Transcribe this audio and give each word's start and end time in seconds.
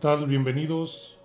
Tal? 0.00 0.26
Bienvenidos. 0.26 1.18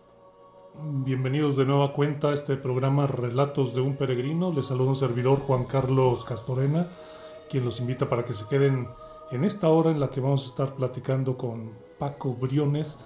Bienvenidos 1.05 1.55
de 1.55 1.65
nueva 1.65 1.93
cuenta 1.93 2.29
a 2.29 2.33
este 2.33 2.57
programa 2.57 3.05
Relatos 3.05 3.75
de 3.75 3.81
un 3.81 3.95
Peregrino. 3.95 4.51
Les 4.51 4.65
saluda 4.65 4.89
un 4.89 4.95
servidor 4.95 5.39
Juan 5.41 5.65
Carlos 5.65 6.25
Castorena, 6.25 6.87
quien 7.51 7.65
los 7.65 7.79
invita 7.79 8.09
para 8.09 8.25
que 8.25 8.33
se 8.33 8.47
queden 8.47 8.87
en 9.31 9.43
esta 9.43 9.69
hora 9.69 9.91
en 9.91 9.99
la 9.99 10.09
que 10.09 10.21
vamos 10.21 10.45
a 10.45 10.47
estar 10.47 10.73
platicando 10.73 11.37
con 11.37 11.71
Paco 11.99 12.33
Briones 12.33 12.97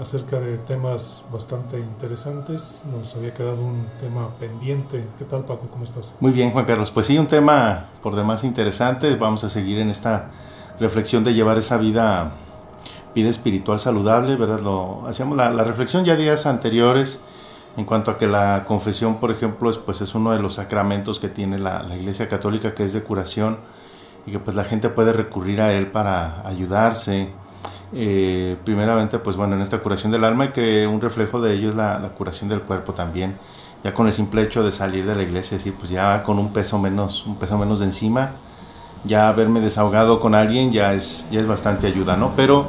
acerca 0.00 0.40
de 0.40 0.58
temas 0.58 1.24
bastante 1.32 1.78
interesantes. 1.78 2.82
Nos 2.90 3.14
había 3.14 3.32
quedado 3.32 3.64
un 3.64 3.86
tema 4.00 4.36
pendiente. 4.40 5.04
¿Qué 5.16 5.24
tal 5.24 5.44
Paco? 5.44 5.68
¿Cómo 5.70 5.84
estás? 5.84 6.12
Muy 6.18 6.32
bien 6.32 6.50
Juan 6.50 6.64
Carlos. 6.64 6.90
Pues 6.90 7.06
sí, 7.06 7.16
un 7.16 7.28
tema 7.28 7.90
por 8.02 8.16
demás 8.16 8.42
interesante. 8.42 9.14
Vamos 9.14 9.44
a 9.44 9.48
seguir 9.48 9.78
en 9.78 9.90
esta 9.90 10.32
reflexión 10.80 11.22
de 11.22 11.32
llevar 11.32 11.58
esa 11.58 11.76
vida 11.76 12.32
vida 13.14 13.30
espiritual 13.30 13.78
saludable, 13.78 14.36
¿verdad? 14.36 14.60
Lo, 14.60 15.06
hacíamos 15.06 15.36
la, 15.36 15.50
reflexión 15.64 16.04
ya 16.04 16.16
días 16.16 16.46
anteriores 16.46 17.20
en 17.76 17.84
cuanto 17.84 18.10
a 18.10 18.18
que 18.18 18.26
la 18.26 18.64
confesión, 18.66 19.16
por 19.16 19.30
ejemplo, 19.30 19.70
es, 19.70 19.78
pues 19.78 20.00
es 20.00 20.14
uno 20.14 20.32
de 20.32 20.40
los 20.40 20.54
sacramentos 20.54 21.18
que 21.18 21.28
tiene 21.28 21.58
la, 21.58 21.84
Iglesia 21.96 22.28
Católica, 22.28 22.74
que 22.74 22.84
es 22.84 22.92
de 22.92 23.02
curación, 23.02 23.58
y 24.26 24.32
que 24.32 24.38
pues 24.38 24.56
la 24.56 24.64
gente 24.64 24.88
puede 24.88 25.12
recurrir 25.12 25.60
a 25.60 25.72
él 25.72 25.88
para 25.88 26.46
ayudarse. 26.46 27.30
Eh, 27.92 28.56
primeramente, 28.64 29.18
pues 29.18 29.36
bueno, 29.36 29.54
en 29.54 29.62
esta 29.62 29.78
curación 29.78 30.10
del 30.10 30.24
alma 30.24 30.46
y 30.46 30.48
que 30.48 30.86
un 30.86 31.00
reflejo 31.00 31.40
de 31.40 31.54
ello 31.54 31.68
es 31.68 31.74
la, 31.74 32.00
curación 32.16 32.48
del 32.48 32.62
cuerpo 32.62 32.94
también. 32.94 33.36
Ya 33.84 33.92
con 33.92 34.06
el 34.06 34.12
simple 34.12 34.42
hecho 34.42 34.62
de 34.64 34.72
salir 34.72 35.04
de 35.04 35.14
la 35.14 35.22
iglesia, 35.22 35.58
sí, 35.58 35.70
pues 35.70 35.90
ya 35.90 36.22
con 36.22 36.38
un 36.38 36.52
peso 36.52 36.78
menos, 36.78 37.26
un 37.26 37.36
peso 37.36 37.58
menos 37.58 37.80
de 37.80 37.86
encima, 37.86 38.30
ya 39.04 39.28
haberme 39.28 39.60
desahogado 39.60 40.20
con 40.20 40.34
alguien 40.34 40.72
ya 40.72 40.94
es, 40.94 41.28
ya 41.30 41.40
es 41.40 41.46
bastante 41.46 41.86
ayuda, 41.86 42.16
¿no? 42.16 42.32
Pero 42.34 42.66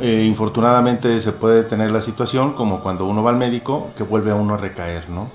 eh, 0.00 0.24
infortunadamente 0.24 1.20
se 1.20 1.32
puede 1.32 1.62
tener 1.62 1.90
la 1.90 2.00
situación 2.00 2.54
como 2.54 2.80
cuando 2.80 3.06
uno 3.06 3.22
va 3.22 3.30
al 3.30 3.36
médico 3.36 3.90
que 3.96 4.02
vuelve 4.02 4.30
a 4.30 4.34
uno 4.34 4.54
a 4.54 4.56
recaer, 4.56 5.08
¿no? 5.10 5.30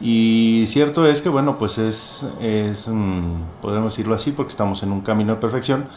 Y 0.00 0.64
cierto 0.68 1.06
es 1.06 1.22
que, 1.22 1.28
bueno, 1.28 1.58
pues 1.58 1.78
es, 1.78 2.26
es 2.40 2.88
mm, 2.88 3.60
podemos 3.60 3.92
decirlo 3.92 4.14
así, 4.14 4.30
porque 4.32 4.50
estamos 4.50 4.82
en 4.82 4.92
un 4.92 5.00
camino 5.00 5.34
de 5.34 5.40
perfección, 5.40 5.88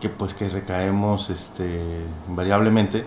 que 0.00 0.08
pues 0.08 0.34
que 0.34 0.48
recaemos 0.48 1.30
este, 1.30 2.04
invariablemente, 2.28 3.04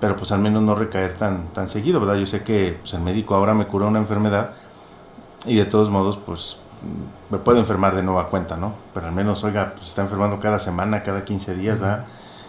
pero 0.00 0.16
pues 0.16 0.32
al 0.32 0.40
menos 0.40 0.62
no 0.62 0.74
recaer 0.74 1.14
tan, 1.14 1.48
tan 1.48 1.68
seguido, 1.68 2.00
¿verdad? 2.00 2.16
Yo 2.16 2.26
sé 2.26 2.42
que 2.42 2.78
pues, 2.80 2.94
el 2.94 3.00
médico 3.00 3.34
ahora 3.34 3.54
me 3.54 3.66
cura 3.66 3.86
una 3.86 3.98
enfermedad 3.98 4.52
y 5.46 5.56
de 5.56 5.66
todos 5.66 5.90
modos, 5.90 6.16
pues 6.16 6.58
me 7.30 7.38
puedo 7.38 7.58
enfermar 7.58 7.94
de 7.94 8.02
nueva 8.02 8.28
cuenta, 8.28 8.56
¿no? 8.56 8.74
Pero 8.94 9.08
al 9.08 9.12
menos, 9.12 9.44
oiga, 9.44 9.72
pues 9.74 9.88
está 9.88 10.02
enfermando 10.02 10.40
cada 10.40 10.58
semana, 10.58 11.02
cada 11.02 11.24
15 11.24 11.54
días, 11.56 11.78
¿verdad? 11.78 12.06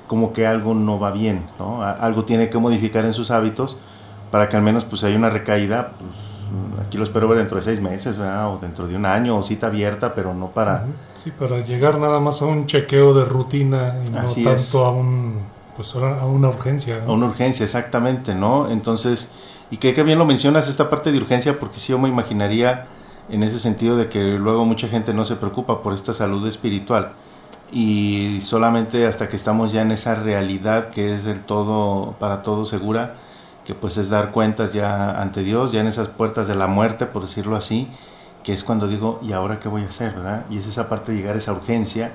Como 0.09 0.33
que 0.33 0.47
algo 0.47 0.73
no 0.73 0.99
va 0.99 1.11
bien, 1.11 1.45
¿no? 1.59 1.83
Algo 1.83 2.25
tiene 2.25 2.49
que 2.49 2.57
modificar 2.57 3.05
en 3.05 3.13
sus 3.13 3.29
hábitos 3.29 3.77
para 4.31 4.49
que 4.49 4.57
al 4.57 4.63
menos 4.63 4.83
pues 4.83 5.03
haya 5.03 5.15
una 5.15 5.29
recaída, 5.29 5.91
pues 5.99 6.87
aquí 6.87 6.97
lo 6.97 7.03
espero 7.03 7.27
ver 7.27 7.37
dentro 7.37 7.57
de 7.57 7.61
seis 7.61 7.79
meses, 7.79 8.17
¿verdad? 8.17 8.51
O 8.51 8.57
dentro 8.57 8.87
de 8.87 8.95
un 8.95 9.05
año, 9.05 9.37
o 9.37 9.43
cita 9.43 9.67
abierta, 9.67 10.15
pero 10.15 10.33
no 10.33 10.47
para... 10.47 10.87
Sí, 11.13 11.29
para 11.29 11.59
llegar 11.59 11.99
nada 11.99 12.19
más 12.19 12.41
a 12.41 12.45
un 12.45 12.65
chequeo 12.65 13.13
de 13.13 13.23
rutina 13.23 13.97
y 14.03 14.09
no 14.09 14.51
tanto 14.51 14.83
a 14.83 14.89
un... 14.89 15.41
Pues 15.75 15.93
a 15.93 16.25
una 16.25 16.49
urgencia. 16.49 17.03
A 17.07 17.11
una 17.11 17.27
urgencia, 17.27 17.63
exactamente, 17.63 18.33
¿no? 18.33 18.67
Entonces, 18.71 19.29
y 19.69 19.77
que, 19.77 19.93
que 19.93 20.01
bien 20.01 20.17
lo 20.17 20.25
mencionas 20.25 20.67
esta 20.67 20.89
parte 20.89 21.11
de 21.11 21.19
urgencia, 21.19 21.59
porque 21.59 21.77
sí 21.77 21.91
yo 21.91 21.99
me 21.99 22.09
imaginaría 22.09 22.87
en 23.29 23.43
ese 23.43 23.59
sentido 23.59 23.95
de 23.95 24.09
que 24.09 24.19
luego 24.39 24.65
mucha 24.65 24.87
gente 24.87 25.13
no 25.13 25.23
se 25.23 25.35
preocupa 25.35 25.83
por 25.83 25.93
esta 25.93 26.15
salud 26.15 26.47
espiritual 26.47 27.11
y 27.71 28.41
solamente 28.41 29.05
hasta 29.05 29.27
que 29.27 29.35
estamos 29.35 29.71
ya 29.71 29.81
en 29.81 29.91
esa 29.91 30.15
realidad 30.15 30.89
que 30.89 31.13
es 31.13 31.23
del 31.23 31.41
todo 31.43 32.15
para 32.19 32.41
todo 32.41 32.65
segura 32.65 33.15
que 33.63 33.75
pues 33.75 33.97
es 33.97 34.09
dar 34.09 34.31
cuentas 34.31 34.73
ya 34.73 35.21
ante 35.21 35.43
Dios 35.43 35.71
ya 35.71 35.81
en 35.81 35.87
esas 35.87 36.07
puertas 36.07 36.47
de 36.47 36.55
la 36.55 36.67
muerte 36.67 37.05
por 37.05 37.23
decirlo 37.23 37.55
así 37.55 37.87
que 38.43 38.53
es 38.53 38.63
cuando 38.63 38.87
digo 38.87 39.19
y 39.21 39.33
ahora 39.33 39.59
qué 39.59 39.69
voy 39.69 39.83
a 39.83 39.89
hacer 39.89 40.13
verdad 40.13 40.45
y 40.49 40.57
es 40.57 40.65
esa 40.65 40.89
parte 40.89 41.11
de 41.11 41.19
llegar 41.19 41.35
a 41.35 41.37
esa 41.37 41.51
urgencia 41.51 42.11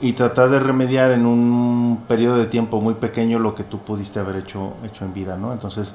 y 0.00 0.12
tratar 0.12 0.50
de 0.50 0.60
remediar 0.60 1.12
en 1.12 1.24
un 1.24 2.04
periodo 2.06 2.36
de 2.36 2.46
tiempo 2.46 2.80
muy 2.80 2.94
pequeño 2.94 3.38
lo 3.38 3.54
que 3.54 3.64
tú 3.64 3.78
pudiste 3.78 4.20
haber 4.20 4.36
hecho 4.36 4.74
hecho 4.84 5.06
en 5.06 5.14
vida 5.14 5.38
no 5.38 5.54
entonces 5.54 5.94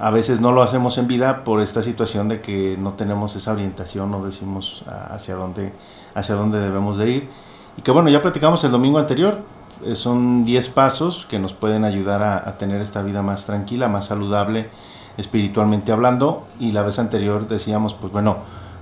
a 0.00 0.10
veces 0.10 0.40
no 0.40 0.50
lo 0.50 0.62
hacemos 0.62 0.98
en 0.98 1.06
vida 1.06 1.44
por 1.44 1.60
esta 1.60 1.82
situación 1.82 2.28
de 2.28 2.40
que 2.40 2.76
no 2.76 2.94
tenemos 2.94 3.36
esa 3.36 3.52
orientación 3.52 4.10
no 4.10 4.24
decimos 4.24 4.82
hacia 4.88 5.36
dónde 5.36 5.72
hacia 6.14 6.34
dónde 6.34 6.58
debemos 6.58 6.98
de 6.98 7.10
ir 7.10 7.49
y 7.76 7.82
que 7.82 7.90
bueno, 7.90 8.08
ya 8.10 8.20
platicamos 8.22 8.62
el 8.64 8.70
domingo 8.70 8.98
anterior, 8.98 9.42
eh, 9.84 9.94
son 9.94 10.44
10 10.44 10.68
pasos 10.70 11.26
que 11.26 11.38
nos 11.38 11.54
pueden 11.54 11.84
ayudar 11.84 12.22
a, 12.22 12.58
tener 12.58 12.80
esta 12.80 13.02
vida 13.02 13.22
más 13.22 13.44
tranquila, 13.44 13.88
más 13.88 14.06
saludable, 14.06 14.68
espiritualmente 15.16 15.92
hablando. 15.92 16.46
Y 16.58 16.72
la 16.72 16.82
vez 16.82 16.98
anterior 16.98 17.48
decíamos, 17.48 17.94
pues 17.94 18.12
bueno, 18.12 18.38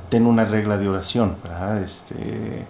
ten 0.09 0.27
una 0.27 0.45
regla 0.45 0.79
de 0.79 0.89
oración, 0.89 1.37
¿verdad? 1.43 1.83
Este, 1.83 2.67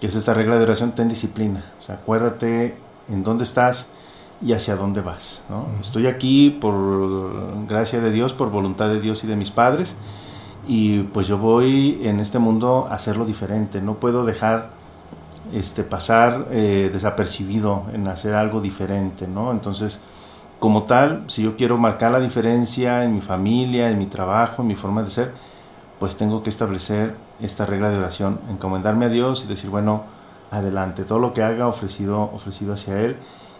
que 0.00 0.06
es 0.06 0.14
esta 0.14 0.34
regla 0.34 0.56
de 0.56 0.64
oración, 0.64 0.92
ten 0.92 1.08
disciplina. 1.08 1.64
O 1.78 1.82
sea, 1.82 1.96
acuérdate 1.96 2.76
en 3.08 3.22
dónde 3.22 3.44
estás 3.44 3.86
y 4.40 4.52
hacia 4.52 4.76
dónde 4.76 5.00
vas. 5.00 5.42
¿no? 5.48 5.66
Estoy 5.80 6.06
aquí 6.06 6.50
por 6.50 7.66
gracia 7.66 8.00
de 8.00 8.10
Dios, 8.10 8.32
por 8.32 8.50
voluntad 8.50 8.88
de 8.88 9.00
Dios 9.00 9.24
y 9.24 9.26
de 9.26 9.36
mis 9.36 9.50
padres. 9.50 9.94
Y 10.68 11.02
pues 11.02 11.28
yo 11.28 11.38
voy 11.38 12.00
en 12.02 12.20
este 12.20 12.38
mundo 12.38 12.88
a 12.90 12.94
hacerlo 12.94 13.24
diferente. 13.24 13.80
No 13.80 13.94
puedo 13.94 14.24
dejar 14.24 14.70
este, 15.52 15.84
pasar 15.84 16.48
eh, 16.50 16.90
desapercibido 16.92 17.86
en 17.92 18.06
hacer 18.08 18.34
algo 18.34 18.60
diferente, 18.60 19.26
¿no? 19.28 19.50
Entonces, 19.50 20.00
como 20.58 20.84
tal, 20.84 21.24
si 21.28 21.42
yo 21.42 21.56
quiero 21.56 21.76
marcar 21.76 22.12
la 22.12 22.20
diferencia 22.20 23.04
en 23.04 23.14
mi 23.14 23.20
familia, 23.20 23.90
en 23.90 23.98
mi 23.98 24.06
trabajo, 24.06 24.62
en 24.62 24.68
mi 24.68 24.74
forma 24.74 25.02
de 25.02 25.10
ser, 25.10 25.32
pues 25.98 26.16
tengo 26.16 26.42
que 26.42 26.50
establecer 26.50 27.14
esta 27.40 27.66
regla 27.66 27.90
de 27.90 27.98
oración, 27.98 28.40
encomendarme 28.50 29.06
a 29.06 29.08
Dios 29.08 29.44
y 29.44 29.48
decir, 29.48 29.70
bueno, 29.70 30.04
adelante, 30.50 31.04
todo 31.04 31.18
lo 31.18 31.32
que 31.32 31.42
haga 31.42 31.66
ofrecido, 31.66 32.22
ofrecido 32.22 32.74
hacia 32.74 33.00
Él, 33.00 33.16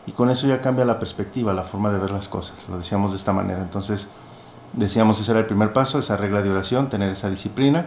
y 0.07 0.13
con 0.13 0.31
eso 0.31 0.47
ya 0.47 0.61
cambia 0.61 0.85
la 0.85 0.99
perspectiva, 0.99 1.53
la 1.53 1.65
forma 1.65 1.91
de 1.91 1.99
ver 1.99 2.11
las 2.11 2.29
cosas, 2.29 2.57
lo 2.69 2.79
decíamos 2.79 3.11
de 3.11 3.19
esta 3.19 3.33
manera. 3.33 3.61
Entonces, 3.61 4.09
decíamos, 4.73 5.21
ese 5.21 5.31
era 5.33 5.41
el 5.41 5.47
primer 5.47 5.73
paso, 5.73 5.99
esa 5.99 6.17
regla 6.17 6.43
de 6.43 6.51
oración, 6.51 6.89
tener 6.89 7.11
esa 7.11 7.29
disciplina. 7.29 7.87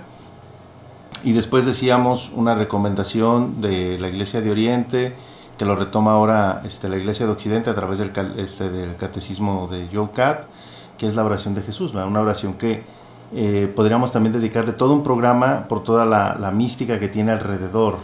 Y 1.23 1.33
después 1.33 1.65
decíamos 1.65 2.31
una 2.33 2.55
recomendación 2.55 3.59
de 3.59 3.99
la 3.99 4.07
Iglesia 4.07 4.41
de 4.41 4.51
Oriente, 4.51 5.15
que 5.57 5.65
lo 5.65 5.75
retoma 5.75 6.13
ahora 6.13 6.61
este, 6.63 6.87
la 6.87 6.95
Iglesia 6.95 7.25
de 7.25 7.33
Occidente 7.33 7.69
a 7.69 7.75
través 7.75 7.97
del, 7.97 8.11
este, 8.37 8.69
del 8.69 8.95
catecismo 8.95 9.67
de 9.69 9.89
Joe 9.93 10.11
Cat, 10.13 10.45
que 10.97 11.07
es 11.07 11.15
la 11.15 11.25
oración 11.25 11.53
de 11.53 11.61
Jesús, 11.61 11.93
una 11.93 12.21
oración 12.21 12.53
que 12.53 12.83
eh, 13.33 13.71
podríamos 13.75 14.11
también 14.13 14.31
dedicarle 14.31 14.71
todo 14.71 14.93
un 14.93 15.03
programa 15.03 15.67
por 15.67 15.83
toda 15.83 16.05
la, 16.05 16.51
mística 16.51 16.99
que 17.01 17.09
tiene 17.09 17.33
alrededor. 17.33 17.97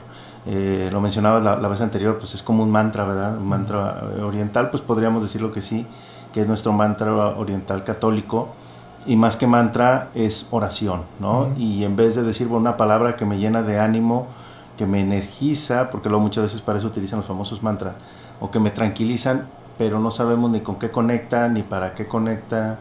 Eh, 0.46 0.90
lo 0.92 1.00
mencionaba 1.00 1.40
la, 1.40 1.56
la, 1.56 1.68
vez 1.70 1.80
anterior, 1.80 2.18
pues 2.18 2.34
es 2.34 2.44
como 2.44 2.64
un 2.64 2.70
mantra, 2.70 3.06
¿verdad? 3.06 3.38
Un 3.38 3.48
mantra 3.48 4.04
oriental, 4.24 4.70
pues 4.70 4.84
podríamos 4.84 5.22
decirlo 5.22 5.54
que 5.54 5.62
sí, 5.62 5.88
que 6.34 6.42
es 6.42 6.48
nuestro 6.48 6.74
mantra 6.74 7.14
oriental 7.14 7.86
católico 7.86 8.54
y 9.06 9.16
más 9.16 9.38
que 9.38 9.48
mantra 9.48 10.10
es 10.16 10.48
oración, 10.52 11.04
¿no? 11.20 11.50
Y 11.58 11.84
en 11.84 11.96
vez 11.96 12.16
de 12.16 12.24
decir 12.24 12.48
una 12.48 12.78
palabra 12.78 13.16
que 13.16 13.26
me 13.26 13.38
llena 13.38 13.62
de 13.62 13.80
ánimo, 13.80 14.28
que 14.78 14.86
me 14.86 15.00
energiza, 15.00 15.90
porque 15.90 16.10
luego 16.10 16.24
muchas 16.24 16.44
veces 16.44 16.62
para 16.62 16.80
eso 16.80 16.88
utilizan 16.88 17.20
los 17.20 17.28
famosos 17.28 17.64
mantras, 17.64 17.96
o 18.40 18.52
que 18.52 18.60
me 18.60 18.72
tranquilizan, 18.72 19.48
pero 19.78 20.00
no 20.00 20.12
sabemos 20.12 20.50
ni 20.52 20.62
con 20.62 20.78
qué 20.78 20.92
conecta, 20.92 21.48
ni 21.50 21.64
para 21.64 21.94
qué 21.94 22.08
conecta, 22.08 22.80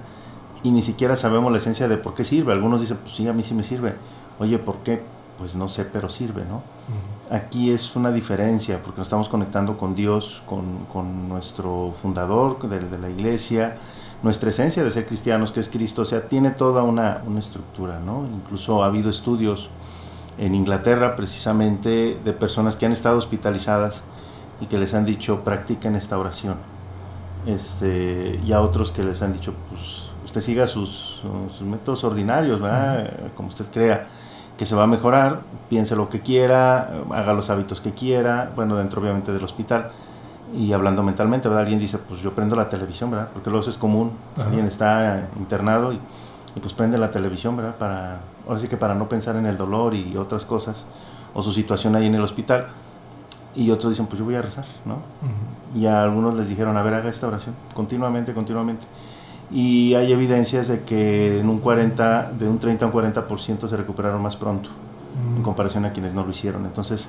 y 0.63 0.71
ni 0.71 0.83
siquiera 0.83 1.15
sabemos 1.15 1.53
la 1.53 1.59
esencia 1.59 1.89
de 1.89 1.99
por 1.99 2.15
qué 2.15 2.25
sirve. 2.25 2.53
Algunos 2.53 2.81
dicen, 2.81 2.99
pues 3.03 3.15
sí, 3.15 3.29
a 3.29 3.33
mí 3.33 3.43
sí 3.43 3.55
me 3.55 3.63
sirve. 3.63 3.95
Oye, 4.39 4.59
¿por 4.59 4.79
qué? 4.79 5.03
Pues 5.39 5.55
no 5.55 5.69
sé, 5.69 5.85
pero 5.85 6.09
sirve, 6.09 6.45
¿no? 6.45 6.63
Aquí 7.31 7.71
es 7.71 7.95
una 7.97 8.11
diferencia, 8.13 8.83
porque 8.83 8.99
nos 8.99 9.09
estamos 9.09 9.29
conectando 9.29 9.77
con 9.77 9.95
Dios, 9.95 10.43
con, 10.47 10.87
con 10.93 11.29
nuestro 11.29 11.93
fundador 12.01 12.67
de, 12.69 12.79
de 12.81 12.99
la 12.99 13.11
iglesia, 13.11 13.77
nuestra 14.25 14.49
esencia 14.49 14.83
de 14.83 14.91
ser 14.91 15.07
cristianos, 15.07 15.53
que 15.53 15.61
es 15.61 15.69
Cristo, 15.69 16.03
o 16.03 16.05
sea, 16.07 16.27
tiene 16.29 16.51
toda 16.51 16.83
una, 16.83 17.23
una 17.27 17.41
estructura, 17.41 18.01
¿no? 18.01 18.25
Incluso 18.25 18.83
ha 18.83 18.87
habido 18.87 19.11
estudios 19.11 19.69
en 20.39 20.55
Inglaterra 20.55 21.15
precisamente 21.15 22.19
de 22.25 22.33
personas 22.33 22.77
que 22.77 22.87
han 22.87 22.93
estado 22.93 23.19
hospitalizadas 23.19 24.03
y 24.63 24.67
que 24.67 24.79
les 24.79 24.95
han 24.95 25.05
dicho 25.05 25.45
practiquen 25.45 25.95
esta 25.95 26.19
oración. 26.19 26.57
Este, 27.47 28.41
y 28.43 28.53
a 28.53 28.63
otros 28.63 28.91
que 28.93 29.05
les 29.05 29.21
han 29.21 29.35
dicho, 29.35 29.53
pues 29.69 30.05
usted 30.25 30.41
siga 30.41 30.67
sus, 30.67 31.23
métodos 31.61 32.03
ordinarios, 32.05 32.63
como 33.37 33.49
usted 33.49 33.67
crea 33.71 34.09
que 34.57 34.65
se 34.65 34.75
va 34.75 34.85
a 34.85 34.87
mejorar, 34.87 35.43
piense 35.69 35.97
lo 35.97 36.09
que 36.09 36.21
quiera, 36.21 37.03
haga 37.11 37.35
los 37.35 37.51
hábitos 37.51 37.83
que 37.83 37.93
quiera, 37.93 38.53
bueno, 38.57 38.77
dentro 38.77 39.03
obviamente 39.03 39.33
del 39.33 39.45
hospital. 39.45 39.91
Y 40.57 40.73
hablando 40.73 41.03
mentalmente, 41.03 41.49
¿verdad? 41.49 41.63
Alguien 41.63 41.81
dice, 41.81 41.99
pues 41.99 42.21
yo 42.21 42.35
prendo 42.35 42.55
la 42.55 42.69
televisión, 42.69 43.11
¿verdad? 43.11 43.29
Porque 43.33 43.51
luego 43.51 43.69
es 43.69 43.77
común, 43.77 44.13
alguien 44.37 44.67
está 44.67 45.29
internado 45.37 45.93
y, 45.93 45.99
y, 46.55 46.61
pues 46.61 46.73
prende 46.73 46.97
la 46.97 47.11
televisión, 47.11 47.57
¿verdad? 47.57 47.75
Para, 47.77 48.21
ahora 48.47 48.61
sí 48.61 48.69
que 48.69 48.77
para 48.77 48.95
no 48.95 49.09
pensar 49.09 49.37
en 49.37 49.47
el 49.47 49.57
dolor 49.57 49.95
y 49.95 50.17
otras 50.17 50.45
cosas, 50.45 50.87
o 51.35 51.43
su 51.43 51.53
situación 51.53 51.97
ahí 51.97 52.07
en 52.07 52.15
el 52.15 52.23
hospital. 52.23 52.69
Y 53.57 53.71
otros 53.71 53.93
dicen, 53.93 54.07
pues 54.07 54.19
yo 54.19 54.25
voy 54.25 54.35
a 54.35 54.43
rezar, 54.43 54.67
¿no? 54.85 54.99
Y 55.79 55.87
a 55.87 56.03
algunos 56.03 56.35
les 56.35 56.49
dijeron, 56.49 56.77
a 56.77 56.83
ver, 56.83 56.95
haga 56.95 57.09
esta 57.09 57.27
oración, 57.27 57.55
continuamente, 57.75 58.33
continuamente 58.35 58.87
y 59.51 59.95
hay 59.95 60.13
evidencias 60.13 60.69
de 60.69 60.83
que 60.83 61.39
en 61.39 61.49
un 61.49 61.59
40, 61.59 62.33
de 62.39 62.49
un 62.49 62.59
30 62.59 62.85
a 62.85 62.89
un 62.89 62.95
40% 62.95 63.69
se 63.69 63.77
recuperaron 63.77 64.23
más 64.23 64.37
pronto 64.37 64.71
en 65.17 65.41
mm. 65.41 65.43
comparación 65.43 65.85
a 65.85 65.93
quienes 65.93 66.15
no 66.15 66.25
lo 66.25 66.31
hicieron. 66.31 66.65
Entonces 66.65 67.09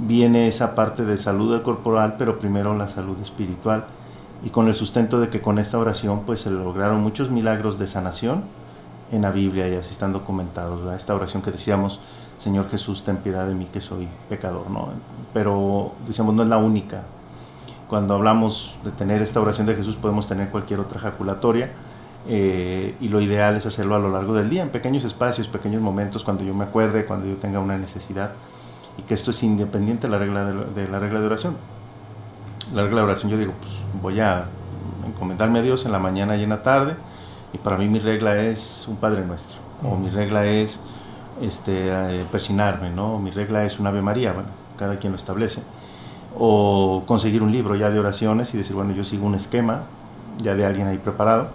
viene 0.00 0.48
esa 0.48 0.74
parte 0.74 1.04
de 1.04 1.16
salud 1.16 1.62
corporal, 1.62 2.16
pero 2.18 2.38
primero 2.38 2.76
la 2.76 2.88
salud 2.88 3.18
espiritual 3.20 3.84
y 4.44 4.50
con 4.50 4.68
el 4.68 4.74
sustento 4.74 5.20
de 5.20 5.28
que 5.28 5.40
con 5.40 5.58
esta 5.58 5.78
oración 5.78 6.22
pues 6.26 6.40
se 6.40 6.50
lograron 6.50 7.00
muchos 7.00 7.30
milagros 7.30 7.78
de 7.78 7.86
sanación 7.86 8.44
en 9.12 9.22
la 9.22 9.30
Biblia 9.30 9.68
y 9.68 9.74
así 9.74 9.92
están 9.92 10.12
documentados. 10.12 10.92
Esta 10.94 11.14
oración 11.14 11.42
que 11.42 11.50
decíamos, 11.50 12.00
Señor 12.38 12.68
Jesús, 12.68 13.04
ten 13.04 13.18
piedad 13.18 13.46
de 13.46 13.54
mí 13.54 13.66
que 13.72 13.80
soy 13.80 14.08
pecador, 14.28 14.70
¿no? 14.70 14.88
Pero 15.32 15.92
decíamos 16.06 16.34
no 16.34 16.42
es 16.42 16.48
la 16.48 16.58
única, 16.58 17.04
cuando 17.88 18.14
hablamos 18.14 18.74
de 18.82 18.90
tener 18.90 19.22
esta 19.22 19.40
oración 19.40 19.66
de 19.66 19.74
Jesús 19.74 19.96
podemos 19.96 20.26
tener 20.26 20.48
cualquier 20.48 20.80
otra 20.80 20.98
ejaculatoria 20.98 21.70
eh, 22.26 22.96
y 23.00 23.08
lo 23.08 23.20
ideal 23.20 23.56
es 23.56 23.66
hacerlo 23.66 23.94
a 23.94 23.98
lo 23.98 24.10
largo 24.10 24.34
del 24.34 24.48
día, 24.48 24.62
en 24.62 24.70
pequeños 24.70 25.04
espacios, 25.04 25.48
pequeños 25.48 25.82
momentos, 25.82 26.24
cuando 26.24 26.42
yo 26.42 26.54
me 26.54 26.64
acuerde, 26.64 27.04
cuando 27.04 27.28
yo 27.28 27.36
tenga 27.36 27.60
una 27.60 27.76
necesidad 27.76 28.32
y 28.98 29.02
que 29.02 29.14
esto 29.14 29.30
es 29.30 29.42
independiente 29.42 30.06
de 30.06 30.12
la 30.12 30.18
regla 30.18 30.44
de, 30.44 30.88
la 30.88 30.98
regla 30.98 31.20
de 31.20 31.26
oración. 31.26 31.56
La 32.72 32.82
regla 32.82 32.98
de 32.98 33.04
oración 33.04 33.30
yo 33.30 33.38
digo, 33.38 33.52
pues 33.60 33.72
voy 34.00 34.20
a 34.20 34.46
encomendarme 35.06 35.58
a 35.58 35.62
Dios 35.62 35.84
en 35.84 35.92
la 35.92 35.98
mañana 35.98 36.36
y 36.36 36.42
en 36.42 36.50
la 36.50 36.62
tarde 36.62 36.96
y 37.52 37.58
para 37.58 37.76
mí 37.76 37.88
mi 37.88 37.98
regla 37.98 38.40
es 38.40 38.86
un 38.88 38.96
Padre 38.96 39.24
Nuestro 39.24 39.58
o 39.82 39.96
mi 39.96 40.10
regla 40.10 40.46
es 40.46 40.80
este, 41.40 41.88
eh, 41.88 42.26
persinarme, 42.30 42.90
¿no? 42.90 43.18
mi 43.18 43.30
regla 43.30 43.64
es 43.64 43.78
un 43.78 43.86
Ave 43.86 44.00
María, 44.00 44.32
bueno, 44.32 44.48
cada 44.76 44.98
quien 44.98 45.12
lo 45.12 45.16
establece 45.16 45.62
o 46.36 47.04
conseguir 47.06 47.42
un 47.42 47.52
libro 47.52 47.74
ya 47.76 47.90
de 47.90 47.98
oraciones 47.98 48.52
y 48.54 48.58
decir, 48.58 48.74
bueno, 48.74 48.92
yo 48.92 49.04
sigo 49.04 49.26
un 49.26 49.34
esquema 49.34 49.82
ya 50.38 50.54
de 50.54 50.64
alguien 50.64 50.88
ahí 50.88 50.98
preparado 50.98 51.48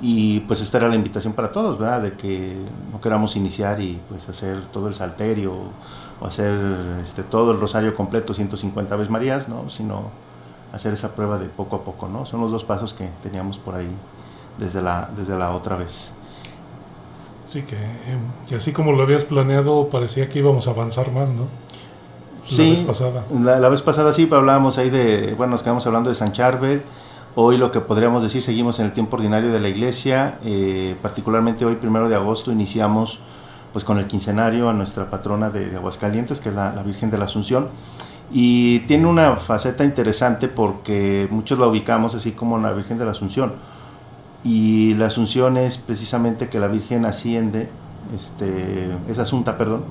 y 0.00 0.40
pues 0.40 0.60
esta 0.60 0.78
era 0.78 0.88
la 0.88 0.94
invitación 0.94 1.32
para 1.32 1.50
todos, 1.50 1.78
¿verdad? 1.78 2.02
De 2.02 2.12
que 2.12 2.56
no 2.92 3.00
queramos 3.00 3.34
iniciar 3.36 3.80
y 3.80 4.00
pues 4.08 4.28
hacer 4.28 4.68
todo 4.68 4.88
el 4.88 4.94
salterio 4.94 5.54
o 6.20 6.26
hacer 6.26 6.54
este, 7.02 7.22
todo 7.22 7.52
el 7.52 7.60
rosario 7.60 7.94
completo 7.94 8.34
150 8.34 8.96
veces 8.96 9.10
Marías, 9.10 9.48
¿no? 9.48 9.68
Sino 9.70 10.10
hacer 10.72 10.92
esa 10.92 11.14
prueba 11.14 11.38
de 11.38 11.46
poco 11.46 11.76
a 11.76 11.84
poco, 11.84 12.08
¿no? 12.08 12.26
Son 12.26 12.40
los 12.40 12.50
dos 12.50 12.64
pasos 12.64 12.92
que 12.92 13.08
teníamos 13.22 13.58
por 13.58 13.74
ahí 13.74 13.90
desde 14.58 14.82
la, 14.82 15.08
desde 15.16 15.38
la 15.38 15.52
otra 15.52 15.76
vez. 15.76 16.12
Sí, 17.46 17.62
que, 17.62 17.76
y 18.50 18.54
así 18.54 18.72
como 18.72 18.92
lo 18.92 19.02
habías 19.02 19.24
planeado, 19.24 19.88
parecía 19.88 20.28
que 20.28 20.40
íbamos 20.40 20.68
a 20.68 20.72
avanzar 20.72 21.10
más, 21.12 21.30
¿no? 21.30 21.46
La 22.50 22.56
sí, 22.56 22.70
vez 22.70 22.80
pasada. 22.80 23.24
La, 23.40 23.68
vez 23.68 23.82
pasada 23.82 24.12
sí, 24.12 24.28
hablábamos 24.30 24.78
ahí 24.78 24.90
de, 24.90 25.34
bueno, 25.34 25.52
nos 25.52 25.62
quedamos 25.62 25.86
hablando 25.86 26.10
de 26.10 26.16
San 26.16 26.32
Charbel. 26.32 26.82
Hoy 27.34 27.56
lo 27.56 27.70
que 27.70 27.80
podríamos 27.80 28.22
decir, 28.22 28.42
seguimos 28.42 28.78
en 28.80 28.86
el 28.86 28.92
tiempo 28.92 29.16
ordinario 29.16 29.50
de 29.50 29.60
la 29.60 29.68
iglesia, 29.68 30.38
eh, 30.44 30.96
particularmente 31.00 31.64
hoy, 31.64 31.76
primero 31.76 32.08
de 32.08 32.16
agosto, 32.16 32.50
iniciamos 32.50 33.20
pues 33.72 33.84
con 33.84 33.98
el 33.98 34.06
quincenario 34.06 34.68
a 34.68 34.72
nuestra 34.72 35.10
patrona 35.10 35.50
de, 35.50 35.76
Aguascalientes, 35.76 36.40
que 36.40 36.48
es 36.48 36.54
la, 36.54 36.70
Virgen 36.82 37.10
de 37.10 37.18
la 37.18 37.26
Asunción. 37.26 37.68
Y 38.30 38.80
tiene 38.80 39.06
una 39.06 39.36
faceta 39.36 39.84
interesante 39.84 40.48
porque 40.48 41.28
muchos 41.30 41.58
la 41.58 41.66
ubicamos 41.66 42.14
así 42.14 42.32
como 42.32 42.58
la 42.58 42.72
Virgen 42.72 42.98
de 42.98 43.04
la 43.04 43.12
Asunción. 43.12 43.54
Y 44.44 44.94
la 44.94 45.06
Asunción 45.06 45.56
es 45.56 45.78
precisamente 45.78 46.48
que 46.48 46.58
la 46.58 46.68
Virgen 46.68 47.04
asciende, 47.04 47.68
este, 48.14 48.90
es 49.08 49.18
asunta, 49.18 49.58
perdón, 49.58 49.84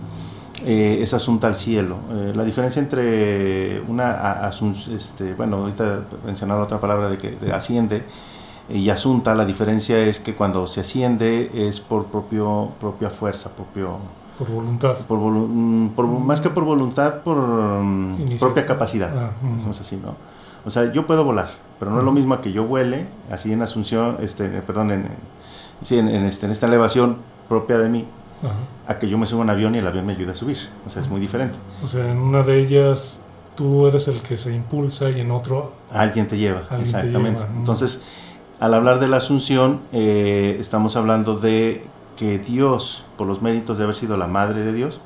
eh, 0.65 0.99
es 1.01 1.13
asunta 1.13 1.47
al 1.47 1.55
cielo. 1.55 1.97
Eh, 2.11 2.33
la 2.35 2.43
diferencia 2.43 2.79
entre 2.79 3.81
una 3.81 4.49
este, 4.91 5.33
bueno, 5.33 5.57
ahorita 5.57 6.01
mencionaba 6.25 6.63
otra 6.63 6.79
palabra 6.79 7.09
de 7.09 7.17
que 7.17 7.37
asciende 7.51 8.03
y 8.69 8.89
asunta, 8.89 9.33
la 9.33 9.45
diferencia 9.45 9.99
es 9.99 10.19
que 10.19 10.35
cuando 10.35 10.67
se 10.67 10.81
asciende 10.81 11.51
es 11.53 11.79
por 11.79 12.05
propio 12.07 12.71
propia 12.79 13.09
fuerza, 13.09 13.49
propio 13.49 13.99
por 14.37 14.49
voluntad. 14.49 14.97
Por, 15.07 15.17
mm, 15.19 16.25
más 16.25 16.41
que 16.41 16.49
por 16.49 16.63
voluntad, 16.63 17.21
por 17.21 17.37
mm, 17.37 18.37
propia 18.39 18.65
capacidad. 18.65 19.11
Ah, 19.17 19.31
así, 19.79 19.95
¿no? 19.95 20.15
O 20.63 20.69
sea, 20.69 20.91
yo 20.91 21.07
puedo 21.07 21.23
volar, 21.23 21.49
pero 21.79 21.91
no 21.91 21.99
es 21.99 22.05
lo 22.05 22.11
mismo 22.11 22.39
que 22.41 22.51
yo 22.51 22.65
vuele, 22.65 23.07
así 23.31 23.51
en 23.51 23.61
Asunción, 23.61 24.17
este, 24.21 24.47
perdón, 24.61 24.91
en, 24.91 25.07
en, 25.89 26.25
este, 26.25 26.45
en 26.45 26.51
esta 26.51 26.67
elevación 26.67 27.17
propia 27.47 27.77
de 27.79 27.89
mí, 27.89 28.05
a 28.87 28.99
que 28.99 29.09
yo 29.09 29.17
me 29.17 29.25
suba 29.25 29.41
a 29.41 29.43
un 29.45 29.49
avión 29.49 29.73
y 29.75 29.79
el 29.79 29.87
avión 29.87 30.05
me 30.05 30.13
ayude 30.13 30.33
a 30.33 30.35
subir. 30.35 30.57
O 30.85 30.89
sea, 30.89 31.01
es 31.01 31.07
muy 31.07 31.19
diferente. 31.19 31.57
O 31.83 31.87
sea, 31.87 32.11
en 32.11 32.17
una 32.17 32.43
de 32.43 32.59
ellas 32.59 33.21
tú 33.55 33.87
eres 33.87 34.07
el 34.07 34.21
que 34.21 34.37
se 34.37 34.53
impulsa 34.53 35.09
y 35.09 35.21
en 35.21 35.31
otro... 35.31 35.73
Alguien 35.91 36.27
te 36.27 36.37
lleva, 36.37 36.63
exactamente. 36.79 37.41
Entonces, 37.55 38.01
al 38.59 38.73
hablar 38.73 38.99
de 38.99 39.07
la 39.07 39.17
asunción, 39.17 39.81
eh, 39.91 40.57
estamos 40.59 40.95
hablando 40.95 41.35
de 41.35 41.85
que 42.15 42.39
Dios, 42.39 43.05
por 43.17 43.27
los 43.27 43.41
méritos 43.41 43.77
de 43.77 43.83
haber 43.83 43.95
sido 43.95 44.17
la 44.17 44.27
madre 44.27 44.61
de 44.61 44.73
Dios, 44.73 44.99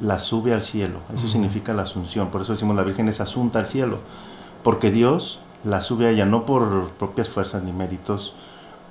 la 0.00 0.18
sube 0.18 0.54
al 0.54 0.62
cielo. 0.62 1.00
Eso 1.12 1.28
significa 1.28 1.72
la 1.72 1.82
asunción. 1.82 2.30
Por 2.30 2.42
eso 2.42 2.52
decimos 2.52 2.76
la 2.76 2.84
Virgen 2.84 3.08
es 3.08 3.20
asunta 3.20 3.58
al 3.58 3.66
cielo. 3.66 3.98
Porque 4.62 4.90
Dios 4.90 5.40
la 5.64 5.82
sube 5.82 6.06
a 6.06 6.10
ella 6.10 6.24
no 6.24 6.46
por 6.46 6.90
propias 6.92 7.28
fuerzas 7.28 7.62
ni 7.62 7.72
méritos 7.72 8.34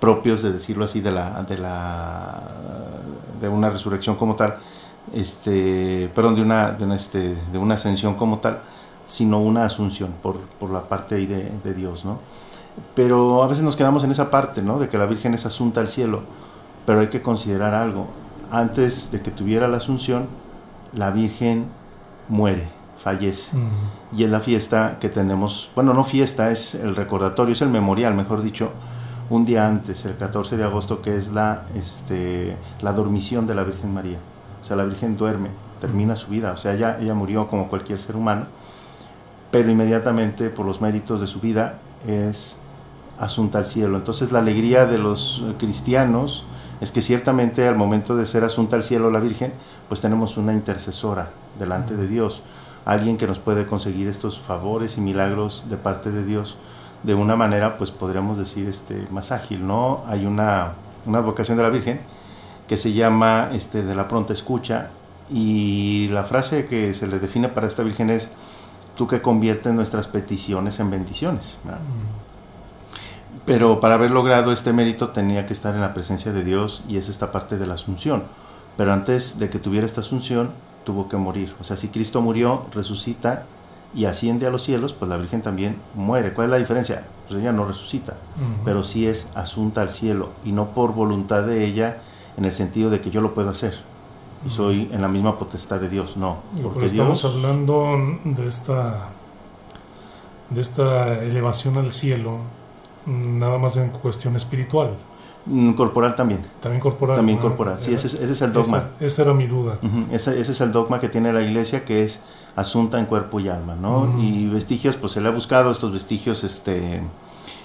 propios, 0.04 0.42
de 0.42 0.52
decirlo 0.52 0.84
así, 0.84 1.00
de 1.00 1.12
la, 1.12 1.44
de 1.44 1.58
la 1.58 2.42
de 3.40 3.48
una 3.48 3.70
resurrección 3.70 4.18
como 4.18 4.36
tal, 4.36 4.58
este, 5.14 6.12
perdón, 6.14 6.36
de 6.36 6.42
una, 6.42 6.72
de 6.72 6.84
una, 6.84 6.96
este, 6.98 7.36
de 7.54 7.58
una 7.58 7.76
ascensión 7.76 8.16
como 8.16 8.40
tal, 8.40 8.60
sino 9.06 9.40
una 9.40 9.64
asunción 9.64 10.14
por, 10.22 10.40
por 10.60 10.72
la 10.72 10.90
parte 10.90 11.16
de, 11.16 11.52
de, 11.64 11.74
Dios, 11.74 12.04
¿no? 12.04 12.20
Pero 12.96 13.44
a 13.44 13.48
veces 13.48 13.64
nos 13.64 13.76
quedamos 13.76 14.04
en 14.04 14.12
esa 14.12 14.30
parte, 14.30 14.62
¿no? 14.62 14.80
De 14.80 14.90
que 14.90 14.98
la 14.98 15.06
Virgen 15.06 15.34
es 15.34 15.46
asunta 15.46 15.82
al 15.82 15.88
cielo, 15.88 16.24
pero 16.86 17.00
hay 17.00 17.08
que 17.08 17.22
considerar 17.22 17.74
algo. 17.74 18.08
Antes 18.52 19.12
de 19.12 19.22
que 19.22 19.32
tuviera 19.32 19.68
la 19.68 19.78
asunción, 19.78 20.28
la 20.94 21.10
Virgen 21.12 21.66
muere, 22.30 22.68
fallece. 22.98 23.56
Y 24.16 24.24
es 24.24 24.30
la 24.30 24.40
fiesta 24.40 24.98
que 25.00 25.10
tenemos, 25.10 25.72
bueno, 25.76 25.94
no 25.94 26.04
fiesta, 26.04 26.52
es 26.52 26.76
el 26.76 26.96
recordatorio, 26.96 27.54
es 27.54 27.62
el 27.62 27.70
memorial, 27.70 28.14
mejor 28.14 28.42
dicho, 28.42 28.72
un 29.30 29.46
día 29.46 29.68
antes, 29.68 30.06
el 30.06 30.16
14 30.16 30.58
de 30.58 30.64
agosto, 30.64 31.02
que 31.02 31.18
es 31.18 31.32
la, 31.32 31.64
este, 31.76 32.56
la 32.82 32.94
dormición 32.94 33.48
de 33.48 33.56
la 33.56 33.64
Virgen 33.64 33.94
María. 33.94 34.18
O 34.62 34.66
sea, 34.66 34.76
la 34.76 34.84
Virgen 34.84 35.18
duerme, 35.18 35.50
termina 35.82 36.16
su 36.16 36.28
vida, 36.28 36.54
o 36.54 36.58
sea, 36.58 36.74
ella, 36.74 36.98
ella 37.00 37.14
murió 37.14 37.48
como 37.48 37.68
cualquier 37.68 38.00
ser 38.00 38.16
humano, 38.16 38.46
pero 39.52 39.70
inmediatamente 39.70 40.50
por 40.50 40.66
los 40.66 40.82
méritos 40.82 41.22
de 41.22 41.28
su 41.28 41.40
vida 41.40 41.80
es 42.08 42.56
asunta 43.20 43.60
al 43.60 43.66
cielo. 43.66 43.98
Entonces 43.98 44.32
la 44.32 44.40
alegría 44.40 44.86
de 44.86 44.98
los 44.98 45.44
cristianos 45.58 46.46
es 46.82 46.92
que 46.92 47.02
ciertamente 47.02 47.68
al 47.68 47.76
momento 47.76 48.16
de 48.16 48.26
ser 48.26 48.44
asunta 48.44 48.76
al 48.76 48.84
cielo 48.84 49.10
la 49.10 49.20
Virgen, 49.20 49.54
pues 49.88 50.02
tenemos 50.02 50.38
una 50.38 50.54
intercesora 50.54 51.32
delante 51.58 51.96
de 51.96 52.08
Dios, 52.08 52.44
alguien 52.86 53.18
que 53.18 53.28
nos 53.28 53.40
puede 53.40 53.66
conseguir 53.66 54.08
estos 54.08 54.40
favores 54.40 54.98
y 54.98 55.02
milagros 55.02 55.66
de 55.70 55.78
parte 55.78 56.12
de 56.12 56.26
Dios 56.26 56.58
de 57.04 57.14
una 57.14 57.36
manera, 57.36 57.78
pues 57.78 57.92
podríamos 57.92 58.38
decir, 58.38 58.68
este, 58.68 59.08
más 59.12 59.32
ágil, 59.32 59.66
¿no? 59.68 60.04
Hay 60.08 60.26
una, 60.26 60.74
una 61.06 61.20
advocación 61.20 61.58
de 61.58 61.64
la 61.64 61.70
Virgen 61.70 62.00
que 62.68 62.78
se 62.78 62.94
llama 62.94 63.50
este, 63.54 63.84
de 63.84 63.94
la 63.94 64.08
pronta 64.08 64.34
escucha 64.34 64.90
y 65.30 66.08
la 66.10 66.24
frase 66.24 66.66
que 66.66 66.94
se 66.94 67.08
le 67.08 67.20
define 67.20 67.50
para 67.50 67.68
esta 67.68 67.84
Virgen 67.84 68.10
es, 68.10 68.30
tú 68.96 69.08
que 69.08 69.22
conviertes 69.22 69.74
nuestras 69.74 70.08
peticiones 70.08 70.80
en 70.80 70.92
bendiciones. 70.92 71.58
Mm. 71.64 72.23
Pero 73.46 73.80
para 73.80 73.96
haber 73.96 74.12
logrado 74.12 74.52
este 74.52 74.72
mérito 74.72 75.10
tenía 75.10 75.46
que 75.46 75.54
estar 75.54 75.76
en 75.76 75.82
la 75.82 75.94
presencia 75.94 76.32
de 76.32 76.44
Dios 76.44 76.84
y 76.88 76.98
es 76.98 77.10
esta 77.10 77.32
parte 77.32 77.58
de 77.58 77.68
la 77.68 77.74
asunción. 77.74 78.24
Pero 78.78 78.94
antes 78.94 79.38
de 79.38 79.50
que 79.50 79.60
tuviera 79.60 79.86
esta 79.86 80.02
asunción, 80.02 80.52
tuvo 80.84 81.10
que 81.10 81.18
morir. 81.18 81.54
O 81.60 81.64
sea, 81.64 81.78
si 81.78 81.90
Cristo 81.90 82.22
murió, 82.22 82.66
resucita 82.74 83.44
y 83.94 84.06
asciende 84.06 84.48
a 84.48 84.50
los 84.50 84.64
cielos, 84.64 84.94
pues 84.94 85.10
la 85.10 85.18
Virgen 85.18 85.42
también 85.42 85.78
muere. 85.94 86.34
¿Cuál 86.34 86.46
es 86.46 86.52
la 86.52 86.58
diferencia? 86.58 87.06
Pues 87.28 87.40
ella 87.40 87.52
no 87.52 87.66
resucita, 87.66 88.16
pero 88.66 88.84
sí 88.84 89.08
es 89.08 89.30
asunta 89.36 89.82
al 89.82 89.90
cielo 89.90 90.30
y 90.44 90.52
no 90.52 90.70
por 90.70 90.94
voluntad 90.94 91.44
de 91.44 91.66
ella 91.66 91.98
en 92.38 92.46
el 92.46 92.52
sentido 92.52 92.90
de 92.90 93.00
que 93.00 93.12
yo 93.12 93.22
lo 93.22 93.34
puedo 93.34 93.50
hacer, 93.50 93.76
y 94.46 94.50
soy 94.50 94.90
en 94.92 95.02
la 95.02 95.08
misma 95.08 95.38
potestad 95.38 95.80
de 95.80 95.90
Dios, 95.90 96.18
no. 96.18 96.40
Porque 96.62 96.88
estamos 96.88 97.24
hablando 97.24 97.96
de 98.24 98.48
esta, 98.48 99.10
de 100.50 100.62
esta 100.62 101.24
elevación 101.24 101.78
al 101.78 101.92
cielo, 101.92 102.40
nada 103.06 103.58
más 103.58 103.78
en 103.78 103.90
cuestión 103.90 104.36
espiritual. 104.36 104.92
Mm, 105.46 105.74
corporal 105.74 106.16
también. 106.16 106.46
También 106.62 106.82
corporal. 106.82 107.18
También 107.18 107.38
corporal, 107.38 107.76
sí, 107.80 107.94
ese, 107.94 108.08
es 108.08 108.42
el 108.42 108.54
dogma. 108.54 108.92
Esa, 109.00 109.24
era 109.24 109.34
mi 109.34 109.46
duda. 109.46 109.78
ese, 110.12 110.40
es 110.40 110.62
el 110.62 110.72
dogma 110.72 111.00
que 111.00 111.10
tiene 111.10 111.34
la 111.34 111.42
iglesia, 111.42 111.84
que 111.84 112.04
es 112.04 112.22
asunta 112.56 112.98
en 112.98 113.06
cuerpo 113.06 113.40
y 113.40 113.50
alma, 113.50 113.76
¿no? 113.76 114.20
Y 114.22 114.48
vestigios, 114.48 114.96
pues 114.96 115.14
se 115.14 115.22
le 115.22 115.28
ha 115.28 115.32
buscado 115.32 115.72
estos 115.72 115.92
vestigios 115.92 116.44
este, 116.44 117.02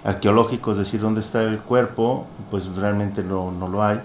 arqueológicos, 0.02 0.76
decir 0.76 1.00
dónde 1.00 1.20
está 1.20 1.42
el 1.42 1.60
cuerpo, 1.60 2.26
pues 2.50 2.74
realmente 2.74 3.22
no, 3.22 3.52
no 3.52 3.68
lo 3.68 3.82
hay. 3.82 4.00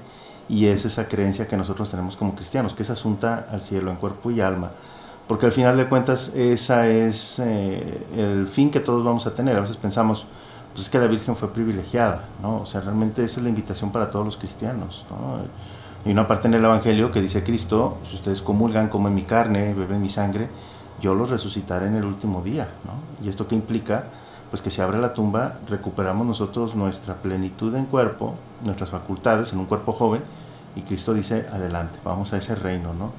Y 0.49 0.65
es 0.67 0.85
esa 0.85 1.07
creencia 1.07 1.47
que 1.47 1.57
nosotros 1.57 1.89
tenemos 1.89 2.15
como 2.15 2.35
cristianos, 2.35 2.73
que 2.73 2.83
es 2.83 2.89
asunta 2.89 3.47
al 3.49 3.61
cielo 3.61 3.89
en 3.89 3.97
cuerpo 3.97 4.29
y 4.29 4.41
alma. 4.41 4.71
Porque 5.27 5.45
al 5.45 5.51
final 5.51 5.77
de 5.77 5.87
cuentas, 5.87 6.33
esa 6.35 6.87
es 6.87 7.39
eh, 7.39 8.05
el 8.15 8.47
fin 8.47 8.69
que 8.69 8.81
todos 8.81 9.03
vamos 9.03 9.25
a 9.25 9.33
tener. 9.33 9.55
A 9.55 9.61
veces 9.61 9.77
pensamos, 9.77 10.27
pues 10.73 10.85
es 10.85 10.89
que 10.89 10.97
la 10.99 11.07
Virgen 11.07 11.35
fue 11.35 11.53
privilegiada, 11.53 12.25
¿no? 12.41 12.61
O 12.61 12.65
sea, 12.65 12.81
realmente 12.81 13.23
esa 13.23 13.39
es 13.39 13.43
la 13.43 13.49
invitación 13.49 13.91
para 13.91 14.09
todos 14.09 14.25
los 14.25 14.37
cristianos, 14.37 15.05
¿no? 15.09 15.37
Hay 16.05 16.11
una 16.11 16.27
parte 16.27 16.47
en 16.47 16.55
el 16.55 16.65
Evangelio 16.65 17.11
que 17.11 17.21
dice 17.21 17.43
Cristo, 17.43 17.99
si 18.09 18.15
ustedes 18.15 18.41
comulgan, 18.41 18.89
comen 18.89 19.13
mi 19.13 19.23
carne, 19.23 19.73
beben 19.73 20.01
mi 20.01 20.09
sangre, 20.09 20.49
yo 20.99 21.15
los 21.15 21.29
resucitaré 21.29 21.87
en 21.87 21.95
el 21.95 22.05
último 22.05 22.41
día, 22.41 22.69
¿no? 22.85 23.25
¿Y 23.25 23.29
esto 23.29 23.47
qué 23.47 23.55
implica? 23.55 24.05
Pues 24.49 24.61
que 24.61 24.69
se 24.69 24.81
abre 24.81 24.99
la 24.99 25.13
tumba, 25.13 25.59
recuperamos 25.67 26.25
nosotros 26.25 26.75
nuestra 26.75 27.15
plenitud 27.15 27.73
en 27.75 27.85
cuerpo, 27.85 28.35
nuestras 28.65 28.89
facultades 28.89 29.53
en 29.53 29.59
un 29.59 29.65
cuerpo 29.65 29.93
joven, 29.93 30.23
y 30.75 30.81
Cristo 30.81 31.13
dice, 31.13 31.45
adelante, 31.51 31.99
vamos 32.03 32.33
a 32.33 32.37
ese 32.37 32.55
reino, 32.55 32.93
¿no? 32.93 33.11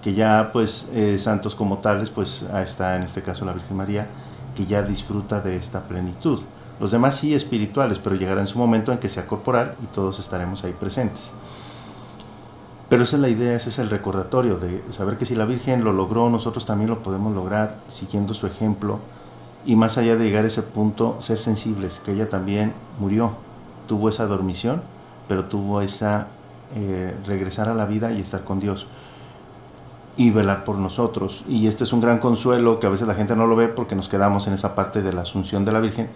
Que 0.00 0.14
ya, 0.14 0.50
pues, 0.52 0.88
eh, 0.94 1.18
santos 1.18 1.54
como 1.54 1.78
tales, 1.78 2.10
pues, 2.10 2.42
está 2.54 2.96
en 2.96 3.02
este 3.02 3.22
caso 3.22 3.44
la 3.44 3.52
Virgen 3.52 3.76
María, 3.76 4.06
que 4.54 4.64
ya 4.64 4.82
disfruta 4.82 5.40
de 5.40 5.56
esta 5.56 5.82
plenitud. 5.82 6.40
Los 6.80 6.90
demás 6.90 7.16
sí 7.16 7.34
espirituales, 7.34 7.98
pero 7.98 8.16
llegará 8.16 8.40
en 8.40 8.46
su 8.46 8.58
momento 8.58 8.90
en 8.90 8.98
que 8.98 9.10
sea 9.10 9.26
corporal 9.26 9.76
y 9.82 9.86
todos 9.86 10.18
estaremos 10.18 10.64
ahí 10.64 10.72
presentes. 10.72 11.32
Pero 12.88 13.04
esa 13.04 13.16
es 13.16 13.22
la 13.22 13.28
idea, 13.28 13.54
ese 13.54 13.68
es 13.68 13.78
el 13.78 13.90
recordatorio 13.90 14.56
de 14.56 14.82
saber 14.90 15.16
que 15.16 15.26
si 15.26 15.34
la 15.34 15.44
Virgen 15.44 15.84
lo 15.84 15.92
logró, 15.92 16.28
nosotros 16.30 16.66
también 16.66 16.90
lo 16.90 17.02
podemos 17.02 17.34
lograr 17.34 17.78
siguiendo 17.88 18.34
su 18.34 18.46
ejemplo 18.46 18.98
y 19.64 19.76
más 19.76 19.98
allá 19.98 20.16
de 20.16 20.24
llegar 20.24 20.44
a 20.44 20.48
ese 20.48 20.62
punto, 20.62 21.16
ser 21.20 21.38
sensibles, 21.38 22.00
que 22.04 22.12
ella 22.12 22.28
también 22.28 22.72
murió, 22.98 23.34
tuvo 23.86 24.08
esa 24.08 24.26
dormición, 24.26 24.82
pero 25.28 25.44
tuvo 25.44 25.82
esa 25.82 26.28
eh, 26.74 27.14
regresar 27.26 27.68
a 27.68 27.74
la 27.74 27.84
vida 27.84 28.10
y 28.10 28.20
estar 28.20 28.42
con 28.42 28.58
Dios 28.58 28.86
y 30.16 30.30
velar 30.30 30.64
por 30.64 30.76
nosotros. 30.76 31.44
Y 31.46 31.66
este 31.66 31.84
es 31.84 31.92
un 31.92 32.00
gran 32.00 32.18
consuelo 32.18 32.80
que 32.80 32.86
a 32.86 32.90
veces 32.90 33.06
la 33.06 33.14
gente 33.14 33.36
no 33.36 33.46
lo 33.46 33.54
ve 33.54 33.68
porque 33.68 33.94
nos 33.94 34.08
quedamos 34.08 34.46
en 34.46 34.54
esa 34.54 34.74
parte 34.74 35.02
de 35.02 35.12
la 35.12 35.22
asunción 35.22 35.64
de 35.64 35.72
la 35.72 35.80
Virgen 35.80 36.08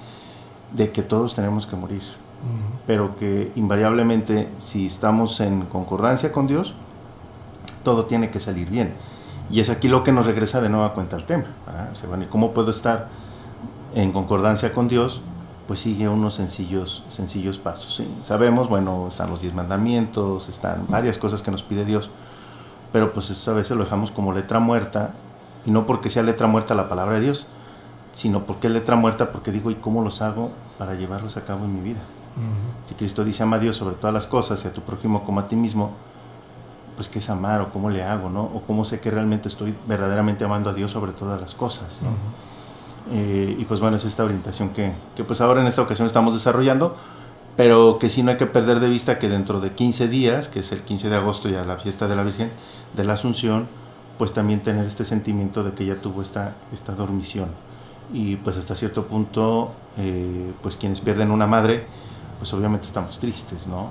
de 0.74 0.92
que 0.92 1.02
todos 1.02 1.34
tenemos 1.34 1.66
que 1.66 1.76
morir, 1.76 2.02
pero 2.86 3.16
que 3.16 3.50
invariablemente 3.54 4.50
si 4.58 4.86
estamos 4.86 5.40
en 5.40 5.62
concordancia 5.62 6.30
con 6.30 6.46
Dios, 6.46 6.74
todo 7.82 8.04
tiene 8.04 8.30
que 8.30 8.40
salir 8.40 8.68
bien. 8.68 8.94
Y 9.50 9.60
es 9.60 9.70
aquí 9.70 9.88
lo 9.88 10.02
que 10.02 10.12
nos 10.12 10.26
regresa 10.26 10.60
de 10.60 10.68
nuevo 10.68 10.84
a 10.84 10.94
cuenta 10.94 11.16
el 11.16 11.24
tema. 11.24 11.44
¿Cómo 12.30 12.52
puedo 12.52 12.70
estar 12.70 13.08
en 13.94 14.12
concordancia 14.12 14.72
con 14.72 14.88
Dios? 14.88 15.20
Pues 15.68 15.80
sigue 15.80 16.08
unos 16.08 16.34
sencillos, 16.34 17.04
sencillos 17.08 17.58
pasos. 17.58 18.02
Sabemos, 18.22 18.68
bueno, 18.68 19.06
están 19.08 19.30
los 19.30 19.40
diez 19.40 19.54
mandamientos, 19.54 20.48
están 20.48 20.86
varias 20.88 21.18
cosas 21.18 21.40
que 21.40 21.50
nos 21.50 21.62
pide 21.62 21.84
Dios, 21.84 22.10
pero 22.92 23.12
pues 23.12 23.30
eso 23.30 23.50
a 23.50 23.54
veces 23.54 23.76
lo 23.76 23.84
dejamos 23.84 24.10
como 24.10 24.32
letra 24.32 24.60
muerta, 24.60 25.10
y 25.64 25.70
no 25.70 25.86
porque 25.86 26.10
sea 26.10 26.22
letra 26.22 26.46
muerta 26.46 26.74
la 26.74 26.88
palabra 26.88 27.14
de 27.14 27.22
Dios, 27.22 27.46
sino 28.14 28.44
porque 28.46 28.68
es 28.68 28.72
letra 28.72 28.96
muerta, 28.96 29.32
porque 29.32 29.50
digo, 29.50 29.70
¿y 29.70 29.74
cómo 29.74 30.02
los 30.02 30.22
hago 30.22 30.52
para 30.78 30.94
llevarlos 30.94 31.36
a 31.36 31.44
cabo 31.44 31.64
en 31.64 31.74
mi 31.74 31.80
vida? 31.80 32.00
Si 32.84 32.94
Cristo 32.94 33.24
dice 33.24 33.42
ama 33.42 33.56
a 33.56 33.58
Dios 33.60 33.76
sobre 33.76 33.94
todas 33.94 34.12
las 34.12 34.26
cosas 34.26 34.64
y 34.64 34.68
a 34.68 34.72
tu 34.72 34.80
prójimo 34.80 35.24
como 35.24 35.40
a 35.40 35.46
ti 35.46 35.54
mismo, 35.54 35.92
pues 36.96 37.08
qué 37.08 37.18
es 37.20 37.30
amar 37.30 37.60
o 37.60 37.70
cómo 37.70 37.90
le 37.90 38.02
hago, 38.02 38.28
¿no? 38.28 38.42
O 38.42 38.62
cómo 38.66 38.84
sé 38.84 39.00
que 39.00 39.10
realmente 39.10 39.48
estoy 39.48 39.74
verdaderamente 39.86 40.44
amando 40.44 40.70
a 40.70 40.74
Dios 40.74 40.90
sobre 40.90 41.12
todas 41.12 41.40
las 41.40 41.54
cosas, 41.54 42.00
¿no? 42.02 42.10
Eh, 43.16 43.56
y 43.58 43.64
pues 43.66 43.80
bueno, 43.80 43.96
es 43.96 44.04
esta 44.04 44.24
orientación 44.24 44.70
que, 44.70 44.92
que 45.14 45.24
pues 45.24 45.40
ahora 45.40 45.60
en 45.60 45.66
esta 45.66 45.82
ocasión 45.82 46.06
estamos 46.06 46.34
desarrollando, 46.34 46.96
pero 47.56 47.98
que 47.98 48.08
sí 48.08 48.22
no 48.22 48.32
hay 48.32 48.36
que 48.36 48.46
perder 48.46 48.80
de 48.80 48.88
vista 48.88 49.18
que 49.18 49.28
dentro 49.28 49.60
de 49.60 49.72
15 49.72 50.08
días, 50.08 50.48
que 50.48 50.60
es 50.60 50.72
el 50.72 50.82
15 50.82 51.10
de 51.10 51.16
agosto 51.16 51.48
ya 51.48 51.64
la 51.64 51.76
fiesta 51.76 52.08
de 52.08 52.16
la 52.16 52.24
Virgen 52.24 52.50
de 52.94 53.04
la 53.04 53.14
Asunción, 53.14 53.68
pues 54.18 54.32
también 54.32 54.60
tener 54.62 54.86
este 54.86 55.04
sentimiento 55.04 55.62
de 55.62 55.72
que 55.72 55.84
ella 55.84 56.00
tuvo 56.00 56.22
esta, 56.22 56.54
esta 56.72 56.94
dormición 56.94 57.48
y 58.12 58.36
pues 58.36 58.56
hasta 58.56 58.74
cierto 58.74 59.06
punto 59.06 59.72
eh, 59.96 60.52
pues 60.62 60.76
quienes 60.76 61.00
pierden 61.00 61.30
una 61.30 61.46
madre 61.46 61.86
pues 62.38 62.52
obviamente 62.52 62.86
estamos 62.86 63.18
tristes 63.18 63.66
no 63.66 63.90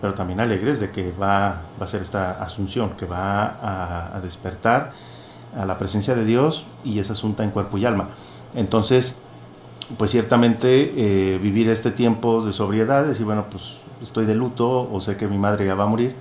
pero 0.00 0.14
también 0.14 0.40
alegres 0.40 0.80
de 0.80 0.90
que 0.90 1.12
va, 1.12 1.62
va 1.80 1.84
a 1.84 1.86
ser 1.86 2.02
esta 2.02 2.32
asunción 2.42 2.90
que 2.96 3.06
va 3.06 4.14
a, 4.14 4.20
despertar 4.20 4.92
a 5.56 5.64
la 5.64 5.78
presencia 5.78 6.14
de 6.14 6.24
Dios 6.24 6.66
y 6.82 6.98
es 6.98 7.10
asunta 7.10 7.44
en 7.44 7.50
cuerpo 7.50 7.78
y 7.78 7.84
alma. 7.84 8.08
Entonces 8.54 9.16
pues 9.96 10.10
ciertamente 10.10 10.92
eh, 11.34 11.38
vivir 11.38 11.68
este 11.68 11.90
tiempo 11.90 12.44
de 12.44 12.52
sobriedad 12.52 13.04
decir 13.04 13.26
bueno 13.26 13.46
pues 13.50 13.76
estoy 14.00 14.26
de 14.26 14.34
luto 14.34 14.88
o 14.90 15.00
sé 15.00 15.16
que 15.16 15.28
mi 15.28 15.38
madre 15.38 15.66
ya 15.66 15.74
va 15.74 15.84
a 15.84 15.86
morir 15.86 16.14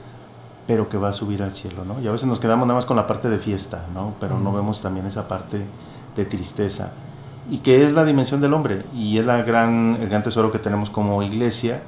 pero 0.68 0.90
que 0.90 0.98
va 0.98 1.10
a 1.10 1.14
subir 1.14 1.42
al 1.42 1.54
cielo 1.54 1.86
no 1.86 2.02
y 2.02 2.08
a 2.08 2.12
veces 2.12 2.28
nos 2.28 2.40
quedamos 2.40 2.68
nada 2.68 2.78
más 2.78 2.86
con 2.86 2.98
la 2.98 3.08
parte 3.08 3.30
de 3.30 3.38
fiesta 3.38 3.86
no 3.94 4.16
pero 4.20 4.40
no 4.40 4.52
vemos 4.52 4.82
también 4.82 5.06
esa 5.06 5.28
parte 5.28 5.62
de 6.16 6.26
tristeza 6.26 6.92
y 7.50 7.60
que 7.60 7.84
es 7.84 7.94
la 7.94 8.06
dimensión 8.06 8.42
del 8.42 8.54
hombre 8.54 8.86
y 8.94 9.18
es 9.18 9.26
la 9.26 9.42
gran, 9.42 9.98
el 10.00 10.10
gran 10.10 10.24
tesoro 10.24 10.52
que 10.52 10.60
tenemos 10.60 10.90
como 10.90 11.24
iglesia, 11.24 11.82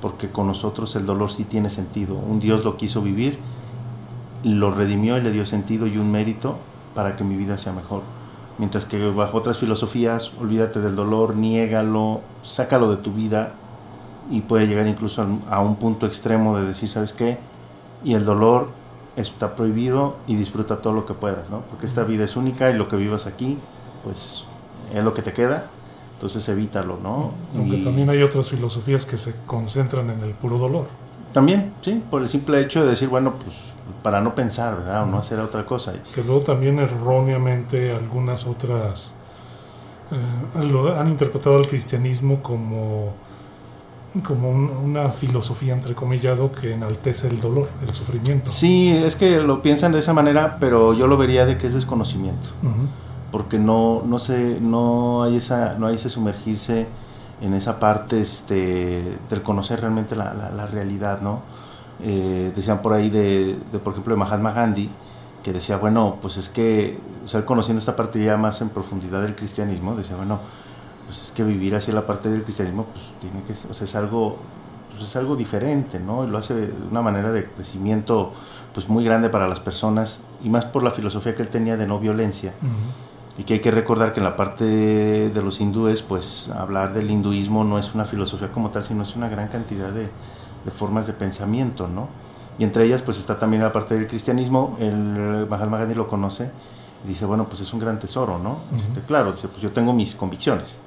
porque 0.00 0.30
con 0.30 0.46
nosotros 0.46 0.94
el 0.96 1.06
dolor 1.06 1.30
sí 1.30 1.44
tiene 1.44 1.70
sentido. 1.70 2.14
Un 2.14 2.40
Dios 2.40 2.64
lo 2.64 2.76
quiso 2.76 3.02
vivir, 3.02 3.38
lo 4.44 4.70
redimió 4.70 5.16
y 5.16 5.22
le 5.22 5.32
dio 5.32 5.46
sentido 5.46 5.86
y 5.86 5.98
un 5.98 6.10
mérito 6.10 6.58
para 6.94 7.16
que 7.16 7.24
mi 7.24 7.36
vida 7.36 7.58
sea 7.58 7.72
mejor. 7.72 8.02
Mientras 8.58 8.86
que 8.86 8.98
bajo 9.10 9.38
otras 9.38 9.58
filosofías, 9.58 10.32
olvídate 10.40 10.80
del 10.80 10.96
dolor, 10.96 11.36
niégalo, 11.36 12.22
sácalo 12.42 12.90
de 12.90 12.96
tu 12.96 13.12
vida 13.12 13.52
y 14.30 14.40
puede 14.40 14.66
llegar 14.66 14.86
incluso 14.86 15.24
a 15.48 15.60
un 15.60 15.76
punto 15.76 16.06
extremo 16.06 16.58
de 16.58 16.66
decir, 16.66 16.88
¿sabes 16.88 17.12
qué? 17.12 17.38
Y 18.04 18.14
el 18.14 18.24
dolor 18.24 18.70
está 19.16 19.54
prohibido 19.54 20.16
y 20.26 20.34
disfruta 20.34 20.82
todo 20.82 20.92
lo 20.92 21.06
que 21.06 21.14
puedas, 21.14 21.50
¿no? 21.50 21.60
Porque 21.62 21.86
esta 21.86 22.04
vida 22.04 22.24
es 22.24 22.36
única 22.36 22.70
y 22.70 22.74
lo 22.74 22.88
que 22.88 22.96
vivas 22.96 23.26
aquí, 23.26 23.58
pues 24.02 24.44
es 24.92 25.04
lo 25.04 25.14
que 25.14 25.22
te 25.22 25.32
queda, 25.32 25.66
entonces 26.14 26.48
evítalo, 26.48 26.98
¿no? 27.02 27.32
Aunque 27.56 27.76
también 27.78 28.10
hay 28.10 28.22
otras 28.22 28.48
filosofías 28.48 29.06
que 29.06 29.16
se 29.16 29.34
concentran 29.46 30.10
en 30.10 30.20
el 30.20 30.32
puro 30.32 30.58
dolor. 30.58 30.86
También, 31.32 31.74
sí, 31.82 32.02
por 32.10 32.22
el 32.22 32.28
simple 32.28 32.60
hecho 32.60 32.82
de 32.82 32.90
decir, 32.90 33.08
bueno, 33.08 33.34
pues 33.34 33.54
para 34.02 34.20
no 34.20 34.34
pensar, 34.34 34.76
¿verdad? 34.76 35.04
O 35.04 35.06
no 35.06 35.18
hacer 35.18 35.38
otra 35.38 35.64
cosa. 35.64 35.92
Que 36.14 36.22
luego 36.22 36.40
también 36.40 36.78
erróneamente 36.78 37.92
algunas 37.92 38.46
otras 38.46 39.14
eh, 40.10 40.64
lo 40.64 40.98
han 40.98 41.08
interpretado 41.08 41.58
el 41.58 41.66
cristianismo 41.66 42.42
como, 42.42 43.12
como 44.26 44.50
una 44.50 45.10
filosofía 45.10 45.74
entrecomillado 45.74 46.50
que 46.50 46.72
enaltece 46.72 47.28
el 47.28 47.40
dolor, 47.40 47.68
el 47.86 47.92
sufrimiento. 47.92 48.50
Sí, 48.50 48.90
es 48.90 49.14
que 49.14 49.38
lo 49.38 49.62
piensan 49.62 49.92
de 49.92 49.98
esa 50.00 50.12
manera, 50.12 50.56
pero 50.58 50.94
yo 50.94 51.06
lo 51.06 51.16
vería 51.16 51.46
de 51.46 51.58
que 51.58 51.66
es 51.66 51.74
desconocimiento 51.74 52.50
porque 53.30 53.58
no, 53.58 54.02
no, 54.06 54.18
se, 54.18 54.58
no, 54.60 55.22
hay 55.22 55.36
esa, 55.36 55.74
no 55.74 55.86
hay 55.86 55.96
ese 55.96 56.08
sumergirse 56.08 56.86
en 57.40 57.54
esa 57.54 57.78
parte 57.78 58.20
este, 58.20 59.18
del 59.28 59.42
conocer 59.42 59.80
realmente 59.80 60.16
la, 60.16 60.34
la, 60.34 60.66
realidad, 60.66 61.20
¿no? 61.20 61.42
Eh, 62.02 62.52
decían 62.54 62.80
por 62.82 62.94
ahí 62.94 63.10
de, 63.10 63.58
por 63.84 63.92
ejemplo, 63.92 64.14
de 64.14 64.18
Mahatma 64.18 64.52
Gandhi, 64.52 64.90
que 65.42 65.52
decía, 65.52 65.76
bueno, 65.76 66.16
pues 66.20 66.36
es 66.36 66.48
que, 66.48 66.98
o 67.24 67.28
sea, 67.28 67.44
conociendo 67.44 67.78
esta 67.78 67.94
parte 67.94 68.22
ya 68.22 68.36
más 68.36 68.60
en 68.60 68.70
profundidad 68.70 69.22
del 69.22 69.36
cristianismo, 69.36 69.94
decía, 69.94 70.16
bueno, 70.16 70.40
pues 71.06 71.22
es 71.22 71.30
que 71.30 71.44
vivir 71.44 71.74
así 71.74 71.92
la 71.92 72.06
parte 72.06 72.28
del 72.28 72.42
cristianismo, 72.42 72.86
pues 72.86 73.04
tiene 73.20 73.42
que, 73.42 73.52
o 73.52 73.74
sea, 73.74 73.84
es 73.84 73.94
algo, 73.94 74.38
pues 74.90 75.04
es 75.04 75.16
algo 75.16 75.36
diferente, 75.36 76.00
¿no? 76.00 76.24
Y 76.24 76.28
lo 76.28 76.38
hace 76.38 76.54
de 76.54 76.72
una 76.90 77.02
manera 77.02 77.30
de 77.30 77.44
crecimiento, 77.44 78.32
pues 78.74 78.88
muy 78.88 79.04
grande 79.04 79.28
para 79.28 79.48
las 79.48 79.60
personas, 79.60 80.22
y 80.42 80.48
más 80.48 80.64
por 80.64 80.82
la 80.82 80.90
filosofía 80.90 81.36
que 81.36 81.42
él 81.42 81.50
tenía 81.50 81.76
de 81.76 81.86
no 81.86 82.00
violencia 82.00 82.54
y 83.38 83.44
que 83.44 83.54
hay 83.54 83.60
que 83.60 83.70
recordar 83.70 84.12
que 84.12 84.18
en 84.18 84.24
la 84.24 84.34
parte 84.34 84.64
de 84.64 85.42
los 85.42 85.60
hindúes, 85.60 86.02
pues 86.02 86.50
hablar 86.50 86.92
del 86.92 87.08
hinduismo 87.08 87.62
no 87.62 87.78
es 87.78 87.94
una 87.94 88.04
filosofía 88.04 88.50
como 88.50 88.70
tal, 88.70 88.82
sino 88.82 89.04
es 89.04 89.14
una 89.14 89.28
gran 89.28 89.46
cantidad 89.46 89.92
de, 89.92 90.10
formas 90.72 91.06
de 91.06 91.12
pensamiento, 91.12 91.86
¿no? 91.86 92.08
Y 92.58 92.64
entre 92.64 92.84
ellas, 92.84 93.00
pues 93.02 93.16
está 93.16 93.38
también 93.38 93.62
la 93.62 93.70
parte 93.70 93.94
del 93.94 94.08
cristianismo, 94.08 94.76
el 94.80 95.46
Mahatma 95.48 95.78
Gandhi 95.78 95.94
lo 95.94 96.08
conoce 96.08 96.50
y 97.04 97.08
dice, 97.08 97.24
bueno, 97.24 97.46
pues 97.48 97.60
es 97.60 97.72
un 97.72 97.78
gran 97.78 98.00
tesoro, 98.00 98.40
¿no? 98.40 98.58
este, 98.76 99.00
claro, 99.02 99.30
dice, 99.30 99.46
pues 99.46 99.62
yo 99.62 99.70
tengo 99.70 99.92
mis 99.92 100.16
convicciones, 100.16 100.80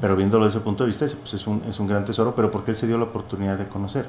pero 0.00 0.14
viéndolo 0.14 0.44
desde 0.44 0.58
ese 0.58 0.64
punto 0.64 0.84
de 0.84 0.88
vista, 0.88 1.04
pues 1.20 1.34
es 1.34 1.46
un, 1.48 1.62
es 1.68 1.80
un 1.80 1.88
gran 1.88 2.04
tesoro, 2.04 2.32
pero 2.34 2.52
porque 2.52 2.70
él 2.70 2.76
se 2.76 2.86
dio 2.86 2.96
la 2.96 3.04
oportunidad 3.04 3.58
de 3.58 3.66
conocer. 3.66 4.06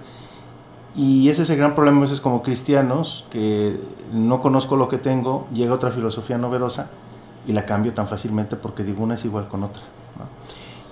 Y 0.95 1.27
ese 1.29 1.41
es 1.41 1.49
el 1.49 1.57
gran 1.57 1.73
problema 1.73 1.97
a 1.97 2.01
veces 2.01 2.21
como 2.21 2.43
cristianos, 2.43 3.25
que 3.31 3.79
no 4.13 4.41
conozco 4.41 4.75
lo 4.75 4.87
que 4.87 4.99
tengo, 4.99 5.47
llega 5.51 5.73
otra 5.73 5.89
filosofía 5.89 6.37
novedosa 6.37 6.89
y 7.47 7.53
la 7.53 7.65
cambio 7.65 7.93
tan 7.93 8.07
fácilmente 8.07 8.55
porque 8.55 8.83
digo 8.83 9.03
una 9.03 9.15
es 9.15 9.25
igual 9.25 9.47
con 9.47 9.63
otra. 9.63 9.81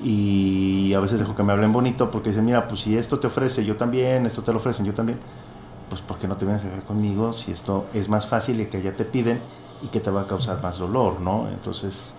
Y 0.02 0.94
a 0.94 1.00
veces 1.00 1.20
dejo 1.20 1.36
que 1.36 1.44
me 1.44 1.54
hablen 1.54 1.72
bonito 1.72 2.12
porque 2.12 2.30
dicen, 2.30 2.46
mira, 2.46 2.68
pues 2.68 2.82
si 2.82 2.98
esto 2.98 3.20
te 3.20 3.28
ofrece 3.28 3.66
yo 3.66 3.76
también, 3.76 4.26
esto 4.26 4.44
te 4.44 4.52
lo 4.52 4.60
ofrecen 4.60 4.86
yo 4.86 4.94
también, 4.94 5.20
pues 5.90 6.02
¿por 6.02 6.18
qué 6.18 6.28
no 6.28 6.38
te 6.38 6.46
vienes 6.46 6.64
a 6.66 6.70
ver 6.70 6.84
conmigo 6.84 7.34
si 7.34 7.52
esto 7.52 7.86
es 7.94 8.08
más 8.08 8.28
fácil 8.28 8.62
y 8.62 8.68
que 8.68 8.82
ya 8.82 8.96
te 8.96 9.06
piden 9.06 9.42
y 9.82 9.88
que 9.88 10.00
te 10.00 10.12
va 10.12 10.22
a 10.22 10.28
causar 10.28 10.62
más 10.62 10.78
dolor, 10.78 11.20
¿no? 11.20 11.48
Entonces, 11.50 12.14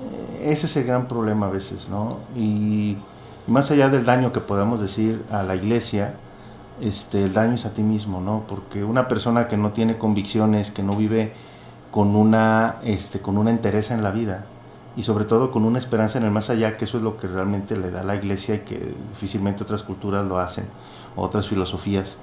eh, 0.00 0.50
ese 0.52 0.66
es 0.66 0.76
el 0.76 0.84
gran 0.84 1.08
problema 1.08 1.46
a 1.46 1.50
veces, 1.50 1.88
¿no? 1.88 2.18
Y, 2.36 2.96
más 3.46 3.70
allá 3.70 3.88
del 3.88 4.04
daño 4.04 4.32
que 4.32 4.40
podamos 4.40 4.80
decir 4.80 5.24
a 5.30 5.44
la 5.44 5.54
iglesia, 5.54 6.14
este, 6.80 7.24
el 7.24 7.32
daño 7.32 7.54
es 7.54 7.64
a 7.64 7.72
ti 7.72 7.82
mismo, 7.82 8.20
¿no? 8.20 8.44
Porque 8.48 8.82
una 8.82 9.06
persona 9.06 9.46
que 9.46 9.56
no 9.56 9.70
tiene 9.70 9.98
convicciones, 9.98 10.72
que 10.72 10.82
no 10.82 10.92
vive 10.94 11.32
con 11.96 12.14
una, 12.14 12.76
este, 12.84 13.20
con 13.20 13.38
una 13.38 13.48
entereza 13.48 13.94
en 13.94 14.02
la 14.02 14.10
vida 14.10 14.44
y 14.98 15.02
sobre 15.02 15.24
todo 15.24 15.50
con 15.50 15.64
una 15.64 15.78
esperanza 15.78 16.18
en 16.18 16.24
el 16.24 16.30
más 16.30 16.50
allá, 16.50 16.76
que 16.76 16.84
eso 16.84 16.98
es 16.98 17.02
lo 17.02 17.16
que 17.16 17.26
realmente 17.26 17.74
le 17.74 17.90
da 17.90 18.04
la 18.04 18.14
iglesia 18.14 18.56
y 18.56 18.58
que 18.58 18.94
difícilmente 19.14 19.62
otras 19.62 19.82
culturas 19.82 20.26
lo 20.26 20.38
hacen, 20.38 20.66
otras 21.16 21.48
filosofías, 21.48 22.18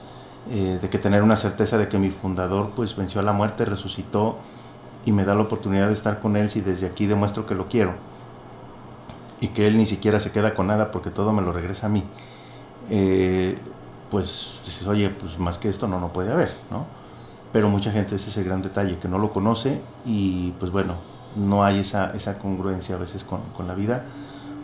eh, 0.52 0.78
de 0.80 0.90
que 0.92 1.00
tener 1.00 1.24
una 1.24 1.36
certeza 1.36 1.80
de 1.80 1.88
que 1.88 1.98
mi 1.98 2.12
fundador 2.12 2.70
pues 2.76 2.96
venció 2.96 3.20
a 3.20 3.24
la 3.24 3.34
muerte, 3.34 3.66
resucitó 3.66 4.38
y 5.08 5.12
me 5.12 5.26
da 5.26 5.34
la 5.34 5.42
oportunidad 5.42 5.88
de 5.88 5.94
estar 5.94 6.20
con 6.20 6.36
él 6.36 6.52
si 6.52 6.62
desde 6.62 6.86
aquí 6.86 7.08
demuestro 7.08 7.48
que 7.48 7.56
lo 7.56 7.68
quiero 7.68 7.96
y 9.42 9.48
que 9.48 9.68
él 9.68 9.76
ni 9.76 9.88
siquiera 9.88 10.20
se 10.20 10.32
queda 10.32 10.54
con 10.54 10.68
nada 10.68 10.92
porque 10.92 11.10
todo 11.10 11.34
me 11.34 11.42
lo 11.42 11.52
regresa 11.52 11.88
a 11.88 11.90
mí. 11.90 12.04
Eh, 12.92 13.58
pues 14.12 14.60
dices, 14.64 14.86
oye, 14.86 15.10
pues 15.10 15.40
más 15.40 15.58
que 15.58 15.68
esto 15.68 15.88
no, 15.88 16.00
no 16.00 16.14
puede 16.14 16.32
haber, 16.32 16.56
¿no? 16.70 16.86
Pero 17.54 17.70
mucha 17.70 17.92
gente 17.92 18.16
es 18.16 18.28
ese 18.28 18.44
gran 18.44 18.62
detalle, 18.62 18.98
que 18.98 19.08
no 19.08 19.18
lo 19.18 19.32
conoce 19.32 19.80
y 20.06 20.52
pues 20.60 20.72
bueno, 20.72 20.96
no 21.38 21.64
hay 21.64 21.80
esa, 21.80 22.12
esa 22.12 22.38
congruencia 22.38 22.96
a 22.96 22.98
veces 22.98 23.24
con, 23.24 23.42
con 23.56 23.68
la 23.68 23.76
vida, 23.76 24.04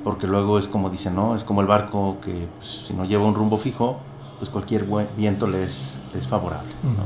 porque 0.03 0.27
luego 0.27 0.59
es 0.59 0.67
como 0.67 0.89
dicen, 0.89 1.15
¿no? 1.15 1.35
Es 1.35 1.43
como 1.45 1.61
el 1.61 1.67
barco 1.67 2.17
que 2.21 2.47
pues, 2.57 2.83
si 2.85 2.93
no 2.93 3.05
lleva 3.05 3.25
un 3.25 3.35
rumbo 3.35 3.57
fijo, 3.57 3.99
pues 4.39 4.49
cualquier 4.49 4.85
viento 5.15 5.47
le 5.47 5.63
es, 5.63 5.97
es 6.17 6.27
favorable, 6.27 6.71
¿no? 6.83 7.03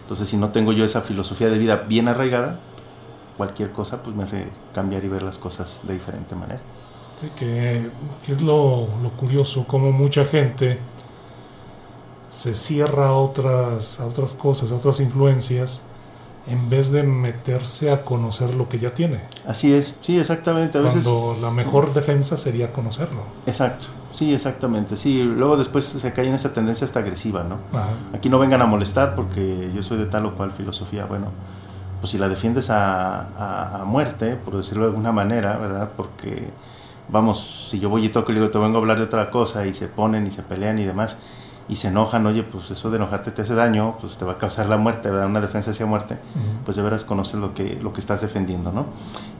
Entonces, 0.00 0.28
si 0.28 0.36
no 0.36 0.50
tengo 0.50 0.72
yo 0.72 0.84
esa 0.84 1.02
filosofía 1.02 1.48
de 1.48 1.58
vida 1.58 1.76
bien 1.76 2.08
arraigada, 2.08 2.58
cualquier 3.36 3.70
cosa 3.70 4.02
pues 4.02 4.16
me 4.16 4.24
hace 4.24 4.48
cambiar 4.74 5.04
y 5.04 5.08
ver 5.08 5.22
las 5.22 5.38
cosas 5.38 5.82
de 5.84 5.94
diferente 5.94 6.34
manera. 6.34 6.60
Sí, 7.20 7.28
que, 7.36 7.90
es 8.26 8.42
lo, 8.42 8.88
lo, 9.02 9.10
curioso, 9.10 9.64
como 9.66 9.92
mucha 9.92 10.24
gente 10.24 10.78
se 12.30 12.54
cierra 12.54 13.08
a 13.08 13.12
otras, 13.12 14.00
a 14.00 14.06
otras 14.06 14.34
cosas, 14.34 14.72
a 14.72 14.76
otras 14.76 15.00
influencias, 15.00 15.82
en 16.46 16.70
vez 16.70 16.90
de 16.90 17.02
meterse 17.02 17.90
a 17.92 18.04
conocer 18.04 18.54
lo 18.54 18.68
que 18.68 18.78
ya 18.78 18.94
tiene. 18.94 19.20
Así 19.46 19.72
es, 19.72 19.94
sí, 20.00 20.18
exactamente. 20.18 20.78
A 20.78 20.82
Cuando 20.82 21.36
la 21.40 21.50
mejor 21.50 21.92
defensa 21.92 22.36
sería 22.36 22.72
conocerlo. 22.72 23.22
Exacto, 23.46 23.86
sí, 24.12 24.32
exactamente. 24.32 24.96
Sí, 24.96 25.22
luego 25.22 25.56
después 25.56 25.84
se 25.84 26.12
cae 26.12 26.28
en 26.28 26.34
esa 26.34 26.52
tendencia 26.52 26.84
hasta 26.84 27.00
agresiva, 27.00 27.44
¿no? 27.44 27.58
Aquí 28.14 28.30
no 28.30 28.38
vengan 28.38 28.62
a 28.62 28.66
molestar 28.66 29.14
porque 29.14 29.70
yo 29.74 29.82
soy 29.82 29.98
de 29.98 30.06
tal 30.06 30.26
o 30.26 30.34
cual 30.34 30.52
filosofía. 30.52 31.04
Bueno, 31.04 31.26
pues 32.00 32.10
si 32.10 32.18
la 32.18 32.28
defiendes 32.28 32.70
a, 32.70 33.80
a, 33.80 33.84
muerte, 33.84 34.36
por 34.36 34.56
decirlo 34.56 34.84
de 34.84 34.90
alguna 34.90 35.12
manera, 35.12 35.58
¿verdad? 35.58 35.90
Porque, 35.96 36.48
vamos, 37.08 37.68
si 37.70 37.78
yo 37.78 37.90
voy 37.90 38.06
y 38.06 38.08
toco 38.08 38.32
y 38.32 38.34
le 38.34 38.40
digo, 38.40 38.50
te 38.50 38.58
vengo 38.58 38.78
a 38.78 38.80
hablar 38.80 38.98
de 38.98 39.04
otra 39.04 39.30
cosa, 39.30 39.66
y 39.66 39.74
se 39.74 39.88
ponen 39.88 40.26
y 40.26 40.30
se 40.30 40.42
pelean 40.42 40.78
y 40.78 40.84
demás, 40.84 41.18
y 41.70 41.76
se 41.76 41.86
enojan, 41.86 42.26
oye, 42.26 42.42
pues 42.42 42.68
eso 42.72 42.90
de 42.90 42.96
enojarte 42.96 43.30
te 43.30 43.42
hace 43.42 43.54
daño, 43.54 43.96
pues 44.00 44.16
te 44.16 44.24
va 44.24 44.32
a 44.32 44.38
causar 44.38 44.68
la 44.68 44.76
muerte, 44.76 45.08
¿verdad? 45.08 45.28
Una 45.28 45.40
defensa 45.40 45.70
hacia 45.70 45.86
muerte, 45.86 46.18
pues 46.64 46.76
de 46.76 46.82
veras 46.82 47.04
conoces 47.04 47.36
lo 47.36 47.54
que, 47.54 47.78
lo 47.80 47.92
que 47.92 48.00
estás 48.00 48.22
defendiendo, 48.22 48.72
¿no? 48.72 48.86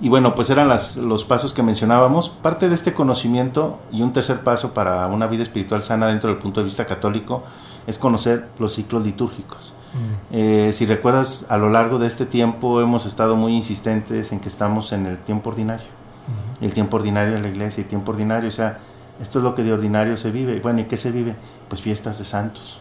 Y 0.01 0.11
bueno, 0.11 0.37
pues 0.37 0.49
eran 0.49 0.69
las, 0.69 0.97
los 0.97 1.25
pasos 1.25 1.53
que 1.53 1.65
mencionábamos. 1.65 2.29
Parte 2.29 2.69
de 2.69 2.77
este 2.77 2.95
conocimiento 2.95 3.81
y 3.91 4.03
un 4.03 4.13
tercer 4.13 4.45
paso 4.45 4.73
para 4.75 5.09
una 5.09 5.27
vida 5.27 5.43
espiritual 5.43 5.83
sana 5.83 6.07
dentro 6.07 6.31
del 6.31 6.39
punto 6.39 6.61
de 6.61 6.67
vista 6.67 6.87
católico 6.87 7.43
es 7.89 7.99
conocer 7.99 8.49
los 8.61 8.75
ciclos 8.75 9.05
litúrgicos. 9.05 9.73
Eh, 10.31 10.71
si 10.73 10.87
recuerdas, 10.87 11.47
a 11.49 11.59
lo 11.59 11.69
largo 11.69 11.99
de 11.99 12.07
este 12.07 12.27
tiempo 12.27 12.81
hemos 12.81 13.07
estado 13.07 13.35
muy 13.35 13.57
insistentes 13.57 14.31
en 14.31 14.39
que 14.39 14.49
estamos 14.49 14.93
en 14.93 15.07
el 15.07 15.19
tiempo 15.19 15.51
ordinario. 15.51 15.89
El 16.61 16.73
tiempo 16.75 16.97
ordinario 16.97 17.35
de 17.35 17.41
la 17.41 17.49
iglesia, 17.49 17.83
el 17.83 17.89
tiempo 17.89 18.13
ordinario, 18.13 18.51
o 18.51 18.53
sea, 18.53 18.79
esto 19.21 19.39
es 19.39 19.45
lo 19.45 19.55
que 19.55 19.63
de 19.63 19.73
ordinario 19.73 20.17
se 20.17 20.31
vive. 20.31 20.61
Bueno, 20.61 20.81
¿y 20.81 20.85
qué 20.85 20.97
se 20.97 21.11
vive? 21.11 21.37
Pues 21.69 21.83
fiestas 21.83 22.19
de 22.19 22.25
santos. 22.25 22.81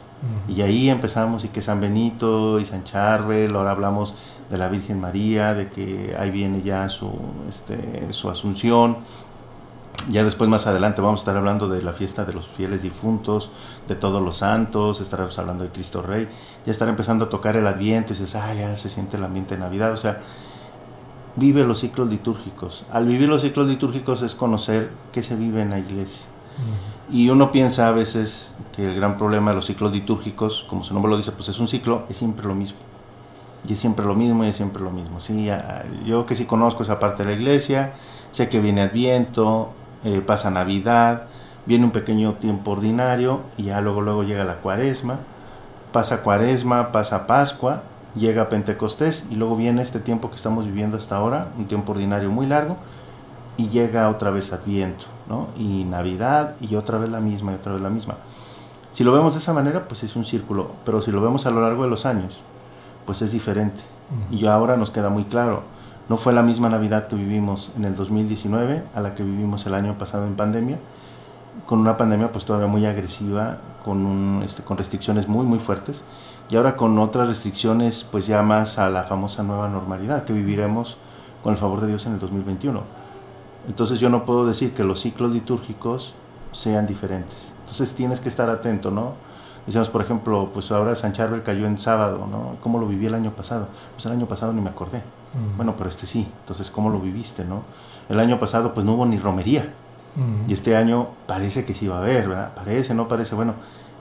Y 0.49 0.62
ahí 0.63 0.89
empezamos, 0.89 1.45
y 1.45 1.47
que 1.47 1.62
San 1.62 1.80
Benito 1.80 2.60
y 2.60 2.65
San 2.65 2.84
Charbel, 2.84 3.56
ahora 3.56 3.71
hablamos 3.71 4.15
de 4.49 4.58
la 4.58 4.67
Virgen 4.67 4.99
María, 4.99 5.54
de 5.54 5.69
que 5.69 6.13
ahí 6.19 6.30
viene 6.30 6.62
ya 6.62 6.89
su, 6.89 7.10
este, 7.47 8.12
su 8.12 8.30
asunción, 8.30 8.97
ya 10.10 10.23
después 10.23 10.49
más 10.49 10.65
adelante 10.67 11.02
vamos 11.02 11.19
a 11.19 11.21
estar 11.21 11.38
hablando 11.38 11.67
de 11.67 11.82
la 11.82 11.93
fiesta 11.93 12.25
de 12.25 12.34
los 12.34 12.47
fieles 12.47 12.82
difuntos, 12.82 13.52
de 13.88 13.95
todos 13.95 14.21
los 14.21 14.38
santos, 14.38 15.02
estaremos 15.02 15.38
hablando 15.39 15.63
de 15.63 15.69
Cristo 15.69 16.02
Rey, 16.02 16.28
ya 16.65 16.71
estará 16.71 16.89
empezando 16.89 17.25
a 17.25 17.30
tocar 17.30 17.56
el 17.56 17.67
Adviento 17.67 18.13
y 18.13 18.17
dices, 18.17 18.36
ah, 18.36 18.54
ya 18.54 18.75
se 18.75 18.89
siente 18.89 19.17
el 19.17 19.23
ambiente 19.23 19.56
de 19.56 19.62
Navidad, 19.62 19.91
o 19.91 19.97
sea, 19.97 20.21
vive 21.39 21.63
los 21.63 21.80
ciclos 21.80 22.10
litúrgicos. 22.10 22.86
Al 22.91 23.08
vivir 23.08 23.30
los 23.30 23.41
ciclos 23.41 23.67
litúrgicos 23.67 24.21
es 24.21 24.36
conocer 24.36 24.91
qué 25.12 25.23
se 25.23 25.36
vive 25.36 25.62
en 25.62 25.71
la 25.71 25.80
iglesia. 25.80 26.25
Y 27.12 27.30
uno 27.30 27.52
piensa 27.52 27.88
a 27.88 27.91
veces 27.91 28.56
que 28.75 28.86
el 28.86 28.95
gran 28.95 29.17
problema 29.17 29.52
de 29.52 29.56
los 29.56 29.65
ciclos 29.65 29.91
litúrgicos, 29.91 30.65
como 30.69 30.84
su 30.84 30.93
nombre 30.93 31.10
lo 31.10 31.17
dice, 31.17 31.32
pues 31.32 31.49
es 31.49 31.58
un 31.60 31.67
ciclo, 31.67 32.04
es 32.10 32.17
siempre 32.17 32.45
lo 32.45 32.54
mismo. 32.54 32.78
Y 33.67 33.73
es 33.73 33.80
siempre 33.80 34.06
lo 34.06 34.13
mismo 34.13 34.43
y 34.43 34.49
es 34.49 34.56
siempre 34.56 34.84
lo 34.84 34.91
mismo. 34.91 35.19
Sí, 35.19 35.47
yo 36.06 36.25
que 36.25 36.36
sí 36.36 36.45
conozco 36.45 36.84
esa 36.84 36.99
parte 36.99 37.23
de 37.23 37.32
la 37.32 37.36
iglesia, 37.36 37.93
sé 38.32 38.49
que 38.49 38.60
viene 38.60 38.82
Adviento, 38.82 39.71
eh, 40.04 40.21
pasa 40.25 40.52
Navidad, 40.52 41.28
viene 41.65 41.86
un 41.86 41.91
pequeño 41.91 42.34
tiempo 42.36 42.71
ordinario 42.71 43.41
y 43.58 43.63
ya 43.63 43.82
luego 43.82 44.02
luego 44.02 44.23
llega 44.23 44.43
la 44.43 44.58
Cuaresma, 44.58 45.19
pasa 45.91 46.21
Cuaresma, 46.21 46.91
pasa 46.91 47.25
Pascua, 47.25 47.84
llega 48.15 48.50
Pentecostés 48.50 49.26
y 49.30 49.36
luego 49.36 49.56
viene 49.56 49.82
este 49.82 50.00
tiempo 50.00 50.30
que 50.30 50.36
estamos 50.36 50.65
viviendo 50.65 50.98
hasta 50.98 51.15
ahora, 51.15 51.52
un 51.58 51.65
tiempo 51.65 51.91
ordinario 51.91 52.30
muy 52.30 52.45
largo 52.45 52.78
y 53.58 53.69
llega 53.69 54.10
otra 54.10 54.32
vez 54.32 54.54
Adviento, 54.54 55.06
¿no? 55.28 55.48
Y 55.58 55.84
Navidad 55.84 56.56
y 56.62 56.76
otra 56.76 56.98
vez 56.98 57.10
la 57.10 57.19
misma 57.19 57.52
y 57.52 57.56
otra 57.56 57.74
vez 57.74 57.82
la 57.82 57.89
misma. 57.89 58.15
Si 58.93 59.04
lo 59.04 59.12
vemos 59.12 59.34
de 59.34 59.39
esa 59.39 59.54
manera, 59.54 59.88
pues 59.88 60.04
es 60.04 60.15
un 60.15 60.26
círculo, 60.26 60.72
pero 60.86 61.02
si 61.02 61.12
lo 61.12 61.22
vemos 61.22 61.45
a 61.45 61.52
lo 61.52 61.62
largo 61.62 61.84
de 61.84 61.89
los 61.89 62.06
años, 62.06 62.41
pues 63.06 63.22
es 63.22 63.32
diferente. 63.32 63.82
Y 64.32 64.48
ahora 64.48 64.78
nos 64.78 64.89
queda 64.89 65.10
muy 65.10 65.26
claro 65.26 65.63
no 66.10 66.17
fue 66.17 66.34
la 66.34 66.41
misma 66.41 66.69
Navidad 66.69 67.08
que 67.08 67.15
vivimos 67.15 67.72
en 67.78 67.86
el 67.86 67.95
2019 67.95 68.84
a 68.95 69.00
la 69.00 69.13
que 69.13 69.24
vivimos 69.24 69.65
el 69.67 69.76
año 69.76 69.98
pasado 70.00 70.26
en 70.26 70.36
pandemia, 70.36 70.80
con 71.67 71.80
una 71.80 71.98
pandemia 71.98 72.32
pues 72.32 72.45
todavía 72.45 72.67
muy 72.67 72.86
agresiva, 72.88 73.60
con, 73.86 74.06
un, 74.08 74.41
este, 74.41 74.63
con 74.63 74.78
restricciones 74.78 75.28
muy 75.28 75.45
muy 75.45 75.60
fuertes, 75.60 76.04
y 76.49 76.55
ahora 76.55 76.75
con 76.75 76.97
otras 76.99 77.27
restricciones 77.27 78.03
pues 78.09 78.27
ya 78.27 78.41
más 78.41 78.79
a 78.79 78.89
la 78.89 79.03
famosa 79.03 79.43
nueva 79.43 79.69
normalidad 79.69 80.23
que 80.23 80.33
viviremos 80.33 80.97
con 81.43 81.53
el 81.53 81.59
favor 81.59 81.81
de 81.81 81.88
Dios 81.88 82.05
en 82.05 82.13
el 82.13 82.19
2021. 82.19 82.81
Entonces 83.67 83.99
yo 83.99 84.09
no 84.09 84.25
puedo 84.25 84.45
decir 84.45 84.73
que 84.73 84.83
los 84.83 85.01
ciclos 85.01 85.31
litúrgicos 85.31 86.15
sean 86.51 86.88
diferentes. 86.88 87.53
Entonces 87.59 87.93
tienes 87.93 88.19
que 88.19 88.29
estar 88.29 88.49
atento, 88.49 88.89
¿no? 88.89 89.13
Decíamos, 89.65 89.89
por 89.89 90.01
ejemplo, 90.01 90.49
pues 90.51 90.71
ahora 90.71 90.95
San 90.95 91.13
Charbel 91.13 91.43
cayó 91.43 91.67
en 91.67 91.77
sábado, 91.77 92.27
¿no? 92.29 92.55
¿Cómo 92.62 92.79
lo 92.79 92.88
viví 92.88 93.05
el 93.05 93.13
año 93.13 93.31
pasado? 93.31 93.67
Pues 93.93 94.05
el 94.07 94.13
año 94.13 94.25
pasado 94.25 94.51
ni 94.51 94.62
me 94.62 94.69
acordé. 94.69 95.03
Bueno, 95.57 95.75
pero 95.77 95.89
este 95.89 96.07
sí. 96.07 96.27
Entonces, 96.39 96.71
¿cómo 96.71 96.89
lo 96.89 96.99
viviste, 96.99 97.45
no? 97.45 97.62
El 98.09 98.19
año 98.19 98.39
pasado, 98.39 98.73
pues 98.73 98.83
no 98.83 98.93
hubo 98.93 99.05
ni 99.05 99.19
romería. 99.19 99.73
Y 100.47 100.53
este 100.53 100.75
año 100.75 101.09
parece 101.27 101.63
que 101.63 101.73
sí 101.73 101.88
va 101.88 101.97
a 101.97 101.99
haber, 101.99 102.27
¿verdad? 102.27 102.53
Parece, 102.55 102.95
no 102.95 103.07
parece. 103.07 103.35
Bueno, 103.35 103.53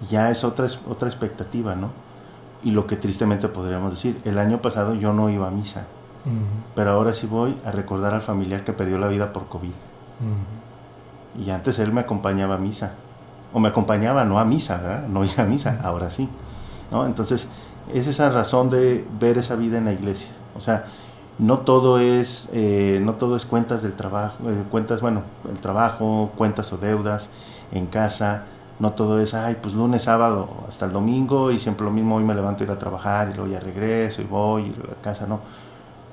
ya 0.08 0.30
es 0.30 0.42
otra, 0.42 0.66
otra 0.88 1.06
expectativa, 1.08 1.74
¿no? 1.74 1.90
Y 2.62 2.72
lo 2.72 2.86
que 2.86 2.96
tristemente 2.96 3.48
podríamos 3.48 3.92
decir, 3.92 4.20
el 4.24 4.38
año 4.38 4.60
pasado 4.60 4.94
yo 4.94 5.12
no 5.12 5.30
iba 5.30 5.48
a 5.48 5.50
misa. 5.50 5.86
Pero 6.74 6.90
ahora 6.90 7.14
sí 7.14 7.26
voy 7.26 7.56
a 7.64 7.70
recordar 7.70 8.12
al 8.12 8.20
familiar 8.20 8.62
que 8.62 8.72
perdió 8.72 8.98
la 8.98 9.08
vida 9.08 9.32
por 9.32 9.46
COVID. 9.46 9.72
Y 11.42 11.50
antes 11.50 11.78
él 11.78 11.92
me 11.92 12.02
acompañaba 12.02 12.56
a 12.56 12.58
misa. 12.58 12.92
O 13.52 13.60
me 13.60 13.68
acompañaba 13.68 14.24
no 14.24 14.38
a 14.38 14.44
misa, 14.44 14.78
¿verdad? 14.78 15.06
No 15.08 15.24
iba 15.24 15.42
a 15.42 15.46
misa, 15.46 15.78
ahora 15.82 16.10
sí. 16.10 16.28
¿no? 16.90 17.06
Entonces, 17.06 17.48
es 17.92 18.06
esa 18.06 18.28
razón 18.28 18.68
de 18.68 19.06
ver 19.18 19.38
esa 19.38 19.56
vida 19.56 19.78
en 19.78 19.86
la 19.86 19.92
iglesia. 19.92 20.30
O 20.54 20.60
sea, 20.60 20.86
no 21.38 21.60
todo 21.60 22.00
es 22.00 22.48
eh, 22.52 23.00
no 23.02 23.14
todo 23.14 23.36
es 23.36 23.46
cuentas 23.46 23.82
del 23.82 23.92
trabajo 23.92 24.50
eh, 24.50 24.64
cuentas 24.70 25.00
bueno 25.00 25.22
el 25.48 25.60
trabajo 25.60 26.32
cuentas 26.36 26.72
o 26.72 26.78
deudas 26.78 27.30
en 27.70 27.86
casa 27.86 28.42
no 28.78 28.92
todo 28.92 29.20
es 29.20 29.34
ay 29.34 29.58
pues 29.60 29.74
lunes 29.74 30.02
sábado 30.02 30.48
hasta 30.68 30.86
el 30.86 30.92
domingo 30.92 31.50
y 31.50 31.58
siempre 31.58 31.84
lo 31.84 31.90
mismo 31.90 32.16
hoy 32.16 32.24
me 32.24 32.34
levanto 32.34 32.62
a 32.62 32.66
ir 32.66 32.70
a 32.72 32.78
trabajar 32.78 33.30
y 33.30 33.34
luego 33.34 33.50
ya 33.50 33.60
regreso 33.60 34.22
y 34.22 34.24
voy 34.24 34.74
a 34.90 35.02
casa 35.02 35.26
no 35.26 35.40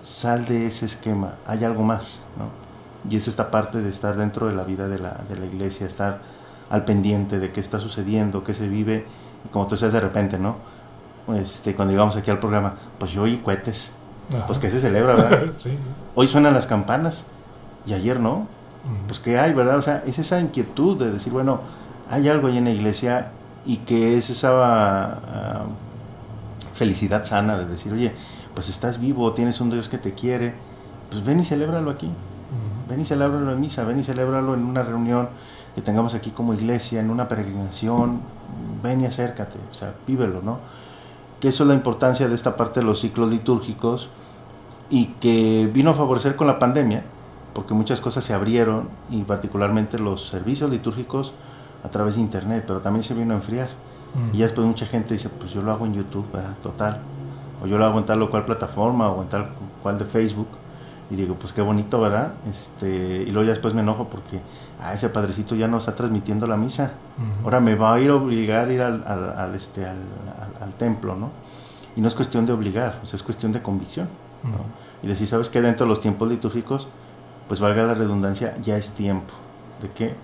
sal 0.02 0.46
de 0.46 0.68
ese 0.68 0.86
esquema 0.86 1.36
hay 1.46 1.64
algo 1.64 1.84
más 1.84 2.24
no 2.38 2.66
y 3.10 3.18
es 3.18 3.28
esta 3.28 3.52
parte 3.52 3.82
de 3.82 3.90
estar 3.90 4.16
dentro 4.18 4.48
de 4.48 4.56
la 4.56 4.64
vida 4.64 4.88
de 4.88 5.00
la, 5.00 5.22
de 5.30 5.36
la 5.36 5.46
iglesia 5.46 5.86
estar 5.86 6.22
al 6.70 6.84
pendiente 6.86 7.40
de 7.40 7.52
qué 7.52 7.60
está 7.60 7.80
sucediendo 7.80 8.44
qué 8.44 8.54
se 8.54 8.68
vive 8.68 9.06
como 9.52 9.68
tú 9.68 9.78
sabes 9.78 9.94
de 9.94 10.02
repente, 10.02 10.38
¿no? 10.38 10.56
Este, 11.36 11.76
cuando 11.76 11.92
llegamos 11.92 12.16
aquí 12.16 12.30
al 12.30 12.40
programa, 12.40 12.76
pues 12.98 13.12
yo 13.12 13.24
oí 13.24 13.38
cohetes. 13.38 13.92
Pues 14.48 14.58
que 14.58 14.70
se 14.70 14.80
celebra, 14.80 15.16
¿verdad? 15.16 15.54
Hoy 16.16 16.28
suenan 16.28 16.54
las 16.54 16.66
campanas 16.66 17.26
y 17.86 17.94
ayer 17.94 18.20
no. 18.20 18.48
Pues 19.08 19.20
que 19.20 19.38
hay, 19.38 19.54
¿verdad? 19.54 19.78
O 19.78 19.82
sea, 19.82 20.04
es 20.06 20.18
esa 20.20 20.40
inquietud 20.40 20.98
de 20.98 21.12
decir, 21.12 21.32
bueno, 21.32 21.62
hay 22.10 22.30
algo 22.30 22.48
ahí 22.48 22.58
en 22.58 22.66
la 22.66 22.72
iglesia 22.72 23.32
y 23.66 23.78
que 23.78 24.18
es 24.18 24.30
esa 24.30 24.52
ah, 24.54 25.66
felicidad 26.74 27.26
sana 27.26 27.58
de 27.58 27.66
decir, 27.66 27.94
oye, 27.94 28.14
pues 28.54 28.70
estás 28.70 29.00
vivo, 29.00 29.34
tienes 29.34 29.60
un 29.62 29.70
Dios 29.70 29.90
que 29.90 29.98
te 29.98 30.14
quiere, 30.14 30.54
pues 31.10 31.24
ven 31.24 31.40
y 31.40 31.46
celébralo 31.46 31.92
aquí. 31.92 32.10
Ven 32.88 33.02
y 33.02 33.06
celébralo 33.06 33.52
en 33.52 33.60
misa, 33.60 33.84
ven 33.84 34.00
y 34.00 34.04
celébralo 34.04 34.54
en 34.54 34.64
una 34.64 34.84
reunión 34.84 35.30
que 35.74 35.82
tengamos 35.82 36.14
aquí 36.14 36.30
como 36.30 36.54
iglesia, 36.54 37.00
en 37.00 37.10
una 37.10 37.28
peregrinación, 37.28 38.22
ven 38.84 39.02
y 39.02 39.06
acércate, 39.06 39.58
o 39.72 39.74
sea, 39.74 39.96
vívelo, 40.06 40.42
¿no? 40.44 40.60
Que 41.40 41.48
eso 41.48 41.64
es 41.64 41.68
la 41.68 41.74
importancia 41.74 42.28
de 42.28 42.36
esta 42.36 42.56
parte 42.56 42.82
de 42.82 42.86
los 42.86 43.02
ciclos 43.02 43.30
litúrgicos 43.30 44.10
y 44.90 45.08
que 45.20 45.70
vino 45.74 45.90
a 45.90 45.94
favorecer 45.96 46.36
con 46.36 46.46
la 46.46 46.60
pandemia, 46.60 47.04
porque 47.54 47.74
muchas 47.74 48.02
cosas 48.02 48.24
se 48.24 48.34
abrieron 48.34 48.90
y 49.10 49.24
particularmente 49.24 49.98
los 49.98 50.28
servicios 50.28 50.70
litúrgicos 50.70 51.34
a 51.86 51.90
través 51.90 52.16
de 52.16 52.22
internet, 52.22 52.64
pero 52.66 52.82
también 52.82 53.04
se 53.04 53.14
vino 53.14 53.34
a 53.34 53.38
enfriar. 53.38 53.70
Y 54.32 54.38
ya 54.38 54.46
después 54.46 54.66
mucha 54.66 54.86
gente 54.86 55.14
dice, 55.14 55.28
pues 55.28 55.52
yo 55.52 55.62
lo 55.62 55.72
hago 55.74 55.86
en 55.86 55.94
YouTube, 55.94 56.26
¿verdad? 56.32 56.56
total, 56.64 57.02
o 57.62 57.68
yo 57.68 57.78
lo 57.78 57.84
hago 57.84 58.00
en 58.00 58.06
tal 58.06 58.22
o 58.22 58.30
cual 58.30 58.46
plataforma 58.46 59.10
o 59.10 59.22
en 59.22 59.28
tal 59.28 59.50
cual 59.84 59.98
de 59.98 60.06
Facebook 60.06 60.48
y 61.10 61.16
digo, 61.16 61.36
pues 61.36 61.54
qué 61.54 61.62
bonito, 61.62 62.02
¿verdad? 62.02 62.34
Este, 62.50 63.24
y 63.28 63.30
luego 63.30 63.44
ya 63.44 63.52
después 63.52 63.74
me 63.74 63.82
enojo 63.82 64.10
porque 64.10 64.42
ah, 64.82 64.94
ese 64.94 65.10
padrecito 65.10 65.56
ya 65.56 65.68
no 65.68 65.78
está 65.78 65.94
transmitiendo 65.94 66.48
la 66.48 66.58
misa. 66.58 66.94
Ahora 67.44 67.60
me 67.60 67.76
va 67.76 67.94
a 67.94 68.00
ir 68.00 68.10
a 68.10 68.16
obligar 68.16 68.70
a 68.70 68.74
ir 68.74 68.82
al, 68.82 69.04
al, 69.06 69.54
este, 69.54 69.86
al, 69.86 69.98
al, 70.60 70.74
templo, 70.74 71.16
¿no? 71.16 71.30
Y 71.96 72.02
no 72.02 72.08
es 72.08 72.16
cuestión 72.16 72.46
de 72.46 72.54
obligar, 72.54 73.00
o 73.04 73.06
sea, 73.06 73.18
es 73.18 73.24
cuestión 73.24 73.52
de 73.52 73.62
convicción. 73.62 74.10
¿no? 74.44 74.58
Y 75.04 75.08
decir, 75.08 75.28
¿sabes 75.28 75.50
qué? 75.50 75.62
Dentro 75.62 75.86
de 75.86 75.90
los 75.90 76.02
tiempos 76.02 76.28
litúrgicos, 76.28 76.88
pues 77.48 77.60
valga 77.60 77.84
la 77.84 77.94
redundancia, 77.94 78.56
ya 78.62 78.76
es 78.76 78.90
tiempo. 78.92 79.34
¿De 79.82 79.92
qué? 79.92 80.16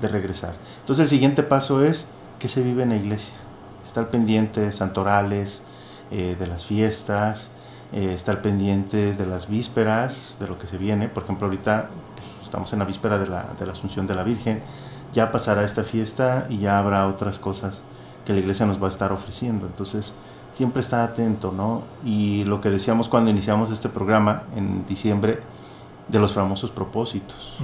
De 0.00 0.08
regresar. 0.08 0.54
Entonces 0.80 1.04
el 1.04 1.08
siguiente 1.08 1.42
paso 1.42 1.84
es 1.84 2.06
que 2.38 2.48
se 2.48 2.62
vive 2.62 2.82
en 2.82 2.90
la 2.90 2.96
iglesia. 2.96 3.34
Estar 3.84 4.10
pendiente, 4.10 4.72
santorales, 4.72 5.62
eh, 6.10 6.36
de 6.38 6.46
las 6.46 6.66
fiestas, 6.66 7.48
eh, 7.92 8.12
estar 8.12 8.42
pendiente 8.42 9.14
de 9.14 9.26
las 9.26 9.48
vísperas, 9.48 10.36
de 10.40 10.48
lo 10.48 10.58
que 10.58 10.66
se 10.66 10.78
viene. 10.78 11.08
Por 11.08 11.22
ejemplo, 11.22 11.46
ahorita 11.46 11.90
pues, 12.16 12.26
estamos 12.42 12.72
en 12.72 12.80
la 12.80 12.84
víspera 12.84 13.18
de 13.18 13.28
la, 13.28 13.54
de 13.58 13.66
la 13.66 13.72
Asunción 13.72 14.06
de 14.06 14.14
la 14.14 14.24
Virgen. 14.24 14.62
Ya 15.12 15.30
pasará 15.30 15.64
esta 15.64 15.84
fiesta 15.84 16.46
y 16.48 16.58
ya 16.58 16.78
habrá 16.78 17.06
otras 17.06 17.38
cosas 17.38 17.82
que 18.24 18.32
la 18.32 18.40
iglesia 18.40 18.66
nos 18.66 18.82
va 18.82 18.86
a 18.86 18.90
estar 18.90 19.12
ofreciendo. 19.12 19.66
Entonces, 19.66 20.12
siempre 20.52 20.80
está 20.80 21.04
atento, 21.04 21.52
¿no? 21.52 21.82
Y 22.04 22.44
lo 22.44 22.60
que 22.60 22.70
decíamos 22.70 23.08
cuando 23.08 23.30
iniciamos 23.30 23.70
este 23.70 23.88
programa 23.88 24.44
en 24.56 24.86
diciembre, 24.86 25.40
de 26.08 26.18
los 26.18 26.32
famosos 26.32 26.70
propósitos. 26.70 27.58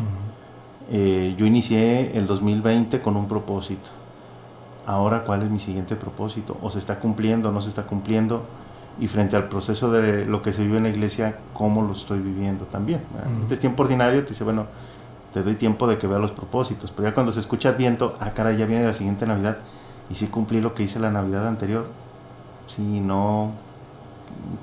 Eh, 0.91 1.35
yo 1.39 1.47
inicié 1.47 2.17
el 2.17 2.27
2020 2.27 3.01
con 3.01 3.17
un 3.17 3.29
propósito. 3.29 3.91
Ahora, 4.87 5.25
¿cuál 5.25 5.43
es 5.43 5.51
mi 5.51 5.61
siguiente 5.61 5.95
propósito? 5.97 6.57
¿O 6.63 6.71
se 6.71 6.79
está 6.79 6.99
cumpliendo 6.99 7.51
o 7.51 7.53
no 7.53 7.61
se 7.61 7.69
está 7.69 7.85
cumpliendo? 7.85 8.43
y 8.99 9.09
frente 9.09 9.35
al 9.35 9.49
proceso 9.49 9.91
de 9.91 10.27
lo 10.27 10.43
que 10.43 10.53
se 10.53 10.63
vive 10.63 10.77
en 10.77 10.83
la 10.83 10.89
iglesia, 10.91 11.39
cómo 11.55 11.83
lo 11.83 11.93
estoy 11.93 12.19
viviendo 12.19 12.67
también. 12.67 13.01
Es 13.49 13.59
tiempo 13.59 13.83
ordinario, 13.83 14.23
te 14.25 14.31
dice, 14.31 14.45
bueno, 14.45 14.67
te 15.33 15.43
doy 15.43 15.55
tiempo 15.55 15.87
de 15.87 15.97
que 15.97 16.07
vea 16.07 16.19
los 16.19 16.33
propósitos, 16.33 16.91
pero 16.91 17.09
ya 17.09 17.15
cuando 17.15 17.33
se 17.33 17.41
escucha 17.41 17.71
Adviento, 17.71 18.15
ah, 18.21 18.33
cara, 18.33 18.53
ya 18.53 18.67
viene 18.67 18.85
la 18.85 18.93
siguiente 18.93 19.27
Navidad, 19.27 19.59
y 20.11 20.17
si 20.17 20.27
cumplí 20.27 20.61
lo 20.61 20.75
que 20.75 20.83
hice 20.83 20.99
la 20.99 21.11
Navidad 21.11 21.49
anterior, 21.49 21.87
si 22.67 22.83
no, 22.83 23.53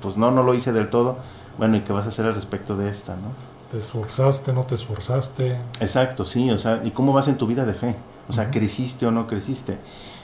pues 0.00 0.16
no, 0.16 0.30
no 0.30 0.44
lo 0.44 0.54
hice 0.54 0.72
del 0.72 0.88
todo, 0.88 1.18
bueno, 1.58 1.76
¿y 1.76 1.80
qué 1.80 1.92
vas 1.92 2.06
a 2.06 2.10
hacer 2.10 2.26
al 2.26 2.34
respecto 2.34 2.76
de 2.76 2.90
esta, 2.90 3.16
no? 3.16 3.32
¿Te 3.70 3.78
esforzaste, 3.78 4.52
no 4.52 4.64
te 4.64 4.74
esforzaste? 4.74 5.58
Exacto, 5.80 6.24
sí, 6.24 6.50
o 6.50 6.58
sea, 6.58 6.80
¿y 6.84 6.90
cómo 6.90 7.12
vas 7.12 7.28
en 7.28 7.36
tu 7.36 7.46
vida 7.46 7.66
de 7.66 7.74
fe? 7.74 7.96
O 8.28 8.32
sea, 8.32 8.50
¿creciste 8.50 9.06
o 9.06 9.10
no 9.10 9.26
creciste? 9.26 9.78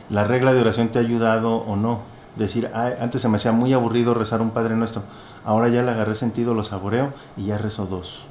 ¿La 0.09 0.24
regla 0.24 0.52
de 0.54 0.61
oración 0.61 0.88
te 0.88 0.98
ha 0.98 1.02
ayudado 1.02 1.57
o 1.57 1.76
no? 1.76 2.14
decir, 2.37 2.70
antes 2.74 3.22
se 3.22 3.28
me 3.28 3.37
hacía 3.37 3.52
muy 3.52 3.72
aburrido 3.72 4.14
rezar 4.14 4.42
un 4.42 4.50
Padre 4.50 4.76
Nuestro, 4.76 5.02
ahora 5.44 5.68
ya 5.68 5.83
le 5.83 5.90
agarré 5.90 6.14
sentido, 6.14 6.54
lo 6.54 6.64
saboreo 6.64 7.12
y 7.37 7.46
ya 7.46 7.59
rezo 7.59 7.87
dos. 7.87 8.24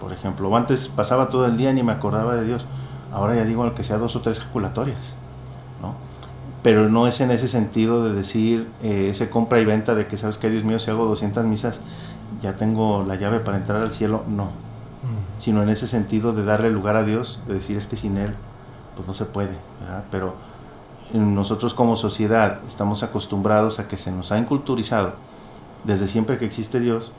Por 0.00 0.12
ejemplo, 0.12 0.54
antes 0.56 0.88
pasaba 0.88 1.28
todo 1.28 1.46
el 1.46 1.56
día 1.56 1.72
ni 1.72 1.82
me 1.82 1.92
acordaba 1.92 2.36
de 2.36 2.44
Dios, 2.44 2.66
ahora 3.12 3.34
ya 3.34 3.44
digo 3.44 3.74
que 3.74 3.82
sea 3.82 3.98
dos 3.98 4.14
o 4.14 4.20
tres 4.20 4.38
ejaculatorias, 4.38 5.14
¿no? 5.82 5.94
Pero 6.62 6.88
no 6.88 7.06
es 7.06 7.20
en 7.20 7.30
ese 7.30 7.48
sentido 7.48 8.04
de 8.04 8.14
decir, 8.14 8.68
eh, 8.82 9.08
ese 9.10 9.30
compra 9.30 9.60
y 9.60 9.64
venta 9.64 9.94
de 9.94 10.06
que, 10.06 10.16
¿sabes 10.16 10.38
que 10.38 10.50
Dios 10.50 10.64
mío, 10.64 10.78
si 10.78 10.90
hago 10.90 11.04
200 11.06 11.44
misas, 11.46 11.80
ya 12.42 12.56
tengo 12.56 13.04
la 13.06 13.16
llave 13.16 13.40
para 13.40 13.56
entrar 13.56 13.82
al 13.82 13.92
cielo, 13.92 14.24
no. 14.28 14.50
Sino 15.38 15.62
en 15.62 15.68
ese 15.68 15.86
sentido 15.86 16.32
de 16.32 16.44
darle 16.44 16.70
lugar 16.70 16.96
a 16.96 17.04
Dios, 17.04 17.40
de 17.46 17.54
decir, 17.54 17.76
es 17.76 17.86
que 17.86 17.96
sin 17.96 18.16
Él, 18.16 18.34
pues 18.96 19.06
no 19.06 19.14
se 19.14 19.24
puede, 19.24 19.56
¿verdad? 19.80 20.04
Pero 20.10 20.34
nosotros 21.12 21.72
como 21.72 21.96
sociedad 21.96 22.60
estamos 22.66 23.02
acostumbrados 23.02 23.78
a 23.78 23.88
que 23.88 23.96
se 23.96 24.10
nos 24.10 24.32
ha 24.32 24.38
inculturizado 24.38 25.14
desde 25.84 26.08
siempre 26.08 26.36
que 26.36 26.44
existe 26.44 26.80
Dios, 26.80 27.12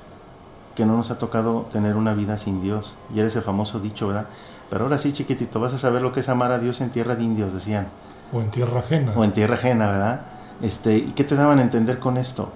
que 0.76 0.86
no 0.86 0.96
nos 0.96 1.10
ha 1.12 1.18
tocado 1.18 1.68
tener 1.72 1.96
una 1.96 2.14
vida 2.14 2.38
sin 2.38 2.62
Dios. 2.62 2.98
Y 3.14 3.20
era 3.20 3.28
ese 3.28 3.42
famoso 3.42 3.80
dicho, 3.80 4.08
¿verdad? 4.08 4.28
Pero 4.70 4.84
ahora 4.84 4.98
sí, 4.98 5.12
chiquitito, 5.12 5.60
vas 5.60 5.74
a 5.74 5.78
saber 5.78 6.02
lo 6.02 6.12
que 6.12 6.20
es 6.20 6.30
amar 6.30 6.52
a 6.52 6.60
Dios 6.60 6.82
en 6.82 6.90
tierra 6.90 7.16
de 7.16 7.24
indios, 7.24 7.54
decían. 7.54 7.88
O 8.32 8.42
en 8.42 8.52
tierra 8.52 8.80
ajena. 8.80 9.14
O 9.16 9.24
en 9.24 9.34
tierra 9.34 9.56
ajena, 9.56 9.88
¿verdad? 9.88 10.22
Este, 10.62 10.98
¿Y 10.98 11.14
qué 11.16 11.24
te 11.24 11.36
daban 11.36 11.60
a 11.60 11.64
entender 11.64 12.00
con 12.00 12.18
esto? 12.18 12.52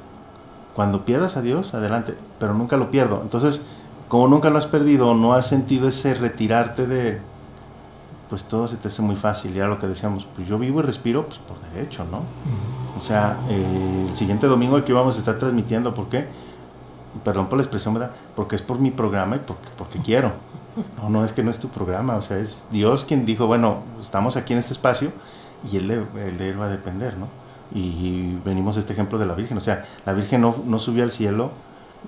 Cuando 0.75 1.05
pierdas 1.05 1.37
a 1.37 1.41
Dios, 1.41 1.73
adelante, 1.73 2.15
pero 2.39 2.53
nunca 2.53 2.77
lo 2.77 2.89
pierdo. 2.89 3.21
Entonces, 3.21 3.61
como 4.07 4.27
nunca 4.27 4.49
lo 4.49 4.57
has 4.57 4.67
perdido, 4.67 5.13
no 5.13 5.33
has 5.33 5.47
sentido 5.47 5.87
ese 5.87 6.13
retirarte 6.13 6.87
de, 6.87 7.19
pues 8.29 8.43
todo 8.45 8.67
se 8.67 8.77
te 8.77 8.87
hace 8.87 9.01
muy 9.01 9.15
fácil. 9.15 9.53
Ya 9.53 9.67
lo 9.67 9.77
que 9.77 9.87
decíamos, 9.87 10.27
pues 10.35 10.47
yo 10.47 10.57
vivo 10.57 10.79
y 10.79 10.83
respiro 10.83 11.25
pues 11.27 11.39
por 11.39 11.59
derecho, 11.71 12.05
¿no? 12.09 12.21
O 12.97 13.01
sea, 13.01 13.37
eh, 13.49 14.07
el 14.09 14.17
siguiente 14.17 14.47
domingo 14.47 14.77
aquí 14.77 14.91
vamos 14.91 15.15
a 15.15 15.19
estar 15.19 15.37
transmitiendo, 15.37 15.93
¿por 15.93 16.09
qué? 16.09 16.27
Perdón 17.23 17.47
por 17.47 17.57
la 17.57 17.63
expresión, 17.63 17.93
¿verdad? 17.93 18.11
Porque 18.35 18.55
es 18.55 18.61
por 18.61 18.79
mi 18.79 18.91
programa 18.91 19.35
y 19.35 19.39
porque, 19.39 19.69
porque 19.77 19.99
quiero. 19.99 20.31
No, 20.97 21.09
no 21.09 21.23
es 21.23 21.33
que 21.33 21.43
no 21.43 21.51
es 21.51 21.59
tu 21.59 21.69
programa, 21.69 22.15
o 22.15 22.23
sea, 22.23 22.39
es 22.39 22.65
Dios 22.71 23.05
quien 23.05 23.25
dijo, 23.25 23.45
bueno, 23.45 23.83
estamos 24.01 24.35
aquí 24.37 24.53
en 24.53 24.59
este 24.59 24.73
espacio 24.73 25.11
y 25.71 25.77
él 25.77 25.87
de, 25.87 26.49
él 26.49 26.59
va 26.59 26.65
a 26.65 26.69
depender, 26.69 27.17
¿no? 27.17 27.27
Y 27.73 28.35
venimos 28.45 28.77
a 28.77 28.79
este 28.81 28.93
ejemplo 28.93 29.17
de 29.17 29.25
la 29.25 29.33
Virgen, 29.33 29.57
o 29.57 29.61
sea, 29.61 29.85
la 30.05 30.13
Virgen 30.13 30.41
no, 30.41 30.55
no 30.65 30.77
subió 30.79 31.03
al 31.03 31.11
cielo 31.11 31.51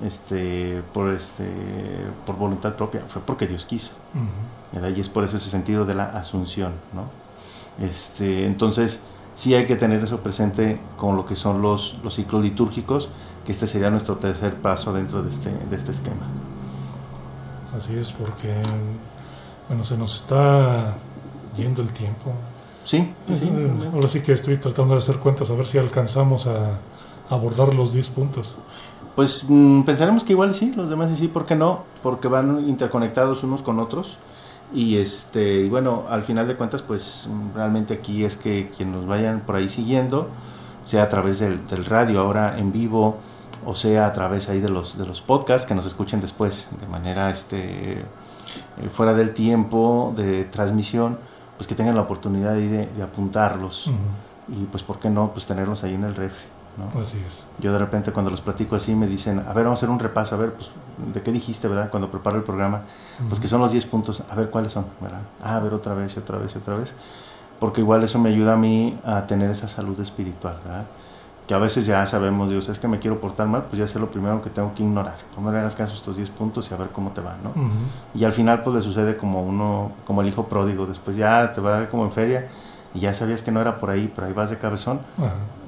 este, 0.04 0.84
por, 0.94 1.12
este, 1.12 1.46
por 2.26 2.36
voluntad 2.36 2.76
propia, 2.76 3.02
fue 3.08 3.22
porque 3.22 3.48
Dios 3.48 3.66
quiso. 3.66 3.94
Y 4.74 5.00
es 5.00 5.10
por 5.10 5.24
eso 5.24 5.38
ese 5.38 5.50
sentido 5.50 5.86
de 5.86 5.96
la 5.96 6.06
asunción. 6.06 6.74
¿no? 6.94 7.86
Este, 7.86 8.46
entonces, 8.46 9.02
sí 9.36 9.54
hay 9.54 9.66
que 9.66 9.76
tener 9.76 10.04
eso 10.04 10.20
presente 10.20 10.80
con 10.98 11.16
lo 11.16 11.26
que 11.26 11.36
son 11.36 11.62
los, 11.62 12.00
los 12.04 12.16
ciclos 12.16 12.42
litúrgicos, 12.42 13.10
que 13.46 13.52
este 13.52 13.68
sería 13.68 13.90
nuestro 13.90 14.18
tercer 14.18 14.56
paso 14.56 14.92
dentro 14.94 15.24
de 15.24 15.30
este, 15.30 15.50
de 15.50 15.76
este 15.76 15.92
esquema. 15.92 16.26
Así 17.76 17.96
es, 17.96 18.12
porque 18.12 18.54
bueno, 19.68 19.84
se 19.84 19.98
nos 19.98 20.16
está 20.16 20.96
yendo 21.56 21.82
el 21.82 21.90
tiempo. 21.92 22.34
Sí, 22.86 23.14
ahora 23.94 24.08
sí 24.08 24.22
que 24.22 24.32
estoy 24.32 24.58
tratando 24.58 24.94
de 24.94 25.00
hacer 25.00 25.18
cuentas 25.18 25.50
a 25.50 25.56
ver 25.56 25.66
si 25.66 25.80
alcanzamos 25.80 26.46
a 26.46 26.80
abordar 27.30 27.74
los 27.74 27.92
10 27.94 28.10
puntos. 28.10 28.54
Pues 29.16 29.46
mm, 29.50 29.82
pensaremos 29.82 30.24
que 30.24 30.34
igual 30.34 30.54
sí, 30.54 30.72
los 30.76 30.90
demás 30.90 31.10
sí, 31.18 31.28
¿por 31.28 31.46
qué 31.46 31.56
no? 31.56 31.84
Porque 32.04 32.28
van 32.28 32.70
interconectados 32.70 33.44
unos 33.44 33.64
con 33.64 33.80
otros. 33.80 34.18
Y 34.74 34.98
este, 34.98 35.62
y 35.62 35.70
bueno, 35.70 36.04
al 36.10 36.24
final 36.24 36.48
de 36.48 36.56
cuentas, 36.56 36.82
pues 36.84 37.28
realmente 37.54 37.96
aquí 37.96 38.24
es 38.24 38.38
que 38.38 38.70
quien 38.76 38.92
nos 38.92 39.06
vayan 39.06 39.42
por 39.42 39.56
ahí 39.56 39.68
siguiendo, 39.68 40.28
sea 40.84 41.04
a 41.04 41.10
través 41.10 41.40
del, 41.40 41.66
del 41.68 41.86
radio 41.86 42.22
ahora 42.22 42.58
en 42.58 42.72
vivo, 42.72 43.18
o 43.66 43.74
sea 43.74 44.06
a 44.06 44.14
través 44.14 44.48
ahí 44.50 44.60
de 44.60 44.70
los, 44.70 44.98
de 44.98 45.06
los 45.06 45.22
podcasts 45.22 45.68
que 45.68 45.76
nos 45.76 45.86
escuchen 45.86 46.22
después 46.22 46.70
de 46.80 46.88
manera 46.88 47.30
este, 47.30 48.00
eh, 48.00 48.06
fuera 48.94 49.14
del 49.14 49.34
tiempo 49.34 50.14
de 50.16 50.46
transmisión, 50.46 51.18
pues 51.58 51.68
que 51.68 51.76
tengan 51.76 51.96
la 51.96 52.02
oportunidad 52.02 52.54
de, 52.54 52.88
de 52.88 53.04
apuntarlos. 53.04 53.90
Y 54.48 54.66
pues, 54.66 54.84
¿por 54.84 55.00
qué 55.00 55.10
no? 55.10 55.32
Pues 55.32 55.46
tenerlos 55.46 55.84
ahí 55.84 55.94
en 55.94 56.04
el 56.04 56.16
refri. 56.16 56.46
Así 57.00 57.18
es. 57.26 57.46
Yo 57.60 57.72
de 57.72 57.80
repente 57.80 58.12
cuando 58.12 58.30
los 58.30 58.42
platico 58.42 58.76
así 58.76 58.94
me 58.96 59.08
dicen, 59.08 59.40
a 59.40 59.54
ver, 59.54 59.64
vamos 59.64 59.78
a 59.78 59.80
hacer 59.80 59.90
un 59.90 60.00
repaso, 60.00 60.36
a 60.36 60.38
ver, 60.38 60.54
pues, 60.54 60.72
¿de 61.14 61.22
qué 61.22 61.32
dijiste, 61.32 61.68
verdad? 61.68 61.90
Cuando 61.90 62.12
preparo 62.12 62.38
el 62.38 62.44
programa, 62.44 62.82
pues 63.30 63.40
que 63.40 63.48
son 63.48 63.62
los 63.62 63.72
10 63.72 63.86
puntos, 63.86 64.24
a 64.30 64.36
ver 64.36 64.50
cuáles 64.50 64.74
son, 64.74 64.86
¿verdad? 65.00 65.22
Ah, 65.42 65.56
a 65.56 65.60
ver 65.62 65.74
otra 65.74 65.94
vez 65.94 66.16
y 66.16 66.20
otra 66.20 66.38
vez 66.38 66.54
y 66.54 66.58
otra 66.58 66.76
vez, 66.76 66.94
porque 67.60 67.80
igual 67.80 68.04
eso 68.04 68.20
me 68.20 68.30
ayuda 68.30 68.54
a 68.54 68.58
mí 68.58 69.00
a 69.06 69.26
tener 69.26 69.50
esa 69.50 69.70
salud 69.70 69.98
espiritual, 70.02 70.56
¿verdad? 70.66 70.86
Que 71.48 71.54
a 71.54 71.60
veces 71.60 71.86
ya 71.86 72.06
sabemos, 72.08 72.50
Dios, 72.50 72.68
es 72.70 72.80
que 72.80 72.88
me 72.88 72.98
quiero 72.98 73.20
portar 73.20 73.48
mal, 73.48 73.66
pues 73.66 73.78
ya 73.78 73.88
sé 73.88 74.00
lo 74.00 74.10
primero 74.10 74.42
que 74.42 74.50
tengo 74.50 74.74
que 74.74 74.82
ignorar. 74.82 75.18
Pues 75.32 75.46
no 75.46 75.52
le 75.52 75.60
hagas 75.60 75.76
caso 75.76 75.94
a 75.94 75.96
estos 75.96 76.18
10 76.18 76.32
puntos 76.32 76.70
y 76.72 76.74
a 76.74 76.78
ver 76.78 76.90
cómo 76.90 77.12
te 77.12 77.22
va, 77.22 77.36
¿no? 77.44 77.52
Y 78.16 78.24
al 78.24 78.34
final 78.34 78.62
pues 78.62 78.76
le 78.78 78.82
sucede 78.82 79.16
como 79.16 79.44
uno, 79.44 79.92
como 80.08 80.22
el 80.22 80.28
hijo 80.28 80.46
pródigo, 80.48 80.88
después 80.88 81.16
ya 81.16 81.54
te 81.54 81.62
va 81.62 81.70
a 81.76 81.80
dar 81.82 81.90
como 81.90 82.04
en 82.06 82.12
feria 82.12 82.48
y 82.96 83.00
ya 83.00 83.14
sabías 83.14 83.44
que 83.44 83.52
no 83.52 83.62
era 83.62 83.78
por 83.78 83.92
ahí, 83.92 84.12
pero 84.16 84.26
ahí 84.26 84.34
vas 84.34 84.50
de 84.50 84.58
cabezón, 84.58 85.02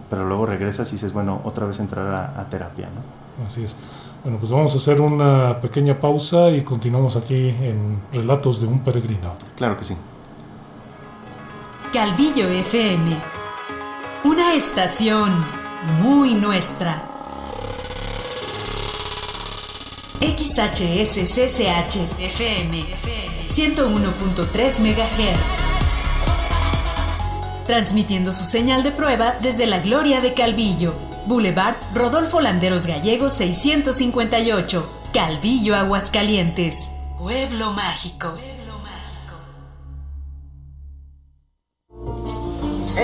pero 0.09 0.25
luego 0.25 0.47
regresas 0.47 0.89
y 0.89 0.93
dices, 0.93 1.13
bueno, 1.13 1.41
otra 1.43 1.67
vez 1.67 1.79
entrar 1.79 2.07
a, 2.07 2.39
a 2.41 2.49
terapia, 2.49 2.87
¿no? 2.87 3.45
Así 3.45 3.63
es. 3.63 3.75
Bueno, 4.23 4.39
pues 4.39 4.51
vamos 4.51 4.73
a 4.73 4.77
hacer 4.77 4.99
una 4.99 5.61
pequeña 5.61 5.99
pausa 5.99 6.49
y 6.49 6.63
continuamos 6.63 7.15
aquí 7.15 7.49
en 7.49 8.01
Relatos 8.11 8.61
de 8.61 8.67
un 8.67 8.79
Peregrino. 8.79 9.33
Claro 9.55 9.77
que 9.77 9.83
sí. 9.83 9.95
Calvillo 11.93 12.47
FM, 12.47 13.15
una 14.25 14.53
estación 14.55 15.66
muy 15.83 16.35
nuestra. 16.35 17.03
XHSCCH 20.19 21.95
FM 22.19 22.85
101.3 23.47 24.79
MHz. 24.79 25.67
Transmitiendo 27.67 28.31
su 28.31 28.45
señal 28.45 28.83
de 28.83 28.91
prueba 28.91 29.37
desde 29.41 29.65
la 29.67 29.79
gloria 29.79 30.21
de 30.21 30.33
Calvillo, 30.33 30.95
Boulevard 31.27 31.77
Rodolfo 31.93 32.39
Landeros 32.41 32.85
Gallegos 32.87 33.33
658, 33.33 34.89
Calvillo, 35.13 35.75
Aguascalientes. 35.75 36.91
Pueblo 37.17 37.73
mágico. 37.73 38.35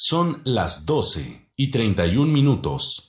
Son 0.00 0.42
las 0.44 0.86
12 0.86 1.50
y 1.56 1.72
31 1.72 2.32
minutos. 2.32 3.07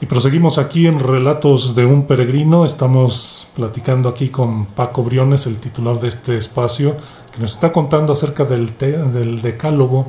Y 0.00 0.06
proseguimos 0.06 0.58
aquí 0.58 0.86
en 0.86 0.98
Relatos 0.98 1.74
de 1.74 1.86
un 1.86 2.06
Peregrino. 2.06 2.64
Estamos 2.64 3.46
platicando 3.54 4.08
aquí 4.08 4.28
con 4.28 4.66
Paco 4.66 5.04
Briones, 5.04 5.46
el 5.46 5.58
titular 5.58 6.00
de 6.00 6.08
este 6.08 6.36
espacio, 6.36 6.96
que 7.32 7.40
nos 7.40 7.52
está 7.52 7.72
contando 7.72 8.12
acerca 8.12 8.44
del, 8.44 8.76
del 8.76 9.40
decálogo, 9.40 10.08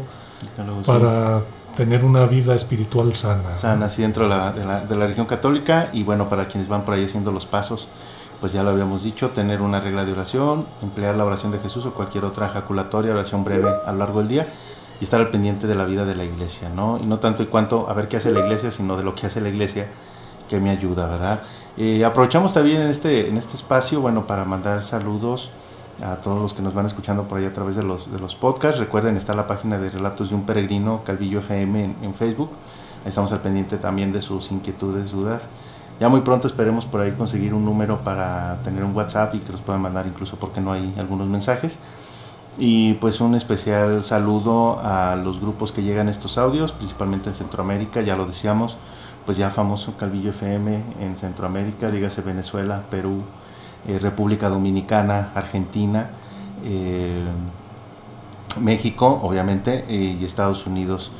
para 0.85 1.43
tener 1.75 2.03
una 2.03 2.25
vida 2.25 2.55
espiritual 2.55 3.13
sana. 3.13 3.53
Sana, 3.53 3.87
sí, 3.89 4.01
dentro 4.01 4.23
de 4.23 4.29
la, 4.29 4.51
de, 4.51 4.65
la, 4.65 4.81
de 4.81 4.95
la 4.95 5.03
religión 5.03 5.27
católica. 5.27 5.89
Y 5.93 6.03
bueno, 6.03 6.27
para 6.27 6.47
quienes 6.47 6.67
van 6.67 6.83
por 6.83 6.95
ahí 6.95 7.05
haciendo 7.05 7.31
los 7.31 7.45
pasos, 7.45 7.87
pues 8.41 8.53
ya 8.53 8.63
lo 8.63 8.71
habíamos 8.71 9.03
dicho, 9.03 9.29
tener 9.29 9.61
una 9.61 9.79
regla 9.79 10.03
de 10.03 10.13
oración, 10.13 10.65
emplear 10.81 11.15
la 11.15 11.25
oración 11.25 11.51
de 11.51 11.59
Jesús 11.59 11.85
o 11.85 11.93
cualquier 11.93 12.25
otra 12.25 12.47
ejaculatoria, 12.47 13.11
oración 13.11 13.43
breve 13.43 13.69
a 13.85 13.91
lo 13.91 13.99
largo 13.99 14.19
del 14.19 14.29
día 14.29 14.47
y 14.99 15.03
estar 15.03 15.19
al 15.19 15.29
pendiente 15.29 15.67
de 15.67 15.75
la 15.75 15.85
vida 15.85 16.05
de 16.05 16.15
la 16.15 16.23
iglesia, 16.23 16.69
¿no? 16.69 16.97
Y 16.97 17.05
no 17.05 17.19
tanto 17.19 17.43
y 17.43 17.47
cuanto 17.47 17.89
a 17.89 17.93
ver 17.93 18.07
qué 18.07 18.17
hace 18.17 18.31
la 18.31 18.39
iglesia, 18.39 18.71
sino 18.71 18.97
de 18.97 19.03
lo 19.03 19.15
que 19.15 19.27
hace 19.27 19.41
la 19.41 19.49
iglesia 19.49 19.87
que 20.47 20.59
me 20.59 20.69
ayuda, 20.69 21.07
¿verdad? 21.07 21.41
Eh, 21.77 22.05
aprovechamos 22.05 22.53
también 22.53 22.81
en 22.81 22.89
este, 22.89 23.27
en 23.27 23.37
este 23.37 23.55
espacio, 23.55 24.01
bueno, 24.01 24.27
para 24.27 24.45
mandar 24.45 24.83
saludos 24.83 25.51
a 26.03 26.17
todos 26.17 26.41
los 26.41 26.53
que 26.53 26.61
nos 26.61 26.73
van 26.73 26.85
escuchando 26.85 27.27
por 27.27 27.37
ahí 27.37 27.45
a 27.45 27.53
través 27.53 27.75
de 27.75 27.83
los, 27.83 28.11
de 28.11 28.19
los 28.19 28.35
podcasts. 28.35 28.79
Recuerden, 28.79 29.17
está 29.17 29.33
la 29.33 29.47
página 29.47 29.77
de 29.77 29.89
Relatos 29.89 30.29
de 30.29 30.35
un 30.35 30.45
Peregrino, 30.45 31.03
Calvillo 31.03 31.39
FM 31.39 31.83
en, 31.83 31.95
en 32.01 32.13
Facebook. 32.13 32.51
Estamos 33.05 33.31
al 33.31 33.41
pendiente 33.41 33.77
también 33.77 34.11
de 34.11 34.21
sus 34.21 34.51
inquietudes, 34.51 35.11
dudas. 35.11 35.47
Ya 35.99 36.09
muy 36.09 36.21
pronto 36.21 36.47
esperemos 36.47 36.85
por 36.85 37.01
ahí 37.01 37.11
conseguir 37.13 37.53
un 37.53 37.63
número 37.63 38.03
para 38.03 38.61
tener 38.63 38.83
un 38.83 38.93
WhatsApp 38.93 39.35
y 39.35 39.39
que 39.39 39.51
los 39.51 39.61
puedan 39.61 39.81
mandar 39.81 40.05
incluso 40.07 40.35
porque 40.35 40.59
no 40.59 40.73
hay 40.73 40.93
algunos 40.97 41.27
mensajes. 41.29 41.79
Y 42.57 42.93
pues 42.95 43.19
un 43.19 43.35
especial 43.35 44.01
saludo 44.01 44.79
a 44.79 45.17
los 45.17 45.41
grupos 45.41 45.73
que 45.73 45.83
llegan 45.83 46.07
estos 46.07 46.37
audios, 46.37 46.71
principalmente 46.71 47.29
en 47.29 47.35
Centroamérica, 47.35 48.01
ya 48.01 48.15
lo 48.15 48.25
decíamos, 48.25 48.77
pues 49.25 49.37
ya 49.37 49.49
famoso 49.49 49.97
Calvillo 49.97 50.29
FM 50.29 50.81
en 51.01 51.17
Centroamérica, 51.17 51.91
dígase 51.91 52.21
Venezuela, 52.21 52.83
Perú, 52.89 53.23
eh, 53.87 53.99
República 53.99 54.47
Dominicana, 54.47 55.31
Argentina, 55.35 56.11
eh, 56.63 57.25
México, 58.61 59.19
obviamente, 59.21 59.83
eh, 59.89 60.17
y 60.19 60.23
Estados 60.23 60.65
Unidos, 60.65 61.11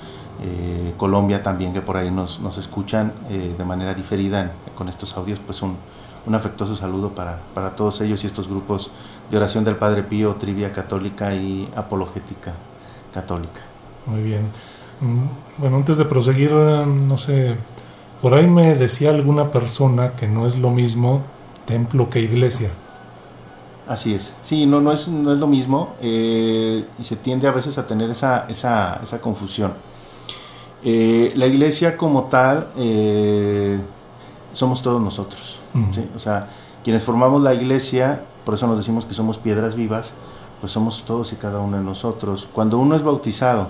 Colombia 0.97 1.41
también, 1.41 1.71
que 1.71 1.81
por 1.81 1.95
ahí 1.95 2.11
nos, 2.11 2.41
nos 2.41 2.57
escuchan 2.57 3.13
de 3.29 3.63
manera 3.63 3.93
diferida 3.93 4.51
con 4.75 4.89
estos 4.89 5.15
audios, 5.15 5.39
pues 5.39 5.61
un, 5.61 5.77
un 6.25 6.35
afectuoso 6.35 6.75
saludo 6.75 7.09
para, 7.11 7.39
para 7.53 7.75
todos 7.75 8.01
ellos 8.01 8.23
y 8.23 8.27
estos 8.27 8.47
grupos 8.47 8.89
de 9.29 9.37
oración 9.37 9.63
del 9.63 9.75
Padre 9.75 10.03
Pío, 10.03 10.35
Trivia 10.35 10.71
Católica 10.71 11.33
y 11.33 11.69
Apologética 11.75 12.53
Católica. 13.13 13.61
Muy 14.05 14.21
bien. 14.21 14.49
Mm, 15.01 15.25
bueno, 15.57 15.77
antes 15.77 15.97
de 15.97 16.05
proseguir, 16.05 16.51
no 16.51 17.17
sé, 17.17 17.57
por 18.21 18.33
ahí 18.33 18.47
me 18.47 18.75
decía 18.75 19.09
alguna 19.09 19.51
persona 19.51 20.13
que 20.13 20.27
no 20.27 20.47
es 20.47 20.57
lo 20.57 20.71
mismo 20.71 21.23
templo 21.65 22.09
que 22.09 22.19
iglesia. 22.19 22.69
Así 23.87 24.15
es. 24.15 24.33
Sí, 24.41 24.65
no, 24.65 24.81
no, 24.81 24.91
es, 24.91 25.07
no 25.07 25.33
es 25.33 25.39
lo 25.39 25.47
mismo 25.47 25.95
eh, 26.01 26.85
y 26.97 27.03
se 27.03 27.17
tiende 27.17 27.47
a 27.47 27.51
veces 27.51 27.77
a 27.77 27.85
tener 27.85 28.09
esa, 28.09 28.45
esa, 28.49 28.99
esa 29.03 29.21
confusión. 29.21 29.73
Eh, 30.83 31.33
la 31.35 31.45
iglesia 31.45 31.97
como 31.97 32.25
tal 32.25 32.69
eh, 32.77 33.79
somos 34.53 34.81
todos 34.81 35.01
nosotros. 35.01 35.59
O 36.15 36.19
sea, 36.19 36.47
quienes 36.85 37.01
formamos 37.01 37.41
la 37.41 37.55
iglesia, 37.55 38.21
por 38.45 38.53
eso 38.53 38.67
nos 38.67 38.77
decimos 38.77 39.05
que 39.05 39.15
somos 39.15 39.39
piedras 39.39 39.73
vivas, 39.73 40.13
pues 40.61 40.71
somos 40.71 41.03
todos 41.03 41.33
y 41.33 41.35
cada 41.35 41.59
uno 41.59 41.77
de 41.77 41.83
nosotros. 41.83 42.47
Cuando 42.53 42.77
uno 42.77 42.95
es 42.95 43.01
bautizado, 43.01 43.69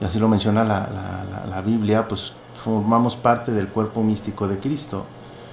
y 0.00 0.06
así 0.06 0.18
lo 0.18 0.26
menciona 0.26 0.64
la, 0.64 1.46
la, 1.46 1.60
Biblia, 1.60 2.08
pues 2.08 2.32
formamos 2.54 3.14
parte 3.14 3.52
del 3.52 3.68
cuerpo 3.68 4.02
místico 4.02 4.48
de 4.48 4.58
Cristo. 4.58 5.04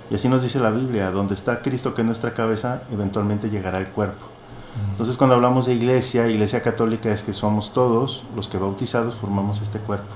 Y 0.09 0.15
así 0.15 0.29
nos 0.29 0.41
dice 0.41 0.61
la 0.61 0.71
Biblia, 0.71 1.11
donde 1.11 1.33
está 1.33 1.61
Cristo 1.61 1.93
que 1.93 2.03
es 2.03 2.05
nuestra 2.05 2.33
cabeza, 2.33 2.83
eventualmente 2.89 3.49
llegará 3.49 3.79
el 3.79 3.89
cuerpo. 3.89 4.25
Entonces 4.91 5.17
cuando 5.17 5.35
hablamos 5.35 5.65
de 5.65 5.73
iglesia, 5.73 6.29
iglesia 6.29 6.61
católica 6.61 7.11
es 7.11 7.21
que 7.21 7.33
somos 7.33 7.73
todos 7.73 8.23
los 8.33 8.47
que 8.47 8.57
bautizados 8.57 9.15
formamos 9.15 9.61
este 9.61 9.79
cuerpo. 9.79 10.13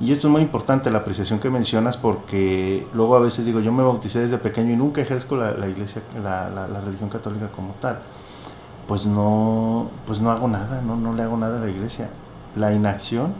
Y 0.00 0.10
esto 0.10 0.26
es 0.26 0.32
muy 0.32 0.42
importante, 0.42 0.90
la 0.90 0.98
apreciación 0.98 1.38
que 1.38 1.50
mencionas, 1.50 1.96
porque 1.96 2.86
luego 2.94 3.14
a 3.16 3.20
veces 3.20 3.46
digo, 3.46 3.60
yo 3.60 3.72
me 3.72 3.82
bauticé 3.82 4.20
desde 4.20 4.38
pequeño 4.38 4.72
y 4.72 4.76
nunca 4.76 5.00
ejerzo 5.00 5.36
la, 5.36 5.68
iglesia, 5.68 6.02
la, 6.22 6.50
la, 6.50 6.80
religión 6.80 7.08
católica 7.08 7.48
como 7.48 7.74
tal. 7.74 8.00
Pues 8.88 9.06
no, 9.06 9.88
pues 10.06 10.20
no 10.20 10.30
hago 10.30 10.48
nada, 10.48 10.82
no, 10.82 10.96
no 10.96 11.14
le 11.14 11.22
hago 11.22 11.36
nada 11.36 11.58
a 11.58 11.60
la 11.60 11.70
iglesia. 11.70 12.10
La 12.56 12.72
inacción 12.72 13.34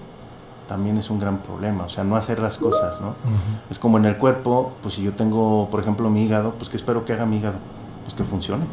también 0.68 0.96
es 0.96 1.10
un 1.10 1.18
gran 1.18 1.38
problema, 1.38 1.84
o 1.84 1.88
sea, 1.88 2.04
no 2.04 2.16
hacer 2.16 2.38
las 2.38 2.56
cosas, 2.56 3.00
¿no? 3.00 3.14
Es 3.68 3.78
como 3.78 3.98
en 3.98 4.06
el 4.06 4.16
cuerpo, 4.16 4.72
pues 4.82 4.94
si 4.94 5.02
yo 5.02 5.12
tengo, 5.12 5.68
por 5.70 5.80
ejemplo, 5.80 6.08
mi 6.08 6.24
hígado, 6.24 6.52
pues 6.52 6.70
¿qué 6.70 6.76
espero 6.76 7.04
que 7.04 7.12
haga 7.12 7.26
mi 7.26 7.38
hígado? 7.38 7.56
Pues 8.04 8.14
que 8.14 8.24
funcione. 8.24 8.64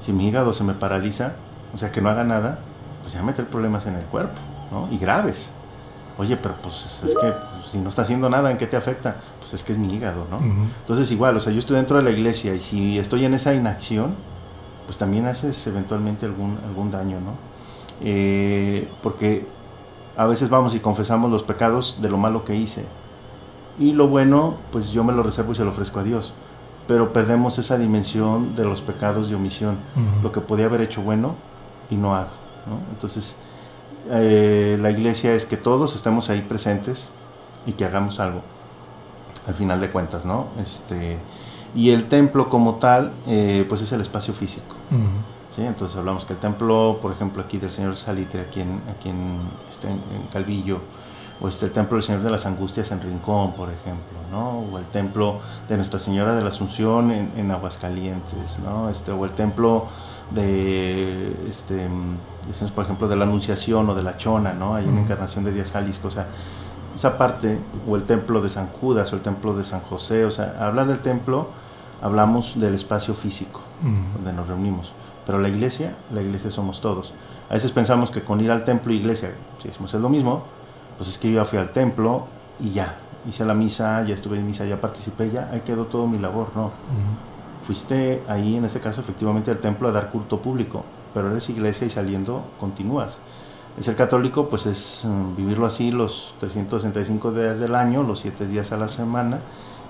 Si 0.00 0.12
mi 0.12 0.28
hígado 0.28 0.52
se 0.52 0.64
me 0.64 0.72
paraliza, 0.72 1.32
o 1.74 1.78
sea, 1.78 1.92
que 1.92 2.00
no 2.00 2.08
haga 2.08 2.24
nada, 2.24 2.60
pues 3.02 3.12
ya 3.12 3.22
meter 3.22 3.46
problemas 3.46 3.86
en 3.86 3.96
el 3.96 4.04
cuerpo, 4.04 4.40
¿no? 4.70 4.88
Y 4.90 4.98
graves. 4.98 5.52
Oye, 6.18 6.36
pero 6.36 6.54
pues 6.62 7.00
es 7.04 7.14
que 7.14 7.32
pues, 7.32 7.66
si 7.70 7.78
no 7.78 7.88
está 7.88 8.02
haciendo 8.02 8.28
nada, 8.28 8.50
¿en 8.50 8.58
qué 8.58 8.66
te 8.66 8.76
afecta? 8.76 9.16
Pues 9.38 9.54
es 9.54 9.62
que 9.62 9.72
es 9.72 9.78
mi 9.78 9.94
hígado, 9.94 10.26
¿no? 10.30 10.38
Entonces 10.80 11.10
igual, 11.10 11.36
o 11.36 11.40
sea, 11.40 11.52
yo 11.52 11.58
estoy 11.58 11.76
dentro 11.76 11.96
de 11.96 12.02
la 12.02 12.10
iglesia 12.10 12.54
y 12.54 12.60
si 12.60 12.98
estoy 12.98 13.24
en 13.24 13.34
esa 13.34 13.54
inacción, 13.54 14.14
pues 14.86 14.98
también 14.98 15.26
haces 15.26 15.66
eventualmente 15.66 16.26
algún, 16.26 16.58
algún 16.66 16.90
daño, 16.90 17.18
¿no? 17.20 17.32
Eh, 18.02 18.88
porque 19.02 19.46
a 20.16 20.26
veces 20.26 20.50
vamos 20.50 20.74
y 20.74 20.80
confesamos 20.80 21.30
los 21.30 21.42
pecados 21.42 21.98
de 22.02 22.10
lo 22.10 22.18
malo 22.18 22.44
que 22.44 22.54
hice. 22.54 22.84
Y 23.78 23.92
lo 23.92 24.08
bueno, 24.08 24.56
pues 24.70 24.90
yo 24.90 25.02
me 25.04 25.12
lo 25.12 25.22
reservo 25.22 25.52
y 25.52 25.54
se 25.54 25.64
lo 25.64 25.70
ofrezco 25.70 26.00
a 26.00 26.02
Dios. 26.02 26.34
Pero 26.86 27.12
perdemos 27.12 27.58
esa 27.58 27.78
dimensión 27.78 28.54
de 28.54 28.64
los 28.64 28.82
pecados 28.82 29.30
de 29.30 29.36
omisión, 29.36 29.78
lo 30.22 30.32
que 30.32 30.40
podía 30.40 30.66
haber 30.66 30.80
hecho 30.80 31.00
bueno 31.00 31.36
y 31.90 31.94
no 31.94 32.14
hago, 32.14 32.32
¿no? 32.66 32.80
Entonces, 32.92 33.36
eh, 34.10 34.78
la 34.80 34.90
iglesia 34.90 35.32
es 35.34 35.46
que 35.46 35.56
todos 35.56 35.94
estemos 35.94 36.30
ahí 36.30 36.42
presentes 36.42 37.10
y 37.66 37.72
que 37.72 37.84
hagamos 37.84 38.20
algo, 38.20 38.42
al 39.46 39.54
final 39.54 39.80
de 39.80 39.90
cuentas, 39.90 40.24
¿no? 40.24 40.48
Este, 40.60 41.18
Y 41.74 41.90
el 41.90 42.04
templo 42.04 42.48
como 42.50 42.74
tal, 42.74 43.12
eh, 43.26 43.64
pues 43.68 43.80
es 43.80 43.92
el 43.92 44.00
espacio 44.00 44.34
físico. 44.34 44.74
¿sí? 45.56 45.62
Entonces 45.62 45.96
hablamos 45.96 46.24
que 46.26 46.34
el 46.34 46.38
templo, 46.38 46.98
por 47.00 47.12
ejemplo, 47.12 47.42
aquí 47.42 47.56
del 47.58 47.70
Señor 47.70 47.96
Salitre, 47.96 48.42
aquí 48.42 48.60
en, 48.60 48.82
aquí 48.94 49.08
en, 49.08 49.38
este, 49.70 49.88
en 49.88 50.26
Calvillo, 50.30 50.80
o 51.40 51.48
este, 51.48 51.66
el 51.66 51.72
templo 51.72 51.96
del 51.96 52.04
Señor 52.04 52.22
de 52.22 52.30
las 52.30 52.44
Angustias 52.44 52.90
en 52.92 53.00
Rincón, 53.00 53.54
por 53.54 53.70
ejemplo, 53.70 54.18
¿no? 54.30 54.60
O 54.70 54.78
el 54.78 54.84
templo 54.86 55.40
de 55.68 55.76
Nuestra 55.76 55.98
Señora 55.98 56.34
de 56.34 56.42
la 56.42 56.48
Asunción 56.48 57.10
en, 57.10 57.32
en 57.36 57.50
Aguascalientes, 57.50 58.58
¿no? 58.58 58.90
Este, 58.90 59.10
o 59.10 59.24
el 59.24 59.32
templo 59.32 59.86
de, 60.30 61.34
este, 61.48 61.88
decimos, 62.46 62.72
por 62.72 62.84
ejemplo, 62.84 63.08
de 63.08 63.16
la 63.16 63.24
Anunciación 63.24 63.88
o 63.88 63.94
de 63.94 64.02
la 64.02 64.16
Chona, 64.16 64.52
¿no? 64.52 64.74
Hay 64.74 64.86
una 64.86 65.02
encarnación 65.02 65.44
de 65.44 65.52
Díaz 65.52 65.72
Jalisco, 65.72 66.08
o 66.08 66.10
sea, 66.10 66.26
esa 66.94 67.16
parte, 67.16 67.58
o 67.88 67.96
el 67.96 68.04
templo 68.04 68.40
de 68.40 68.50
San 68.50 68.68
Judas, 68.68 69.12
o 69.12 69.16
el 69.16 69.22
templo 69.22 69.54
de 69.54 69.64
San 69.64 69.80
José, 69.80 70.24
o 70.24 70.30
sea, 70.30 70.56
hablar 70.60 70.86
del 70.86 70.98
templo, 70.98 71.48
hablamos 72.02 72.58
del 72.58 72.74
espacio 72.74 73.14
físico 73.14 73.60
donde 74.14 74.32
nos 74.32 74.48
reunimos. 74.48 74.92
Pero 75.26 75.38
la 75.38 75.48
iglesia, 75.48 75.96
la 76.12 76.20
iglesia 76.20 76.50
somos 76.50 76.80
todos. 76.80 77.14
A 77.48 77.54
veces 77.54 77.72
pensamos 77.72 78.10
que 78.10 78.22
con 78.22 78.40
ir 78.40 78.50
al 78.50 78.64
templo 78.64 78.92
y 78.92 78.96
iglesia, 78.96 79.32
si 79.58 79.68
decimos 79.68 79.94
es 79.94 80.00
lo 80.00 80.08
mismo, 80.08 80.42
pues 80.96 81.08
es 81.08 81.18
que 81.18 81.30
yo 81.30 81.40
ya 81.40 81.44
fui 81.44 81.58
al 81.58 81.70
templo 81.70 82.26
y 82.60 82.70
ya, 82.70 82.96
hice 83.28 83.44
la 83.44 83.54
misa, 83.54 84.04
ya 84.04 84.14
estuve 84.14 84.38
en 84.38 84.46
misa, 84.46 84.64
ya 84.66 84.80
participé, 84.80 85.30
ya, 85.30 85.48
ahí 85.52 85.60
quedó 85.60 85.86
todo 85.86 86.06
mi 86.06 86.18
labor, 86.18 86.48
no. 86.54 86.70
Fuiste 87.66 88.22
ahí, 88.28 88.56
en 88.56 88.64
este 88.64 88.80
caso, 88.80 89.00
efectivamente 89.00 89.50
al 89.50 89.58
templo 89.58 89.88
a 89.88 89.92
dar 89.92 90.10
culto 90.10 90.40
público, 90.42 90.84
pero 91.14 91.30
eres 91.30 91.48
iglesia 91.50 91.86
y 91.86 91.90
saliendo 91.90 92.44
continúas. 92.58 93.18
El 93.76 93.84
ser 93.84 93.96
católico, 93.96 94.48
pues 94.48 94.66
es 94.66 95.04
mm, 95.04 95.36
vivirlo 95.36 95.66
así 95.66 95.90
los 95.90 96.34
365 96.40 97.32
días 97.32 97.58
del 97.58 97.74
año, 97.74 98.02
los 98.02 98.20
7 98.20 98.46
días 98.46 98.72
a 98.72 98.76
la 98.76 98.88
semana 98.88 99.40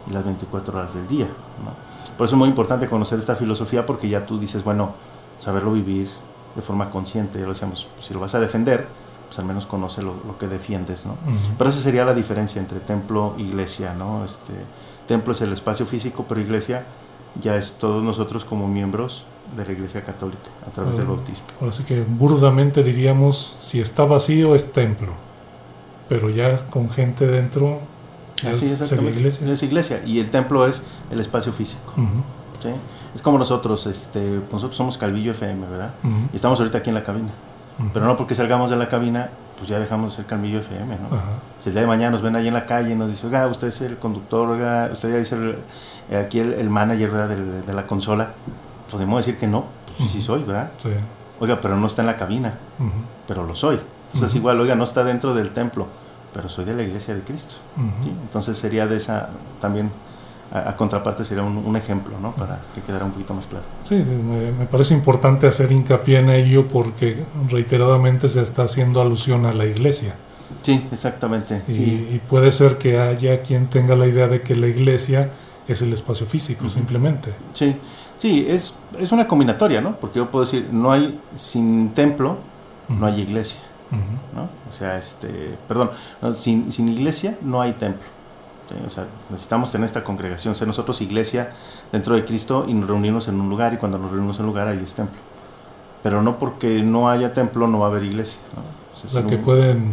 y 0.09 0.13
las 0.13 0.25
24 0.25 0.79
horas 0.79 0.95
del 0.95 1.07
día. 1.07 1.27
¿no? 1.27 2.17
Por 2.17 2.27
eso 2.27 2.37
es 2.37 2.39
muy 2.39 2.49
importante 2.49 2.89
conocer 2.89 3.19
esta 3.19 3.35
filosofía 3.37 3.85
porque 3.85 4.09
ya 4.09 4.25
tú 4.25 4.39
dices, 4.39 4.63
bueno, 4.63 4.93
saberlo 5.39 5.73
vivir 5.73 6.09
de 6.55 6.63
forma 6.63 6.91
consciente, 6.91 7.39
ya 7.39 7.47
lo 7.47 7.53
decíamos, 7.53 7.89
si 7.99 8.15
lo 8.15 8.21
vas 8.21 8.35
a 8.35 8.41
defender, 8.41 8.87
pues 9.27 9.39
al 9.39 9.47
menos 9.47 9.67
conoce 9.67 10.03
lo, 10.03 10.15
lo 10.27 10.37
que 10.39 10.47
defiendes, 10.47 11.07
¿no? 11.07 11.17
Pero 11.57 11.71
esa 11.71 11.81
sería 11.81 12.05
la 12.05 12.13
diferencia 12.13 12.61
entre 12.61 12.81
templo 12.81 13.35
e 13.39 13.43
iglesia, 13.43 13.95
¿no? 13.95 14.25
Este, 14.25 14.53
templo 15.09 15.33
es 15.33 15.41
el 15.41 15.53
espacio 15.53 15.87
físico, 15.87 16.27
pero 16.29 16.41
iglesia 16.41 16.85
ya 17.41 17.57
es 17.57 17.73
todos 17.73 18.05
nosotros 18.05 18.45
como 18.45 18.69
miembros 18.69 19.25
de 19.57 19.65
la 19.65 19.73
iglesia 19.73 20.03
católica 20.05 20.49
a 20.67 20.71
través 20.71 20.97
del 20.97 21.07
Ah. 21.07 21.11
bautismo. 21.11 21.45
Ahora 21.61 21.73
sí 21.73 21.85
que 21.85 22.03
burdamente 22.03 22.83
diríamos, 22.83 23.57
si 23.59 23.81
está 23.81 24.05
vacío 24.05 24.55
es 24.55 24.73
templo, 24.73 25.13
pero 26.09 26.31
ya 26.31 26.57
con 26.69 26.91
gente 26.91 27.27
dentro 27.27 27.81
Así, 28.49 28.67
es- 28.67 28.79
sería 28.89 29.11
iglesia. 29.11 29.47
Es 29.53 29.63
iglesia 29.63 30.03
y 30.05 30.19
el 30.21 30.31
templo 30.31 30.67
es 30.67 30.81
el 31.11 31.21
espacio 31.21 31.53
físico. 31.53 31.93
Ujú, 31.97 32.23
¿sí? 32.63 32.69
Es 33.15 33.23
como 33.23 33.39
nosotros, 33.39 33.87
este, 33.87 34.41
nosotros 34.51 34.75
somos 34.75 34.99
Calvillo 34.99 35.33
FM, 35.33 35.67
¿verdad? 35.69 35.95
ujú, 36.03 36.29
Y 36.33 36.37
estamos 36.37 36.59
ahorita 36.59 36.79
aquí 36.79 36.89
en 36.91 36.95
la 36.95 37.05
cabina. 37.05 37.29
ujú. 37.79 37.91
Pero 37.93 38.07
no 38.07 38.17
porque 38.17 38.35
salgamos 38.35 38.71
de 38.71 38.77
la 38.77 38.89
cabina, 38.89 39.31
pues 39.59 39.69
ya 39.69 39.79
dejamos 39.79 40.11
de 40.13 40.17
ser 40.17 40.27
Calvillo 40.27 40.59
FM, 40.59 40.97
¿no? 40.97 41.09
Si 41.63 41.69
el 41.69 41.75
día 41.75 41.83
de 41.83 41.87
mañana 41.87 42.11
nos 42.11 42.23
ven 42.23 42.35
ahí 42.35 42.49
en 42.49 42.55
la 42.55 42.67
calle 42.67 42.91
y 42.93 42.95
nos 42.97 43.11
dicen, 43.11 43.29
oiga, 43.29 43.47
usted 43.47 43.69
es 43.69 43.81
el 43.83 43.97
conductor, 43.99 44.49
oiga, 44.49 44.91
usted 44.93 45.11
ya 45.13 45.19
es 45.19 45.31
el, 45.33 45.57
eh, 46.11 46.17
aquí 46.17 46.41
el, 46.41 46.55
el 46.55 46.69
manager 46.69 47.11
¿verdad? 47.11 47.29
Del- 47.29 47.65
de 47.67 47.73
la 47.73 47.87
consola, 47.87 48.31
podemos 48.93 49.25
decir 49.25 49.39
que 49.39 49.47
no, 49.47 49.65
pues 49.87 50.11
sí, 50.11 50.19
sí 50.19 50.25
soy, 50.25 50.43
¿verdad? 50.45 50.71
Sí. 50.83 50.91
Oiga, 51.41 51.61
pero 51.61 51.77
no 51.77 51.87
está 51.87 52.03
en 52.03 52.07
la 52.07 52.17
cabina, 52.17 52.55
pero 53.27 53.45
lo 53.45 53.55
soy. 53.55 53.81
Entonces 54.15 54.37
igual, 54.37 54.61
oiga, 54.61 54.75
no 54.75 54.85
está 54.85 55.03
dentro 55.05 55.35
del 55.35 55.51
templo, 55.51 55.87
pero 56.33 56.49
soy 56.49 56.65
de 56.67 56.75
la 56.75 56.83
iglesia 56.83 57.15
de 57.15 57.23
Cristo. 57.23 57.57
Entonces 58.23 58.57
sería 58.59 58.87
de 58.87 58.97
esa, 58.97 59.31
también, 59.61 59.91
a, 60.53 60.69
a 60.71 60.77
contraparte 60.77 61.25
sería 61.25 61.43
un, 61.43 61.57
un 61.57 61.77
ejemplo, 61.77 62.19
¿no? 62.21 62.33
Para 62.33 62.61
que 62.75 62.81
quedara 62.83 63.05
un 63.07 63.13
poquito 63.13 63.33
más 63.35 63.47
claro. 63.47 63.65
Sí, 63.81 63.97
me, 63.97 64.53
me 64.53 64.67
parece 64.67 64.95
importante 64.95 65.47
hacer 65.47 65.73
hincapié 65.73 66.19
en 66.21 66.29
ello 66.31 66.69
porque 66.69 67.25
reiteradamente 67.49 68.29
se 68.29 68.43
está 68.43 68.65
haciendo 68.65 69.01
alusión 69.01 69.47
a 69.47 69.53
la 69.53 69.65
iglesia. 69.65 70.15
Sí, 70.63 70.87
exactamente. 70.93 71.63
Y, 71.67 71.73
Sí, 71.73 72.09
y 72.15 72.19
puede 72.19 72.51
ser 72.51 72.77
que 72.79 73.01
haya 73.01 73.41
quien 73.43 73.69
tenga 73.69 73.97
la 73.97 74.07
idea 74.07 74.29
de 74.29 74.43
que 74.43 74.55
la 74.55 74.67
iglesia 74.69 75.31
es 75.69 75.81
el 75.83 75.93
espacio 75.93 76.27
físico, 76.27 76.69
simplemente. 76.69 77.35
sí, 77.55 77.77
sí 78.17 78.45
es, 78.49 78.77
es 78.99 79.13
una 79.13 79.27
combinatoria, 79.29 79.81
¿no? 79.81 79.97
Porque 79.97 80.19
yo 80.19 80.31
puedo 80.31 80.45
decir, 80.45 80.69
no 80.73 80.91
hay, 80.93 81.19
sin 81.37 81.91
templo, 81.91 82.37
no 82.89 83.07
hay 83.07 83.21
iglesia. 83.21 83.61
¿no? 84.35 84.49
O 84.71 84.75
sea, 84.75 84.97
este, 84.97 85.29
perdón, 85.69 85.91
no, 86.23 86.33
sin, 86.33 86.73
sin 86.73 86.89
iglesia 86.89 87.37
no 87.43 87.61
hay 87.61 87.73
templo. 87.75 88.07
¿sí? 88.69 88.75
O 88.87 88.91
sea, 88.91 89.07
necesitamos 89.29 89.71
tener 89.71 89.85
esta 89.85 90.03
congregación, 90.03 90.55
ser 90.55 90.67
nosotros 90.67 91.01
iglesia 91.03 91.53
dentro 91.93 92.15
de 92.15 92.25
Cristo 92.25 92.65
y 92.67 92.73
nos 92.75 92.89
reunimos 92.89 93.29
en 93.29 93.39
un 93.41 93.49
lugar 93.51 93.75
y 93.75 93.77
cuando 93.77 93.99
nos 93.99 94.11
reunimos 94.11 94.37
en 94.39 94.43
un 94.43 94.49
lugar 94.49 94.69
ahí 94.69 94.81
es 94.83 94.95
templo. 94.95 95.19
Pero 96.03 96.23
no 96.23 96.39
porque 96.39 96.83
no 96.83 97.09
haya 97.11 97.33
templo 97.35 97.69
no 97.69 97.81
va 97.81 97.87
a 97.87 97.91
haber 97.91 98.05
iglesia. 98.05 98.39
¿no? 98.57 98.63
O 98.97 98.99
sea, 99.11 99.21
ser 99.21 99.27
que 99.27 99.37
un- 99.37 99.43
pueden, 99.43 99.93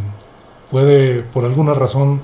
puede 0.71 1.21
por 1.23 1.43
alguna 1.45 1.73
razón 1.73 2.21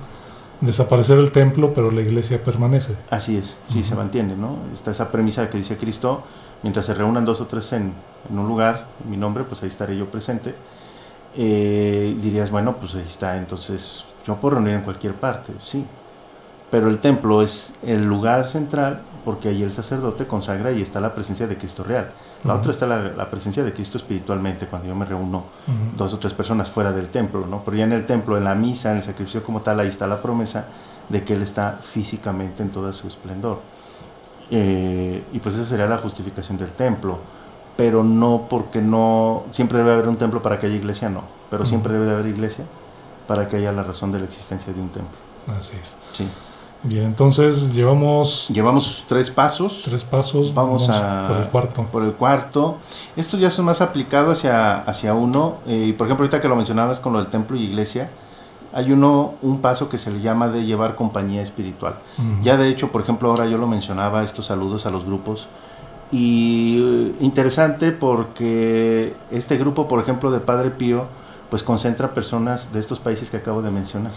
desaparecer 0.62 1.18
el 1.18 1.32
templo, 1.32 1.74
pero 1.74 1.92
la 1.92 2.02
iglesia 2.02 2.44
permanece. 2.44 2.96
Así 3.10 3.38
es, 3.38 3.56
sí 3.68 3.84
se 3.84 3.96
mantiene, 3.96 4.36
¿no? 4.36 4.58
Está 4.74 4.92
esa 4.92 5.12
premisa 5.12 5.50
que 5.50 5.58
dice 5.58 5.78
Cristo, 5.78 6.24
mientras 6.64 6.86
se 6.86 6.94
reúnan 6.94 7.26
dos 7.26 7.42
o 7.42 7.48
tres 7.48 7.72
en, 7.74 7.94
en 8.30 8.40
un 8.40 8.48
lugar, 8.48 8.86
en 9.04 9.12
mi 9.12 9.18
nombre, 9.18 9.44
pues 9.44 9.62
ahí 9.64 9.70
estaré 9.70 9.98
yo 9.98 10.06
presente. 10.06 10.56
Eh, 11.38 12.16
dirías, 12.22 12.50
bueno, 12.50 12.78
pues 12.78 12.96
ahí 12.96 13.04
está, 13.06 13.38
entonces 13.38 14.06
yo 14.26 14.36
puedo 14.36 14.56
reunir 14.56 14.76
en 14.76 14.82
cualquier 14.82 15.14
parte, 15.14 15.52
sí. 15.64 15.86
Pero 16.72 16.90
el 16.90 17.00
templo 17.00 17.42
es 17.42 17.76
el 17.84 18.06
lugar 18.06 18.48
central 18.48 19.02
porque 19.24 19.50
ahí 19.50 19.64
el 19.64 19.72
sacerdote 19.72 20.28
consagra 20.28 20.72
y 20.72 20.82
está 20.82 21.00
la 21.00 21.14
presencia 21.14 21.48
de 21.48 21.58
Cristo 21.58 21.84
real. 21.84 22.12
La 22.46 22.56
otra 22.56 22.72
está 22.72 22.86
la, 22.86 23.00
la 23.00 23.30
presencia 23.30 23.64
de 23.64 23.74
Cristo 23.74 23.98
espiritualmente, 23.98 24.68
cuando 24.68 24.88
yo 24.88 24.96
me 24.96 25.06
reúno 25.06 25.46
dos 25.98 26.14
o 26.14 26.20
tres 26.20 26.34
personas 26.34 26.70
fuera 26.70 26.92
del 26.92 27.10
templo, 27.10 27.46
¿no? 27.48 27.64
Pero 27.64 27.78
ya 27.78 27.86
en 27.86 27.94
el 27.94 28.06
templo, 28.06 28.38
en 28.38 28.44
la 28.44 28.56
misa, 28.56 28.92
en 28.92 28.98
el 28.98 29.04
sacrificio 29.04 29.44
como 29.44 29.62
tal, 29.62 29.80
ahí 29.80 29.88
está 29.88 30.06
la 30.08 30.22
promesa 30.22 30.66
de 31.10 31.24
que 31.24 31.34
Él 31.34 31.42
está 31.42 31.80
físicamente 31.82 32.62
en 32.64 32.70
todo 32.70 32.92
su 32.94 33.08
esplendor. 33.08 33.60
Eh, 34.52 35.24
y 35.34 35.40
pues 35.40 35.56
esa 35.56 35.66
sería 35.66 35.88
la 35.88 35.98
justificación 35.98 36.58
del 36.58 36.72
templo. 36.72 37.20
Pero 37.78 38.04
no 38.04 38.48
porque 38.50 38.82
no, 38.82 39.44
siempre 39.52 39.80
debe 39.80 39.92
haber 39.92 40.08
un 40.08 40.16
templo 40.16 40.42
para 40.42 40.60
que 40.60 40.68
haya 40.68 40.76
iglesia, 40.76 41.10
no. 41.10 41.24
Pero 41.50 41.66
siempre 41.66 41.92
debe 41.92 42.06
de 42.06 42.14
haber 42.14 42.28
iglesia 42.28 42.66
para 43.28 43.48
que 43.48 43.58
haya 43.58 43.72
la 43.72 43.84
razón 43.84 44.12
de 44.12 44.20
la 44.20 44.26
existencia 44.26 44.72
de 44.72 44.80
un 44.80 44.90
templo. 44.90 45.18
Así 45.58 45.74
es. 45.82 45.96
Sí. 46.14 46.28
Bien, 46.88 47.06
entonces 47.06 47.74
llevamos 47.74 48.48
Llevamos 48.50 49.06
tres 49.08 49.32
pasos. 49.32 49.82
tres 49.86 50.04
pasos. 50.04 50.54
Vamos 50.54 50.88
a 50.90 51.28
por 51.28 51.38
el 51.38 51.48
cuarto. 51.48 51.86
Por 51.92 52.04
el 52.04 52.14
cuarto. 52.14 52.78
Estos 53.16 53.40
ya 53.40 53.50
son 53.50 53.66
más 53.66 53.82
aplicados 53.82 54.40
hacia, 54.40 54.78
hacia 54.82 55.14
uno. 55.14 55.58
eh, 55.68 55.86
y 55.90 55.94
por 55.94 56.08
ejemplo, 56.08 56.24
ahorita 56.24 56.42
que 56.42 56.48
lo 56.48 56.56
mencionabas 56.56 57.00
con 57.00 57.14
lo 57.14 57.20
del 57.20 57.30
templo 57.30 57.58
y 57.58 57.64
iglesia, 57.64 58.10
hay 58.74 58.92
uno, 58.92 59.34
un 59.42 59.62
paso 59.62 59.90
que 59.90 59.98
se 59.98 60.12
le 60.12 60.22
llama 60.22 60.50
de 60.50 60.66
llevar 60.66 60.96
compañía 60.96 61.42
espiritual. 61.42 61.96
Ya 62.42 62.58
de 62.58 62.70
hecho, 62.70 62.92
por 62.92 63.02
ejemplo, 63.02 63.30
ahora 63.30 63.46
yo 63.46 63.58
lo 63.58 63.68
mencionaba, 63.68 64.24
estos 64.24 64.46
saludos 64.48 64.86
a 64.86 64.92
los 64.92 65.06
grupos. 65.06 65.48
Y 66.12 66.78
eh, 66.80 67.16
interesante 67.22 67.92
porque 67.92 69.16
este 69.32 69.58
grupo, 69.58 69.88
por 69.88 70.02
ejemplo, 70.02 70.30
de 70.30 70.40
Padre 70.40 70.72
Pío, 70.72 71.06
pues 71.56 71.64
concentra 71.64 72.14
personas 72.14 72.74
de 72.74 72.82
estos 72.82 73.00
países 73.00 73.30
que 73.30 73.38
acabo 73.38 73.62
de 73.62 73.72
mencionar. 73.72 74.12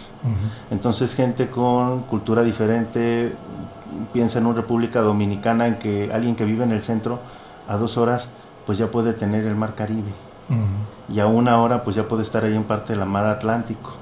Entonces 0.73 1.15
gente 1.15 1.49
con 1.49 2.01
cultura 2.01 2.43
diferente, 2.43 3.33
piensa 4.13 4.41
en 4.41 4.47
una 4.47 4.57
República 4.57 5.03
Dominicana 5.03 5.69
en 5.69 5.79
que 5.79 6.11
alguien 6.13 6.35
que 6.35 6.45
vive 6.45 6.65
en 6.65 6.73
el 6.73 6.83
centro 6.83 7.21
a 7.69 7.77
dos 7.77 7.97
horas 7.97 8.29
pues 8.67 8.77
ya 8.77 8.91
puede 8.91 9.13
tener 9.13 9.45
el 9.45 9.55
mar 9.55 9.77
Caribe 9.77 10.11
y 11.09 11.21
a 11.21 11.29
una 11.29 11.61
hora 11.63 11.85
pues 11.85 11.95
ya 11.95 12.09
puede 12.09 12.25
estar 12.25 12.43
ahí 12.43 12.57
en 12.57 12.65
parte 12.65 12.93
del 12.97 13.07
mar 13.07 13.27
Atlántico. 13.27 13.93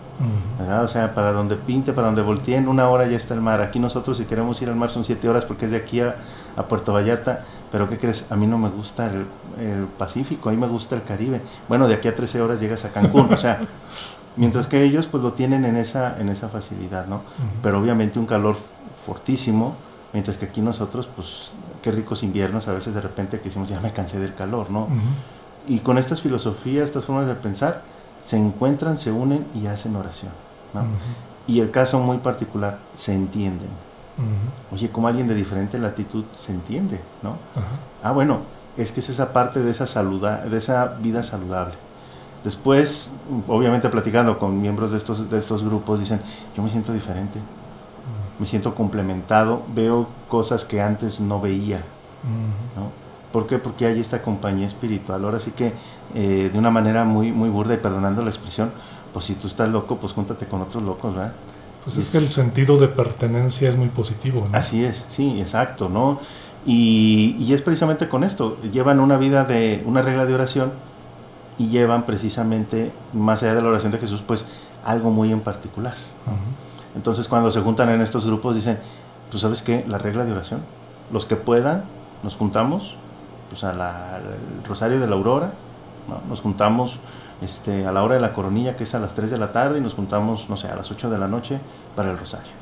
O 0.82 0.88
sea, 0.88 1.14
para 1.14 1.32
donde 1.32 1.56
pinte, 1.56 1.92
para 1.92 2.06
donde 2.06 2.22
volteen, 2.22 2.68
una 2.68 2.88
hora 2.88 3.06
ya 3.06 3.16
está 3.16 3.34
el 3.34 3.40
mar. 3.40 3.60
Aquí 3.60 3.78
nosotros 3.78 4.16
si 4.18 4.24
queremos 4.24 4.60
ir 4.62 4.68
al 4.68 4.76
mar 4.76 4.90
son 4.90 5.04
siete 5.04 5.28
horas 5.28 5.44
porque 5.44 5.66
es 5.66 5.70
de 5.70 5.76
aquí 5.78 6.00
a, 6.00 6.16
a 6.56 6.62
Puerto 6.68 6.92
Vallarta. 6.92 7.44
Pero 7.70 7.88
¿qué 7.88 7.98
crees? 7.98 8.26
A 8.30 8.36
mí 8.36 8.46
no 8.46 8.58
me 8.58 8.68
gusta 8.68 9.06
el, 9.06 9.26
el 9.58 9.84
Pacífico, 9.86 10.48
a 10.48 10.52
mí 10.52 10.58
me 10.58 10.68
gusta 10.68 10.94
el 10.94 11.02
Caribe. 11.02 11.42
Bueno, 11.68 11.88
de 11.88 11.94
aquí 11.94 12.08
a 12.08 12.14
13 12.14 12.40
horas 12.40 12.60
llegas 12.60 12.84
a 12.84 12.90
Cancún. 12.90 13.32
o 13.32 13.36
sea, 13.36 13.60
mientras 14.36 14.66
que 14.66 14.82
ellos 14.82 15.06
pues 15.06 15.22
lo 15.22 15.32
tienen 15.32 15.64
en 15.64 15.76
esa, 15.76 16.18
en 16.20 16.28
esa 16.28 16.48
facilidad, 16.48 17.06
¿no? 17.06 17.22
Pero 17.62 17.80
obviamente 17.80 18.18
un 18.18 18.26
calor 18.26 18.56
fortísimo. 19.04 19.74
Mientras 20.12 20.38
que 20.38 20.46
aquí 20.46 20.62
nosotros, 20.62 21.08
pues, 21.14 21.52
qué 21.82 21.92
ricos 21.92 22.22
inviernos, 22.22 22.68
a 22.68 22.72
veces 22.72 22.94
de 22.94 23.02
repente 23.02 23.38
que 23.38 23.44
decimos, 23.44 23.68
ya 23.68 23.80
me 23.80 23.92
cansé 23.92 24.18
del 24.18 24.34
calor, 24.34 24.70
¿no? 24.70 24.88
Y 25.68 25.80
con 25.80 25.98
estas 25.98 26.22
filosofías, 26.22 26.86
estas 26.86 27.04
formas 27.04 27.26
de 27.26 27.34
pensar, 27.34 27.82
se 28.26 28.36
encuentran, 28.36 28.98
se 28.98 29.12
unen 29.12 29.46
y 29.54 29.68
hacen 29.68 29.94
oración. 29.94 30.32
¿no? 30.74 30.82
Y 31.46 31.60
el 31.60 31.70
caso 31.70 32.00
muy 32.00 32.18
particular, 32.18 32.78
se 32.96 33.14
entienden. 33.14 33.68
Oye, 34.72 34.90
como 34.90 35.06
alguien 35.06 35.28
de 35.28 35.34
diferente 35.34 35.78
latitud 35.78 36.24
se 36.36 36.50
entiende, 36.50 37.00
¿no? 37.22 37.36
Ah, 38.02 38.10
bueno, 38.10 38.40
es 38.76 38.90
que 38.90 38.98
es 39.00 39.10
esa 39.10 39.32
parte 39.32 39.62
de 39.62 39.70
esa, 39.70 39.86
saluda, 39.86 40.38
de 40.38 40.58
esa 40.58 40.86
vida 41.00 41.22
saludable. 41.22 41.74
Después, 42.42 43.14
obviamente 43.46 43.88
platicando 43.90 44.38
con 44.40 44.60
miembros 44.60 44.90
de 44.90 44.96
estos, 44.96 45.30
de 45.30 45.38
estos 45.38 45.62
grupos, 45.62 46.00
dicen, 46.00 46.20
yo 46.56 46.62
me 46.64 46.68
siento 46.68 46.92
diferente. 46.92 47.38
me 48.40 48.46
siento 48.46 48.74
complementado, 48.74 49.62
veo 49.72 50.08
cosas 50.28 50.64
que 50.64 50.80
antes 50.80 51.20
no 51.20 51.40
veía. 51.40 51.84
¿no? 52.74 53.05
¿Por 53.32 53.46
qué? 53.46 53.58
Porque 53.58 53.86
hay 53.86 54.00
esta 54.00 54.22
compañía 54.22 54.66
espiritual. 54.66 55.24
Ahora 55.24 55.40
sí 55.40 55.50
que 55.50 55.72
eh, 56.14 56.50
de 56.52 56.58
una 56.58 56.70
manera 56.70 57.04
muy, 57.04 57.32
muy 57.32 57.48
burda 57.48 57.74
y 57.74 57.78
perdonando 57.78 58.22
la 58.22 58.30
expresión, 58.30 58.70
pues 59.12 59.24
si 59.24 59.34
tú 59.34 59.46
estás 59.46 59.68
loco, 59.68 59.96
pues 59.96 60.12
júntate 60.12 60.46
con 60.46 60.62
otros 60.62 60.82
locos, 60.82 61.14
¿verdad? 61.14 61.32
Pues 61.84 61.96
es 61.98 62.10
que 62.10 62.18
el 62.18 62.28
sentido 62.28 62.76
de 62.78 62.88
pertenencia 62.88 63.68
es 63.68 63.76
muy 63.76 63.88
positivo, 63.88 64.46
¿no? 64.50 64.58
Así 64.58 64.84
es, 64.84 65.06
sí, 65.08 65.40
exacto, 65.40 65.88
¿no? 65.88 66.20
Y, 66.66 67.36
y 67.38 67.52
es 67.52 67.62
precisamente 67.62 68.08
con 68.08 68.24
esto, 68.24 68.58
llevan 68.72 68.98
una 68.98 69.16
vida 69.16 69.44
de 69.44 69.84
una 69.86 70.02
regla 70.02 70.26
de 70.26 70.34
oración 70.34 70.72
y 71.58 71.68
llevan 71.68 72.04
precisamente, 72.04 72.92
más 73.12 73.42
allá 73.42 73.54
de 73.54 73.62
la 73.62 73.68
oración 73.68 73.92
de 73.92 73.98
Jesús, 73.98 74.22
pues 74.26 74.44
algo 74.84 75.10
muy 75.10 75.32
en 75.32 75.40
particular. 75.40 75.94
Entonces 76.94 77.28
cuando 77.28 77.50
se 77.50 77.60
juntan 77.60 77.90
en 77.90 78.00
estos 78.00 78.24
grupos 78.26 78.54
dicen, 78.54 78.78
pues 79.30 79.42
sabes 79.42 79.62
qué, 79.62 79.84
la 79.88 79.98
regla 79.98 80.24
de 80.24 80.32
oración, 80.32 80.60
los 81.12 81.26
que 81.26 81.36
puedan, 81.36 81.84
nos 82.22 82.36
juntamos, 82.36 82.96
pues 83.56 83.64
a 83.64 83.72
la, 83.72 84.16
al 84.16 84.22
rosario 84.68 85.00
de 85.00 85.06
la 85.06 85.16
aurora, 85.16 85.50
¿no? 86.08 86.20
nos 86.28 86.42
juntamos 86.42 86.98
este, 87.40 87.86
a 87.86 87.92
la 87.92 88.02
hora 88.02 88.16
de 88.16 88.20
la 88.20 88.34
coronilla, 88.34 88.76
que 88.76 88.84
es 88.84 88.94
a 88.94 88.98
las 88.98 89.14
3 89.14 89.30
de 89.30 89.38
la 89.38 89.50
tarde, 89.50 89.78
y 89.78 89.80
nos 89.80 89.94
juntamos, 89.94 90.50
no 90.50 90.58
sé, 90.58 90.68
a 90.68 90.76
las 90.76 90.90
8 90.90 91.08
de 91.08 91.16
la 91.16 91.26
noche 91.26 91.58
para 91.94 92.10
el 92.10 92.18
rosario. 92.18 92.52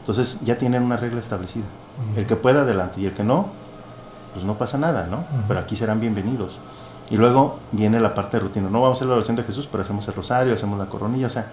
Entonces 0.00 0.40
ya 0.42 0.56
tienen 0.56 0.82
una 0.82 0.96
regla 0.96 1.20
establecida. 1.20 1.66
El 2.16 2.26
que 2.26 2.36
pueda 2.36 2.62
adelante 2.62 3.02
y 3.02 3.04
el 3.04 3.12
que 3.12 3.22
no, 3.22 3.48
pues 4.32 4.46
no 4.46 4.56
pasa 4.56 4.78
nada, 4.78 5.06
¿no? 5.06 5.24
Pero 5.46 5.60
aquí 5.60 5.76
serán 5.76 6.00
bienvenidos. 6.00 6.58
Y 7.10 7.18
luego 7.18 7.58
viene 7.70 8.00
la 8.00 8.14
parte 8.14 8.38
de 8.38 8.44
rutina. 8.44 8.70
No 8.70 8.80
vamos 8.80 8.96
a 8.96 8.98
hacer 9.00 9.08
la 9.08 9.14
oración 9.14 9.36
de 9.36 9.42
Jesús, 9.42 9.68
pero 9.70 9.82
hacemos 9.82 10.08
el 10.08 10.14
rosario, 10.14 10.54
hacemos 10.54 10.78
la 10.78 10.86
coronilla, 10.86 11.26
o 11.26 11.30
sea, 11.30 11.48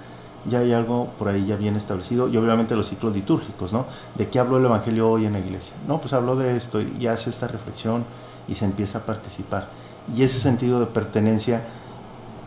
ya 0.50 0.60
hay 0.60 0.72
algo 0.72 1.10
por 1.20 1.28
ahí 1.28 1.46
ya 1.46 1.58
bien 1.58 1.76
establecido. 1.76 2.30
Y 2.30 2.38
obviamente 2.38 2.74
los 2.78 2.88
ciclos 2.88 3.14
litúrgicos, 3.14 3.74
¿no? 3.74 3.86
¿De 4.16 4.30
qué 4.30 4.40
habló 4.40 4.58
el 4.58 4.64
Evangelio 4.64 5.10
hoy 5.10 5.26
en 5.26 5.34
la 5.34 5.40
iglesia? 5.40 5.76
No, 5.86 6.00
pues 6.00 6.14
habló 6.14 6.38
de 6.38 6.56
esto 6.56 6.80
y 6.80 7.08
hace 7.08 7.30
esta 7.30 7.50
reflexión 7.50 8.06
y 8.50 8.56
se 8.56 8.66
empieza 8.66 9.00
a 9.00 9.02
participar. 9.02 9.68
Y 10.16 10.24
ese 10.24 10.40
sentido 10.40 10.80
de 10.80 10.88
pertenencia 10.88 11.62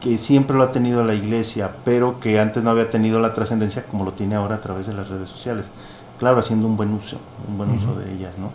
que 0.00 0.18
siempre 0.18 0.56
lo 0.56 0.64
ha 0.64 0.72
tenido 0.72 1.04
la 1.04 1.14
iglesia, 1.14 1.70
pero 1.84 2.18
que 2.18 2.40
antes 2.40 2.62
no 2.64 2.70
había 2.70 2.90
tenido 2.90 3.20
la 3.20 3.32
trascendencia 3.32 3.84
como 3.84 4.04
lo 4.04 4.12
tiene 4.12 4.34
ahora 4.34 4.56
a 4.56 4.60
través 4.60 4.86
de 4.86 4.94
las 4.94 5.08
redes 5.08 5.28
sociales. 5.28 5.66
Claro, 6.18 6.38
haciendo 6.38 6.66
un 6.66 6.76
buen 6.76 6.92
uso, 6.92 7.18
un 7.48 7.56
buen 7.56 7.70
uso 7.70 7.94
de 7.94 8.12
ellas, 8.12 8.36
¿no? 8.36 8.50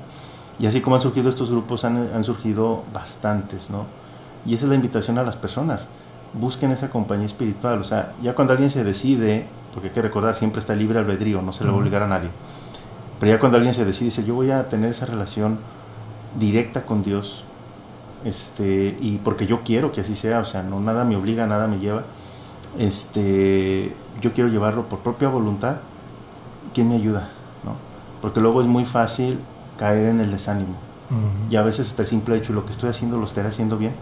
Y 0.60 0.66
así 0.68 0.82
como 0.82 0.98
han 0.98 1.02
surgido 1.02 1.30
estos 1.30 1.50
grupos, 1.50 1.86
han, 1.86 2.10
han 2.14 2.24
surgido 2.24 2.84
bastantes, 2.94 3.70
¿no? 3.70 3.86
Y 4.46 4.54
esa 4.56 4.66
es 4.66 4.70
la 4.70 4.76
invitación 4.76 5.18
a 5.18 5.24
las 5.24 5.38
personas. 5.38 5.88
Busquen 6.34 6.72
esa 6.72 6.90
compañía 6.90 7.26
espiritual. 7.26 7.80
O 7.80 7.84
sea, 7.84 8.14
ya 8.22 8.36
cuando 8.36 8.54
alguien 8.54 8.70
se 8.70 8.84
decide, 8.84 9.46
porque 9.74 9.90
hay 9.90 9.94
que 9.94 10.02
recordar, 10.02 10.36
siempre 10.36 10.60
está 10.60 10.76
libre 10.76 11.00
albedrío, 11.00 11.42
no 11.42 11.54
se 11.54 11.64
le 11.64 11.70
va 11.70 11.78
a 11.78 11.80
obligar 11.80 12.04
a 12.04 12.08
nadie. 12.08 12.30
Pero 13.20 13.32
ya 13.32 13.40
cuando 13.40 13.58
alguien 13.58 13.74
se 13.74 13.86
decide, 13.86 14.06
dice, 14.06 14.24
yo 14.26 14.36
voy 14.36 14.52
a 14.52 14.68
tener 14.68 14.90
esa 14.90 15.06
relación 15.06 15.60
directa 16.40 16.86
con 16.86 17.04
Dios, 17.04 17.44
este, 18.26 18.98
y 19.00 19.20
porque 19.24 19.46
yo 19.46 19.62
quiero 19.64 19.92
que 19.92 20.02
así 20.02 20.16
sea, 20.16 20.40
o 20.40 20.46
sea, 20.46 20.64
no 20.64 20.80
nada 20.80 21.04
me 21.04 21.16
obliga, 21.16 21.48
nada 21.48 21.68
me 21.68 21.80
lleva, 21.80 22.04
este, 22.78 23.96
yo 24.22 24.34
quiero 24.34 24.50
llevarlo 24.50 24.90
por 24.90 25.00
propia 25.00 25.30
voluntad, 25.30 25.78
¿quién 26.74 26.90
me 26.90 26.96
ayuda? 26.96 27.30
¿no? 27.64 27.74
Porque 28.22 28.40
luego 28.40 28.62
es 28.62 28.68
muy 28.68 28.86
fácil 28.86 29.40
caer 29.78 30.08
en 30.08 30.20
el 30.20 30.32
desánimo. 30.32 30.76
Y 31.50 31.56
a 31.56 31.62
veces 31.62 31.88
hasta 31.88 32.02
el 32.02 32.08
simple 32.08 32.36
hecho, 32.36 32.52
lo 32.52 32.66
que 32.66 32.72
estoy 32.72 32.90
haciendo 32.90 33.18
lo 33.18 33.24
estaré 33.24 33.48
haciendo 33.48 33.78
bien. 33.78 33.94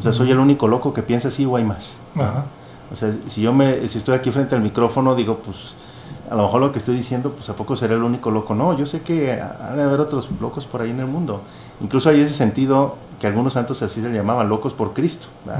O 0.00 0.02
sea, 0.02 0.12
soy 0.12 0.32
el 0.32 0.40
único 0.40 0.66
loco 0.66 0.92
que 0.92 1.04
piensa 1.04 1.28
así 1.28 1.46
o 1.46 1.54
hay 1.54 1.64
más. 1.64 1.98
O 2.90 2.96
sea, 2.96 3.14
si 3.28 3.42
yo 3.42 3.52
me, 3.52 3.86
si 3.86 3.98
estoy 3.98 4.16
aquí 4.16 4.32
frente 4.32 4.56
al 4.56 4.62
micrófono, 4.62 5.14
digo, 5.14 5.38
pues, 5.38 5.76
a 6.30 6.34
lo 6.34 6.42
mejor 6.44 6.60
lo 6.60 6.72
que 6.72 6.78
estoy 6.78 6.96
diciendo, 6.96 7.32
pues, 7.32 7.48
¿a 7.48 7.54
poco 7.54 7.76
seré 7.76 7.94
el 7.94 8.02
único 8.02 8.30
loco? 8.30 8.54
No, 8.54 8.76
yo 8.76 8.86
sé 8.86 9.02
que 9.02 9.32
ha 9.32 9.74
de 9.74 9.82
haber 9.82 10.00
otros 10.00 10.28
locos 10.40 10.66
por 10.66 10.82
ahí 10.82 10.90
en 10.90 11.00
el 11.00 11.06
mundo. 11.06 11.42
Incluso 11.80 12.10
hay 12.10 12.20
ese 12.20 12.34
sentido 12.34 12.96
que 13.18 13.26
algunos 13.26 13.54
santos 13.54 13.82
así 13.82 14.02
se 14.02 14.10
llamaban 14.10 14.48
locos 14.48 14.74
por 14.74 14.92
Cristo. 14.92 15.28
Ujú. 15.46 15.54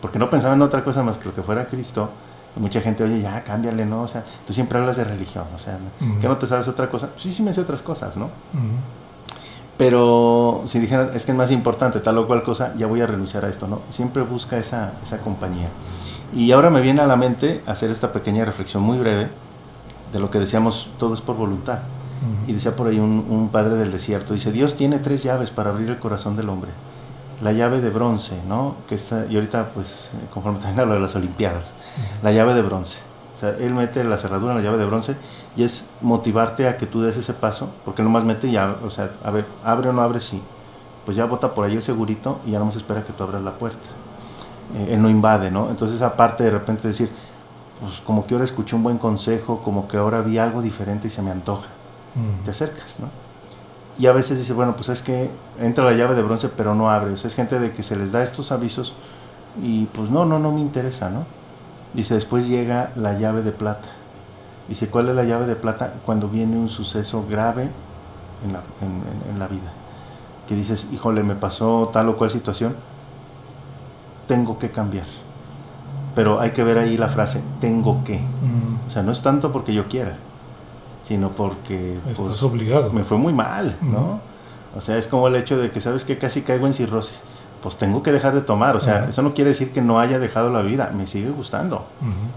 Porque 0.00 0.18
no 0.18 0.28
pensaban 0.28 0.58
en 0.58 0.62
otra 0.62 0.82
cosa 0.84 1.02
más 1.02 1.18
que 1.18 1.26
lo 1.26 1.34
que 1.34 1.42
fuera 1.42 1.66
Cristo. 1.66 2.10
Y 2.56 2.60
mucha 2.60 2.80
gente, 2.80 3.04
oye, 3.04 3.22
ya, 3.22 3.44
cámbiale, 3.44 3.86
¿no? 3.86 4.02
O 4.02 4.08
sea, 4.08 4.24
tú 4.46 4.52
siempre 4.52 4.78
hablas 4.78 4.96
de 4.96 5.04
religión, 5.04 5.44
o 5.54 5.58
sea. 5.58 5.78
¿que 6.20 6.28
no 6.28 6.36
te 6.36 6.46
sabes 6.46 6.68
otra 6.68 6.90
cosa? 6.90 7.08
Pues 7.08 7.22
sí, 7.22 7.32
sí 7.32 7.42
me 7.42 7.54
sé 7.54 7.60
otras 7.60 7.82
cosas, 7.82 8.16
¿no? 8.16 8.28
Pero 9.78 10.62
si 10.66 10.78
dijeran, 10.80 11.10
es 11.14 11.24
que 11.24 11.32
es 11.32 11.38
más 11.38 11.50
importante 11.50 12.00
tal 12.00 12.18
o 12.18 12.26
cual 12.26 12.42
cosa, 12.42 12.74
ya 12.76 12.86
voy 12.86 13.00
a 13.00 13.06
renunciar 13.06 13.44
a 13.44 13.48
esto, 13.48 13.66
¿no? 13.68 13.80
Siempre 13.90 14.22
busca 14.22 14.58
esa, 14.58 14.92
esa 15.02 15.18
compañía. 15.18 15.68
Y 16.34 16.52
ahora 16.52 16.70
me 16.70 16.80
viene 16.80 17.00
a 17.00 17.06
la 17.06 17.16
mente 17.16 17.62
hacer 17.66 17.90
esta 17.90 18.12
pequeña 18.12 18.44
reflexión 18.44 18.82
muy 18.82 18.98
breve 18.98 19.28
de 20.12 20.20
lo 20.20 20.30
que 20.30 20.38
decíamos, 20.38 20.90
todo 20.98 21.14
es 21.14 21.20
por 21.20 21.36
voluntad. 21.36 21.80
Y 22.46 22.52
decía 22.52 22.76
por 22.76 22.86
ahí 22.86 23.00
un, 23.00 23.26
un 23.28 23.48
padre 23.48 23.74
del 23.74 23.90
desierto, 23.90 24.32
dice, 24.32 24.52
Dios 24.52 24.76
tiene 24.76 25.00
tres 25.00 25.24
llaves 25.24 25.50
para 25.50 25.70
abrir 25.70 25.90
el 25.90 25.98
corazón 25.98 26.36
del 26.36 26.48
hombre. 26.48 26.70
La 27.40 27.50
llave 27.50 27.80
de 27.80 27.90
bronce, 27.90 28.40
¿no? 28.46 28.76
Que 28.86 28.94
está, 28.94 29.26
y 29.28 29.34
ahorita, 29.34 29.70
pues, 29.74 30.12
conforme 30.32 30.60
también 30.60 30.80
a 30.80 30.84
lo 30.84 30.94
de 30.94 31.00
las 31.00 31.16
Olimpiadas, 31.16 31.74
la 32.22 32.30
llave 32.30 32.54
de 32.54 32.62
bronce. 32.62 33.00
O 33.34 33.36
sea, 33.36 33.50
él 33.50 33.74
mete 33.74 34.04
la 34.04 34.18
cerradura 34.18 34.52
en 34.52 34.58
la 34.58 34.64
llave 34.64 34.78
de 34.78 34.84
bronce 34.84 35.16
y 35.56 35.64
es 35.64 35.88
motivarte 36.00 36.68
a 36.68 36.76
que 36.76 36.86
tú 36.86 37.00
des 37.00 37.16
ese 37.16 37.32
paso, 37.32 37.70
porque 37.84 38.04
nomás 38.04 38.22
mete 38.22 38.46
y, 38.46 38.56
o 38.56 38.90
sea, 38.90 39.10
a 39.24 39.30
ver, 39.32 39.46
abre 39.64 39.88
o 39.88 39.92
no 39.92 40.02
abre, 40.02 40.20
sí. 40.20 40.40
Pues 41.04 41.16
ya 41.16 41.24
bota 41.24 41.52
por 41.52 41.64
ahí 41.64 41.74
el 41.74 41.82
segurito 41.82 42.38
y 42.46 42.52
ya 42.52 42.60
nomás 42.60 42.76
espera 42.76 43.02
que 43.02 43.12
tú 43.12 43.24
abras 43.24 43.42
la 43.42 43.54
puerta. 43.54 43.88
Eh, 44.76 44.94
él 44.94 45.02
no 45.02 45.08
invade, 45.08 45.50
¿no? 45.50 45.68
Entonces, 45.70 46.00
aparte 46.02 46.44
de 46.44 46.50
repente 46.50 46.86
decir, 46.86 47.10
pues 47.80 48.00
como 48.00 48.26
que 48.26 48.34
ahora 48.34 48.44
escuché 48.44 48.76
un 48.76 48.82
buen 48.82 48.98
consejo, 48.98 49.62
como 49.62 49.88
que 49.88 49.96
ahora 49.96 50.22
vi 50.22 50.38
algo 50.38 50.62
diferente 50.62 51.08
y 51.08 51.10
se 51.10 51.22
me 51.22 51.30
antoja 51.30 51.66
Ujú. 52.14 52.44
te 52.44 52.50
acercas, 52.50 53.00
¿no? 53.00 53.08
Y 53.98 54.06
a 54.06 54.12
veces 54.12 54.38
dice, 54.38 54.52
bueno, 54.54 54.74
pues 54.76 54.88
es 54.88 55.02
que 55.02 55.30
entra 55.60 55.84
la 55.84 55.92
llave 55.92 56.14
de 56.14 56.22
bronce, 56.22 56.48
pero 56.48 56.74
no 56.74 56.90
abre. 56.90 57.12
O 57.12 57.16
sea, 57.16 57.28
es 57.28 57.34
gente 57.34 57.58
de 57.60 57.72
que 57.72 57.82
se 57.82 57.96
les 57.96 58.12
da 58.12 58.22
estos 58.22 58.50
avisos 58.52 58.94
y 59.62 59.86
pues 59.86 60.10
no, 60.10 60.24
no, 60.24 60.38
no 60.38 60.52
me 60.52 60.60
interesa, 60.60 61.10
¿no? 61.10 61.24
Dice, 61.94 62.14
después 62.14 62.48
llega 62.48 62.90
la 62.96 63.18
llave 63.18 63.42
de 63.42 63.52
plata. 63.52 63.90
Dice, 64.68 64.88
¿cuál 64.88 65.08
es 65.10 65.14
la 65.14 65.24
llave 65.24 65.46
de 65.46 65.56
plata? 65.56 65.94
Cuando 66.06 66.28
viene 66.28 66.56
un 66.56 66.68
suceso 66.70 67.24
grave 67.28 67.68
en 68.44 68.52
la, 68.52 68.60
en- 68.80 69.02
en- 69.28 69.32
en 69.34 69.38
la 69.38 69.48
vida. 69.48 69.72
Que 70.48 70.54
dices, 70.54 70.86
híjole, 70.92 71.22
me 71.22 71.34
pasó 71.34 71.90
tal 71.92 72.08
o 72.08 72.16
cual 72.16 72.30
situación, 72.30 72.74
tengo 74.26 74.58
que 74.58 74.70
cambiar. 74.70 75.06
Pero 76.14 76.40
hay 76.40 76.50
que 76.50 76.62
ver 76.62 76.78
ahí 76.78 76.96
la 76.96 77.08
frase, 77.08 77.42
tengo 77.60 78.04
que. 78.04 78.16
Ujú. 78.16 78.86
O 78.86 78.90
sea, 78.90 79.02
no 79.02 79.12
es 79.12 79.22
tanto 79.22 79.50
porque 79.52 79.72
yo 79.72 79.88
quiera, 79.88 80.16
sino 81.02 81.30
porque 81.30 81.98
pues, 82.04 82.18
Estás 82.18 82.42
obligado. 82.42 82.92
me 82.92 83.04
fue 83.04 83.16
muy 83.16 83.32
mal, 83.32 83.76
¿no? 83.80 84.20
O 84.76 84.80
sea, 84.80 84.96
es 84.96 85.06
como 85.06 85.28
el 85.28 85.36
hecho 85.36 85.58
de 85.58 85.70
que 85.70 85.80
sabes 85.80 86.04
que 86.04 86.18
casi 86.18 86.42
caigo 86.42 86.66
en 86.66 86.74
cirrosis. 86.74 87.22
Pues 87.62 87.76
tengo 87.76 88.02
que 88.02 88.10
dejar 88.10 88.34
de 88.34 88.40
tomar. 88.40 88.74
O 88.74 88.80
sea, 88.80 89.06
eso 89.08 89.22
no 89.22 89.34
quiere 89.34 89.50
decir 89.50 89.70
que 89.70 89.80
no 89.80 90.00
haya 90.00 90.18
dejado 90.18 90.50
la 90.50 90.62
vida. 90.62 90.90
Me 90.94 91.06
sigue 91.06 91.30
gustando. 91.30 91.86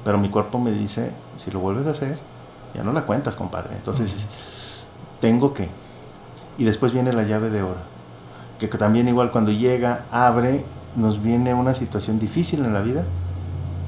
Pero 0.04 0.20
mi 0.20 0.30
cuerpo 0.30 0.60
me 0.60 0.72
dice, 0.72 1.12
si 1.36 1.50
lo 1.50 1.60
vuelves 1.60 1.88
a 1.88 1.92
hacer, 1.92 2.20
ya 2.76 2.84
no 2.84 2.92
la 2.94 3.06
cuentas, 3.06 3.36
compadre. 3.36 3.76
Entonces, 3.76 4.28
tengo 5.20 5.54
que. 5.54 5.70
Y 6.60 6.64
después 6.64 6.94
viene 6.94 7.12
la 7.12 7.24
llave 7.24 7.50
de 7.50 7.64
oro. 7.64 7.80
Que 8.60 8.70
que 8.70 8.78
también 8.78 9.08
igual 9.08 9.32
cuando 9.32 9.52
llega, 9.52 10.06
abre, 10.12 10.64
nos 10.96 11.22
viene 11.24 11.54
una 11.54 11.74
situación 11.74 12.20
difícil 12.20 12.64
en 12.64 12.74
la 12.74 12.82
vida 12.82 13.04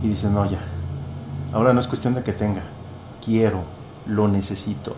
y 0.01 0.09
dice, 0.09 0.29
no, 0.29 0.45
ya. 0.45 0.59
Ahora 1.53 1.73
no 1.73 1.79
es 1.79 1.87
cuestión 1.87 2.13
de 2.13 2.23
que 2.23 2.33
tenga. 2.33 2.61
Quiero, 3.23 3.63
lo 4.05 4.27
necesito. 4.27 4.95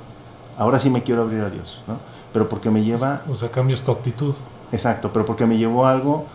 Ahora 0.58 0.80
sí 0.80 0.90
me 0.90 1.04
quiero 1.04 1.22
abrir 1.22 1.42
a 1.42 1.50
Dios, 1.50 1.82
¿no? 1.88 1.98
Pero 2.34 2.50
porque 2.50 2.70
me 2.70 2.84
lleva 2.84 3.22
O 3.30 3.36
sea, 3.36 3.50
cambias 3.50 3.82
tu 3.82 3.92
actitud. 3.92 4.36
Exacto, 4.72 5.12
pero 5.12 5.26
porque 5.26 5.46
me 5.46 5.58
llevó 5.58 5.88
algo, 5.88 6.26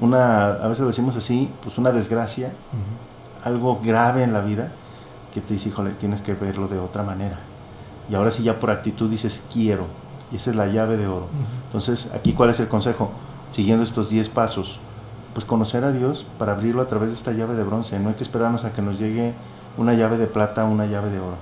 una, 0.00 0.46
a 0.46 0.68
veces 0.68 0.80
lo 0.80 0.86
decimos 0.86 1.16
así, 1.16 1.50
pues 1.62 1.78
una 1.78 1.90
desgracia, 1.90 2.52
algo 3.44 3.80
grave 3.82 4.22
en 4.22 4.32
la 4.32 4.40
vida, 4.40 4.70
que 5.34 5.40
te 5.40 5.54
dice, 5.54 5.70
híjole, 5.70 5.90
tienes 5.90 6.22
que 6.22 6.34
verlo 6.34 6.68
de 6.68 6.78
otra 6.78 7.02
manera. 7.02 7.38
Y 8.08 8.14
ahora 8.14 8.30
sí 8.30 8.42
ya 8.42 8.60
por 8.60 8.70
actitud 8.70 9.10
dices, 9.10 9.42
quiero. 9.52 9.86
Y 10.30 10.36
esa 10.36 10.50
es 10.50 10.56
la 10.56 10.66
llave 10.66 10.96
de 10.96 11.08
oro. 11.08 11.26
Entonces, 11.66 12.10
aquí 12.14 12.34
cuál 12.34 12.50
es 12.50 12.60
el 12.60 12.68
consejo? 12.68 13.10
Siguiendo 13.50 13.82
estos 13.82 14.10
10 14.10 14.28
pasos, 14.28 14.80
pues 15.36 15.44
conocer 15.44 15.84
a 15.84 15.92
Dios 15.92 16.24
para 16.38 16.52
abrirlo 16.52 16.80
a 16.80 16.86
través 16.86 17.10
de 17.10 17.14
esta 17.14 17.30
llave 17.30 17.54
de 17.56 17.62
bronce. 17.62 17.98
No 17.98 18.08
hay 18.08 18.14
que 18.14 18.22
esperarnos 18.22 18.64
a 18.64 18.72
que 18.72 18.80
nos 18.80 18.98
llegue 18.98 19.34
una 19.76 19.92
llave 19.92 20.16
de 20.16 20.26
plata 20.26 20.64
o 20.64 20.70
una 20.70 20.86
llave 20.86 21.10
de 21.10 21.18
oro. 21.18 21.36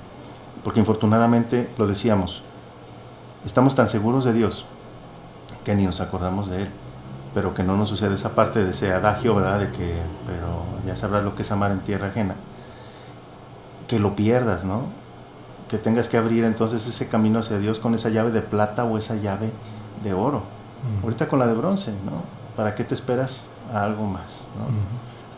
Porque 0.64 0.80
infortunadamente, 0.80 1.70
lo 1.78 1.86
decíamos, 1.86 2.42
estamos 3.46 3.76
tan 3.76 3.88
seguros 3.88 4.24
de 4.24 4.32
Dios 4.32 4.66
que 5.62 5.76
ni 5.76 5.86
nos 5.86 6.00
acordamos 6.00 6.50
de 6.50 6.62
Él. 6.62 6.70
Pero 7.34 7.54
que 7.54 7.62
no 7.62 7.76
nos 7.76 7.88
sucede 7.88 8.16
esa 8.16 8.34
parte 8.34 8.64
de 8.64 8.70
ese 8.70 8.92
adagio, 8.92 9.36
¿verdad? 9.36 9.60
De 9.60 9.70
que, 9.70 9.94
pero 10.26 10.64
ya 10.84 10.96
sabrás 10.96 11.22
lo 11.22 11.36
que 11.36 11.42
es 11.42 11.52
amar 11.52 11.70
en 11.70 11.78
tierra 11.78 12.08
ajena. 12.08 12.34
Que 13.86 14.00
lo 14.00 14.16
pierdas, 14.16 14.64
¿no? 14.64 14.86
Que 15.68 15.78
tengas 15.78 16.08
que 16.08 16.16
abrir 16.16 16.42
entonces 16.42 16.84
ese 16.84 17.06
camino 17.06 17.38
hacia 17.38 17.58
Dios 17.58 17.78
con 17.78 17.94
esa 17.94 18.08
llave 18.08 18.32
de 18.32 18.42
plata 18.42 18.82
o 18.82 18.98
esa 18.98 19.14
llave 19.14 19.52
de 20.02 20.14
oro. 20.14 20.38
Ujú. 20.38 21.04
Ahorita 21.04 21.28
con 21.28 21.38
la 21.38 21.46
de 21.46 21.54
bronce, 21.54 21.92
¿no? 21.92 22.24
¿Para 22.56 22.74
qué 22.74 22.82
te 22.82 22.96
esperas 22.96 23.46
a 23.72 23.84
algo 23.84 24.06
más, 24.06 24.46
¿no? 24.58 24.66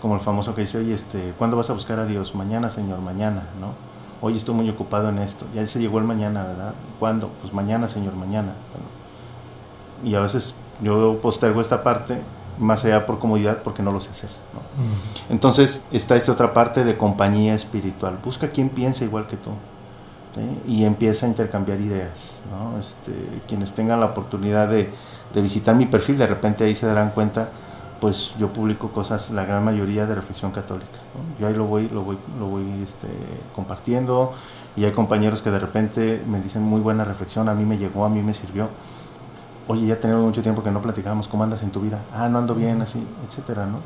Como 0.00 0.14
el 0.14 0.20
famoso 0.20 0.54
que 0.54 0.62
dice, 0.62 0.78
oye, 0.78 0.94
este, 0.94 1.34
¿cuándo 1.38 1.56
vas 1.56 1.70
a 1.70 1.72
buscar 1.72 1.98
a 1.98 2.06
Dios? 2.06 2.34
Mañana, 2.34 2.70
Señor, 2.70 3.00
mañana, 3.00 3.44
¿no? 3.60 3.68
Hoy 4.20 4.36
estoy 4.36 4.54
muy 4.54 4.68
ocupado 4.68 5.08
en 5.08 5.18
esto. 5.18 5.46
Ya 5.54 5.66
se 5.66 5.78
llegó 5.78 5.98
el 5.98 6.04
mañana, 6.04 6.44
¿verdad? 6.44 6.74
¿Cuándo? 6.98 7.30
Pues 7.40 7.52
mañana, 7.52 7.88
Señor, 7.88 8.14
mañana. 8.14 8.52
y 10.04 10.14
a 10.14 10.20
veces 10.20 10.54
yo 10.82 11.18
postergo 11.22 11.60
esta 11.60 11.82
parte 11.82 12.20
más 12.58 12.84
allá 12.84 13.06
por 13.06 13.18
comodidad 13.18 13.62
porque 13.62 13.82
no 13.82 13.92
lo 13.92 14.00
sé 14.00 14.10
hacer. 14.10 14.30
Entonces 15.28 15.84
está 15.90 16.16
esta 16.16 16.32
otra 16.32 16.52
parte 16.52 16.84
de 16.84 16.96
compañía 16.96 17.54
espiritual. 17.54 18.18
Busca 18.22 18.50
quien 18.50 18.68
piense 18.68 19.04
igual 19.04 19.26
que 19.26 19.36
tú 19.36 19.50
y 20.66 20.84
empieza 20.84 21.26
a 21.26 21.28
intercambiar 21.28 21.80
ideas. 21.80 22.40
Este, 22.78 23.12
quienes 23.48 23.72
tengan 23.72 24.00
la 24.00 24.06
oportunidad 24.06 24.68
de, 24.68 24.92
visitar 25.34 25.74
mi 25.74 25.86
perfil, 25.86 26.18
de 26.18 26.26
repente 26.26 26.64
ahí 26.64 26.74
se 26.74 26.86
darán 26.86 27.10
cuenta, 27.10 27.50
pues 28.00 28.34
yo 28.38 28.52
publico 28.52 28.90
cosas, 28.90 29.30
la 29.30 29.44
gran 29.44 29.64
mayoría 29.64 30.06
de 30.06 30.14
reflexión 30.14 30.52
católica. 30.52 30.98
Yo 31.40 31.46
ahí 31.46 31.54
lo 31.54 31.64
voy, 31.64 31.88
lo 31.88 32.02
voy, 32.02 32.18
lo 32.38 32.46
voy 32.46 32.64
este, 32.82 33.08
compartiendo 33.54 34.32
y 34.76 34.84
hay 34.84 34.92
compañeros 34.92 35.42
que 35.42 35.50
de 35.50 35.58
repente 35.58 36.22
me 36.26 36.40
dicen 36.40 36.62
muy 36.62 36.80
buena 36.80 37.04
reflexión, 37.04 37.48
a 37.48 37.54
mí 37.54 37.64
me 37.64 37.78
llegó, 37.78 38.04
a 38.04 38.08
mí 38.08 38.22
me 38.22 38.34
sirvió 38.34 38.68
oye, 39.68 39.86
ya 39.86 39.98
tenemos 39.98 40.24
mucho 40.24 40.42
tiempo 40.42 40.62
que 40.62 40.70
no 40.70 40.80
platicábamos, 40.80 41.28
¿cómo 41.28 41.44
andas 41.44 41.62
en 41.62 41.70
tu 41.70 41.80
vida? 41.80 42.00
Ah, 42.14 42.28
no 42.28 42.38
ando 42.38 42.54
bien, 42.54 42.80
así, 42.82 43.04
etcétera, 43.26 43.66
¿no? 43.66 43.80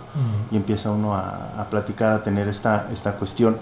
Y 0.51 0.57
empieza 0.57 0.91
uno 0.91 1.15
a, 1.15 1.67
platicar, 1.71 2.13
a 2.13 2.23
tener 2.23 2.49
esta, 2.49 2.89
esta 2.93 3.15
cuestión 3.15 3.59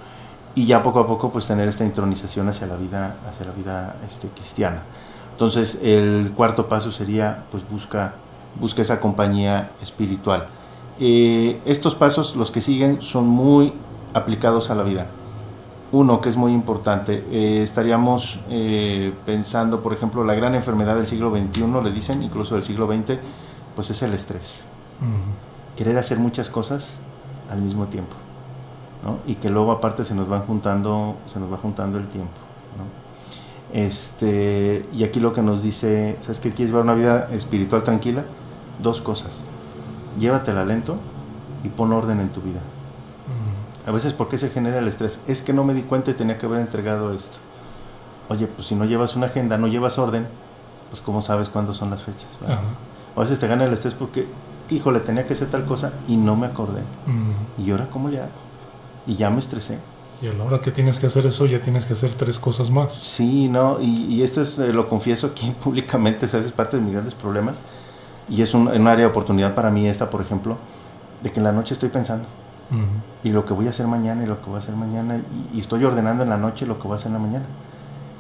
y 0.55 0.67
ya 0.67 0.83
poco 0.83 1.01
a 1.01 1.07
poco 1.07 1.31
pues 1.31 1.47
tener 1.47 1.69
esta 1.69 1.85
intronización 1.85 2.49
hacia 2.49 2.67
la 2.67 2.77
vida, 2.77 3.17
hacia 3.29 3.47
la 3.47 3.53
vida 3.53 3.97
este, 4.09 4.29
cristiana. 4.29 4.83
Entonces 5.33 5.79
el 5.83 6.33
cuarto 6.35 6.69
paso 6.69 6.91
sería 6.91 7.45
pues 7.51 7.69
busca, 7.69 8.15
busca 8.61 8.83
esa 8.83 9.01
compañía 9.01 9.71
espiritual. 9.81 10.49
Eh, 11.01 11.61
estos 11.65 11.95
pasos, 11.95 12.37
los 12.37 12.51
que 12.51 12.61
siguen, 12.61 13.01
son 13.03 13.29
muy 13.29 13.73
aplicados 14.15 14.71
a 14.71 14.75
la 14.75 14.83
vida. 14.83 15.07
Uno 15.91 16.21
que 16.21 16.29
es 16.29 16.37
muy 16.37 16.53
importante, 16.53 17.25
eh, 17.31 17.63
estaríamos 17.63 18.41
eh, 18.51 19.15
pensando, 19.25 19.81
por 19.81 19.93
ejemplo, 19.93 20.25
la 20.25 20.35
gran 20.35 20.55
enfermedad 20.55 20.97
del 20.97 21.07
siglo 21.07 21.31
XXI, 21.31 21.65
le 21.83 21.93
dicen, 21.93 22.23
incluso 22.23 22.57
del 22.57 22.65
siglo 22.65 22.87
XX, 22.87 23.19
pues 23.75 23.91
es 23.91 24.03
el 24.03 24.13
estrés. 24.13 24.65
Querer 25.77 25.97
hacer 25.97 26.19
muchas 26.19 26.51
cosas 26.51 26.99
al 27.49 27.63
mismo 27.63 27.87
tiempo. 27.87 28.17
¿no? 29.05 29.19
Y 29.31 29.37
que 29.37 29.49
luego 29.49 29.71
aparte 29.71 30.05
se 30.05 30.15
nos 30.15 30.29
van 30.29 30.43
juntando, 30.43 31.17
se 31.27 31.39
nos 31.39 31.51
va 31.51 31.57
juntando 31.57 31.99
el 31.99 32.09
tiempo. 32.09 32.37
¿no? 32.77 33.79
Este, 33.79 34.87
y 34.93 35.05
aquí 35.05 35.21
lo 35.21 35.33
que 35.33 35.43
nos 35.43 35.63
dice, 35.63 36.17
¿sabes 36.21 36.41
qué? 36.41 36.51
¿Quieres 36.51 36.71
llevar 36.71 36.83
una 36.83 36.95
vida 36.95 37.29
espiritual 37.33 37.83
tranquila? 37.83 38.25
Dos 38.83 39.01
cosas. 39.01 39.49
Llévatela 40.19 40.65
lento 40.65 40.97
y 41.65 41.69
pon 41.69 41.93
orden 41.93 42.21
en 42.21 42.31
tu 42.31 42.41
vida. 42.41 42.61
A 43.87 43.91
veces, 43.91 44.13
¿por 44.13 44.29
qué 44.29 44.37
se 44.37 44.51
genera 44.51 44.79
el 44.79 44.89
estrés? 44.89 45.19
Es 45.27 45.41
que 45.41 45.53
no 45.53 45.65
me 45.65 45.73
di 45.73 45.83
cuenta 45.83 46.11
y 46.11 46.15
tenía 46.15 46.37
que 46.37 46.47
haber 46.47 46.61
entregado 46.61 47.15
esto. 47.15 47.39
Oye, 48.29 48.47
pues 48.47 48.69
si 48.69 48.75
no 48.75 48.85
llevas 48.85 49.17
una 49.17 49.27
agenda, 49.27 49.57
no 49.57 49.67
llevas 49.67 49.99
orden, 49.99 50.27
pues 50.91 51.01
¿cómo 51.01 51.23
sabes 51.23 51.49
cuándo 51.49 51.73
son 51.73 51.91
las 51.91 52.03
fechas? 52.03 52.29
A 53.17 53.21
veces 53.21 53.39
te 53.39 53.49
gana 53.49 53.65
el 53.65 53.73
estrés 53.73 53.95
porque, 53.95 54.27
híjole, 54.69 55.01
tenía 55.01 55.27
que 55.27 55.33
hacer 55.33 55.49
tal 55.49 55.65
cosa 55.65 55.93
y 56.07 56.17
no 56.17 56.37
me 56.37 56.47
acordé. 56.47 56.83
¿Y 57.57 57.71
ahora 57.71 57.89
cómo 57.91 58.09
le 58.09 58.19
hago? 58.19 58.29
Y 59.07 59.17
ya 59.17 59.31
me 59.31 59.39
estresé. 59.39 59.79
Y 60.21 60.27
a 60.27 60.33
la 60.33 60.45
hora 60.45 60.61
que 60.61 60.73
tienes 60.73 60.99
que 60.99 61.07
hacer 61.07 61.27
eso, 61.27 61.47
ya 61.47 61.61
tienes 61.61 61.87
que 61.87 61.93
hacer 61.93 62.13
tres 62.15 62.39
cosas 62.39 62.71
más. 62.71 62.93
Sí, 62.93 63.49
no, 63.49 63.81
y, 63.81 64.23
esto 64.23 64.43
es, 64.43 64.59
eh, 64.59 64.73
lo 64.73 64.89
confieso 64.89 65.29
aquí 65.29 65.55
públicamente, 65.65 66.27
¿sabes? 66.27 66.47
es 66.47 66.53
parte 66.53 66.77
de 66.77 66.83
mis 66.83 66.93
grandes 66.93 67.15
problemas. 67.15 67.57
Y 68.29 68.43
es 68.43 68.55
un, 68.55 68.69
un 68.69 68.89
área 68.89 69.07
de 69.07 69.11
oportunidad 69.11 69.55
para 69.55 69.71
mí 69.71 69.87
esta, 69.87 70.11
por 70.11 70.21
ejemplo, 70.21 70.57
de 71.23 71.33
que 71.33 71.41
en 71.41 71.45
la 71.45 71.53
noche 71.53 71.75
estoy 71.75 71.89
pensando 71.89 72.27
y 73.25 73.31
lo 73.31 73.45
que 73.45 73.55
voy 73.55 73.67
a 73.67 73.71
hacer 73.71 73.87
mañana 73.87 74.25
y 74.25 74.27
lo 74.27 74.41
que 74.41 74.47
voy 74.47 74.57
a 74.57 74.59
hacer 74.59 74.77
mañana 74.77 75.21
y, 75.55 75.61
estoy 75.61 75.85
ordenando 75.85 76.23
en 76.23 76.29
la 76.29 76.37
noche 76.37 76.67
lo 76.67 76.79
que 76.79 76.85
voy 76.85 76.93
a 76.93 76.97
hacer 76.97 77.09
en 77.09 77.15
la 77.15 77.19
mañana. 77.19 77.47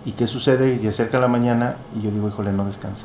¿Y 0.05 0.13
qué 0.13 0.27
sucede? 0.27 0.79
Y 0.83 0.87
acerca 0.87 1.19
la 1.19 1.29
mañana 1.29 1.77
y 1.97 2.03
yo 2.03 2.11
digo, 2.11 2.29
híjole, 2.29 2.53
no 2.53 2.65
descanse. 2.65 3.05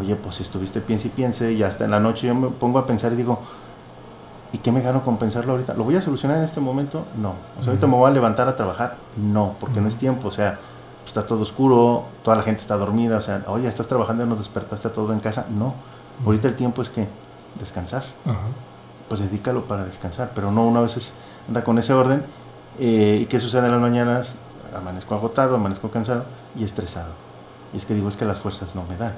Oye, 0.00 0.14
pues 0.14 0.36
si 0.36 0.44
estuviste 0.44 0.80
piense 0.80 1.08
y 1.08 1.10
piense 1.10 1.52
y 1.52 1.62
hasta 1.62 1.84
en 1.84 1.90
la 1.90 2.00
noche 2.00 2.28
yo 2.28 2.34
me 2.34 2.48
pongo 2.48 2.78
a 2.78 2.86
pensar 2.86 3.12
y 3.12 3.16
digo, 3.16 3.40
¿y 4.52 4.58
qué 4.58 4.70
me 4.70 4.80
gano 4.80 5.04
con 5.04 5.16
pensarlo 5.16 5.52
ahorita? 5.52 5.74
¿Lo 5.74 5.84
voy 5.84 5.96
a 5.96 6.02
solucionar 6.02 6.38
en 6.38 6.44
este 6.44 6.60
momento? 6.60 7.06
No. 7.20 7.34
O 7.58 7.62
sea, 7.62 7.70
ahorita 7.70 7.86
me 7.86 7.94
voy 7.94 8.10
a 8.10 8.14
levantar 8.14 8.48
a 8.48 8.56
trabajar. 8.56 8.96
No, 9.16 9.54
porque 9.60 9.80
no 9.80 9.88
es 9.88 9.96
tiempo. 9.96 10.28
O 10.28 10.30
sea, 10.30 10.58
está 11.04 11.26
todo 11.26 11.42
oscuro, 11.42 12.04
toda 12.22 12.36
la 12.36 12.42
gente 12.42 12.60
está 12.60 12.76
dormida. 12.76 13.16
O 13.16 13.20
sea, 13.20 13.44
oye, 13.48 13.68
estás 13.68 13.86
trabajando 13.86 14.24
y 14.24 14.28
no 14.28 14.36
despertaste 14.36 14.88
todo 14.90 15.12
en 15.12 15.20
casa. 15.20 15.46
No. 15.50 15.74
Ahorita 16.24 16.48
el 16.48 16.54
tiempo 16.54 16.82
es 16.82 16.90
que 16.90 17.06
descansar. 17.58 18.04
Ajá 18.24 18.48
pues 19.08 19.20
dedícalo 19.20 19.64
para 19.64 19.84
descansar, 19.84 20.32
pero 20.34 20.52
no 20.52 20.66
una 20.66 20.80
vez 20.80 21.12
anda 21.48 21.64
con 21.64 21.78
ese 21.78 21.92
orden. 21.92 22.22
Eh, 22.78 23.20
¿Y 23.22 23.26
qué 23.26 23.40
sucede 23.40 23.66
en 23.66 23.72
las 23.72 23.80
mañanas? 23.80 24.36
Amanezco 24.76 25.14
agotado, 25.14 25.56
amanezco 25.56 25.90
cansado 25.90 26.24
y 26.56 26.64
estresado. 26.64 27.12
Y 27.72 27.78
es 27.78 27.86
que 27.86 27.94
digo, 27.94 28.08
es 28.08 28.16
que 28.16 28.24
las 28.24 28.38
fuerzas 28.38 28.74
no 28.74 28.84
me 28.84 28.96
dan. 28.96 29.14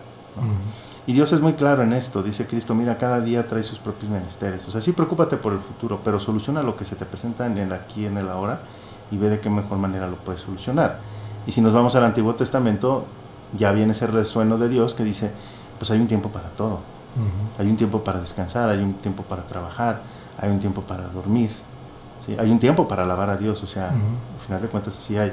Y 1.07 1.13
Dios 1.13 1.33
es 1.33 1.41
muy 1.41 1.55
claro 1.55 1.83
en 1.83 1.93
esto, 1.93 2.23
dice 2.23 2.47
Cristo, 2.47 2.75
mira, 2.75 2.97
cada 2.97 3.21
día 3.21 3.47
trae 3.49 3.65
sus 3.65 3.81
propios 3.81 4.11
menesteres. 4.13 4.67
O 4.69 4.71
sea, 4.71 4.81
sí 4.81 4.93
preocúpate 4.93 5.37
por 5.37 5.53
el 5.53 5.59
futuro, 5.59 6.01
pero 6.05 6.21
soluciona 6.21 6.63
lo 6.63 6.77
que 6.77 6.85
se 6.85 6.95
te 6.95 7.05
presenta 7.05 7.47
en 7.47 7.59
el 7.59 7.73
aquí, 7.73 8.07
en 8.07 8.17
el 8.17 8.29
ahora, 8.29 8.61
y 9.11 9.19
ve 9.19 9.29
de 9.29 9.41
qué 9.41 9.51
mejor 9.51 9.79
manera 9.79 10.07
lo 10.07 10.17
puedes 10.17 10.41
solucionar. 10.41 11.01
Y 11.47 11.53
si 11.53 11.61
nos 11.61 11.73
vamos 11.73 11.97
al 11.97 12.05
Antiguo 12.05 12.37
Testamento, 12.37 13.07
ya 13.59 13.73
viene 13.73 13.91
ese 13.93 14.07
resueno 14.07 14.57
de 14.57 14.69
Dios 14.69 14.95
que 14.95 15.03
dice, 15.03 15.33
pues 15.81 15.91
hay 15.91 15.99
un 15.99 16.07
tiempo 16.07 16.29
para 16.29 16.51
todo. 16.51 16.79
Hay 17.59 17.67
un 17.67 17.75
tiempo 17.75 18.05
para 18.05 18.21
descansar, 18.21 18.69
hay 18.69 18.79
un 18.79 18.95
tiempo 18.95 19.25
para 19.25 19.43
trabajar, 19.43 20.03
hay 20.39 20.51
un 20.51 20.61
tiempo 20.61 20.83
para 20.83 21.09
dormir, 21.09 21.51
¿sí? 22.25 22.37
hay 22.39 22.51
un 22.51 22.61
tiempo 22.61 22.87
para 22.87 23.03
alabar 23.03 23.31
a 23.31 23.37
Dios, 23.37 23.61
o 23.65 23.67
sea, 23.67 23.89
al 23.89 24.47
final 24.47 24.63
de 24.63 24.69
cuentas 24.69 24.97
así 24.97 25.17
hay. 25.17 25.33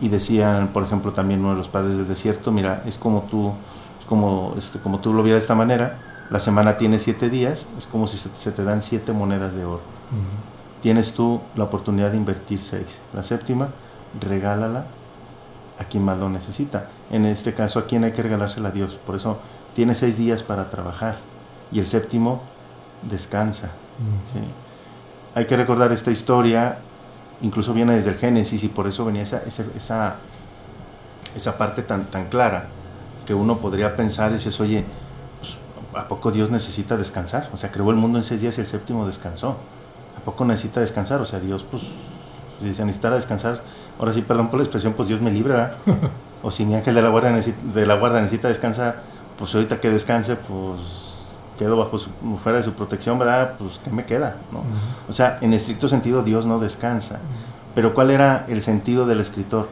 Y 0.00 0.08
decían, 0.08 0.68
por 0.74 0.82
ejemplo, 0.82 1.12
también 1.12 1.40
uno 1.40 1.50
de 1.50 1.56
los 1.56 1.68
padres 1.68 1.96
del 1.96 2.06
desierto, 2.06 2.52
mira, 2.52 2.82
es 2.84 2.98
como 2.98 3.22
tú, 3.22 3.52
como, 4.06 4.54
este, 4.58 4.78
como 4.80 4.98
tú 4.98 5.14
lo 5.14 5.22
vieras 5.22 5.42
de 5.42 5.44
esta 5.44 5.54
manera, 5.54 5.98
la 6.28 6.40
semana 6.40 6.76
tiene 6.76 6.98
siete 6.98 7.30
días, 7.30 7.66
es 7.78 7.86
como 7.86 8.06
si 8.08 8.18
se, 8.18 8.50
te 8.50 8.64
dan 8.64 8.82
siete 8.82 9.12
monedas 9.12 9.54
de 9.54 9.64
oro. 9.64 9.82
Tienes 10.82 11.14
tú 11.14 11.40
la 11.54 11.64
oportunidad 11.64 12.10
de 12.10 12.16
invertir 12.16 12.60
seis. 12.60 13.00
La 13.14 13.22
séptima, 13.22 13.68
regálala 14.20 14.86
a 15.78 15.84
quien 15.84 16.04
más 16.04 16.18
lo 16.18 16.28
necesita. 16.28 16.90
En 17.10 17.24
este 17.24 17.54
caso, 17.54 17.78
a 17.78 17.86
quien 17.86 18.04
hay 18.04 18.12
que 18.12 18.22
regalársela 18.22 18.68
a 18.68 18.72
Dios. 18.72 18.98
Por 19.06 19.16
eso 19.16 19.38
tiene 19.76 19.94
seis 19.94 20.16
días 20.16 20.42
para 20.42 20.70
trabajar 20.70 21.16
y 21.70 21.80
el 21.80 21.86
séptimo 21.86 22.40
descansa. 23.02 23.72
Hay 25.34 25.44
que 25.44 25.54
recordar 25.54 25.92
esta 25.92 26.10
historia, 26.10 26.78
incluso 27.42 27.74
viene 27.74 27.92
desde 27.92 28.08
el 28.08 28.16
Génesis 28.16 28.64
y 28.64 28.68
por 28.68 28.86
eso 28.86 29.04
venía 29.04 29.22
esa, 29.22 29.42
esa, 29.76 30.16
esa, 31.36 31.58
parte 31.58 31.82
tan, 31.82 32.06
tan 32.06 32.30
clara 32.30 32.68
que 33.26 33.34
uno 33.34 33.58
podría 33.58 33.94
pensar 33.96 34.30
y 34.30 34.34
dices, 34.36 34.58
oye, 34.60 34.82
pues, 35.40 35.58
¿a 35.94 36.08
poco 36.08 36.30
Dios 36.30 36.50
necesita 36.50 36.96
descansar? 36.96 37.50
O 37.52 37.58
sea, 37.58 37.70
creó 37.70 37.90
el 37.90 37.96
mundo 37.96 38.16
en 38.16 38.24
seis 38.24 38.40
días 38.40 38.56
y 38.56 38.62
el 38.62 38.66
séptimo 38.66 39.06
descansó. 39.06 39.58
¿A 40.16 40.24
poco 40.24 40.46
necesita 40.46 40.80
descansar? 40.80 41.20
O 41.20 41.26
sea, 41.26 41.38
Dios, 41.38 41.64
pues, 41.64 41.82
si 42.62 42.74
se 42.74 42.82
necesitara 42.86 43.16
descansar, 43.16 43.62
ahora 43.98 44.14
sí, 44.14 44.22
perdón 44.22 44.48
por 44.48 44.58
la 44.58 44.64
expresión, 44.64 44.94
pues 44.94 45.06
Dios 45.06 45.20
me 45.20 45.30
libra. 45.30 45.72
o 46.42 46.50
si 46.50 46.64
mi 46.64 46.76
ángel 46.76 46.94
de 46.94 47.02
la 47.02 47.10
guarda 47.10 47.30
de 47.30 47.86
la 47.86 47.96
guarda 47.96 48.22
necesita 48.22 48.48
descansar, 48.48 49.02
pues 49.38 49.54
ahorita 49.54 49.80
que 49.80 49.90
descanse, 49.90 50.36
pues 50.36 50.80
quedo 51.58 51.76
bajo 51.76 51.98
su, 51.98 52.10
fuera 52.42 52.58
de 52.58 52.64
su 52.64 52.72
protección, 52.72 53.18
¿verdad? 53.18 53.54
Pues 53.58 53.80
¿qué 53.82 53.90
me 53.90 54.04
queda? 54.04 54.36
¿no? 54.52 54.62
O 55.08 55.12
sea, 55.12 55.38
en 55.40 55.52
estricto 55.52 55.88
sentido 55.88 56.22
Dios 56.22 56.46
no 56.46 56.58
descansa. 56.58 57.18
Pero 57.74 57.94
¿cuál 57.94 58.10
era 58.10 58.44
el 58.48 58.62
sentido 58.62 59.06
del 59.06 59.20
escritor? 59.20 59.68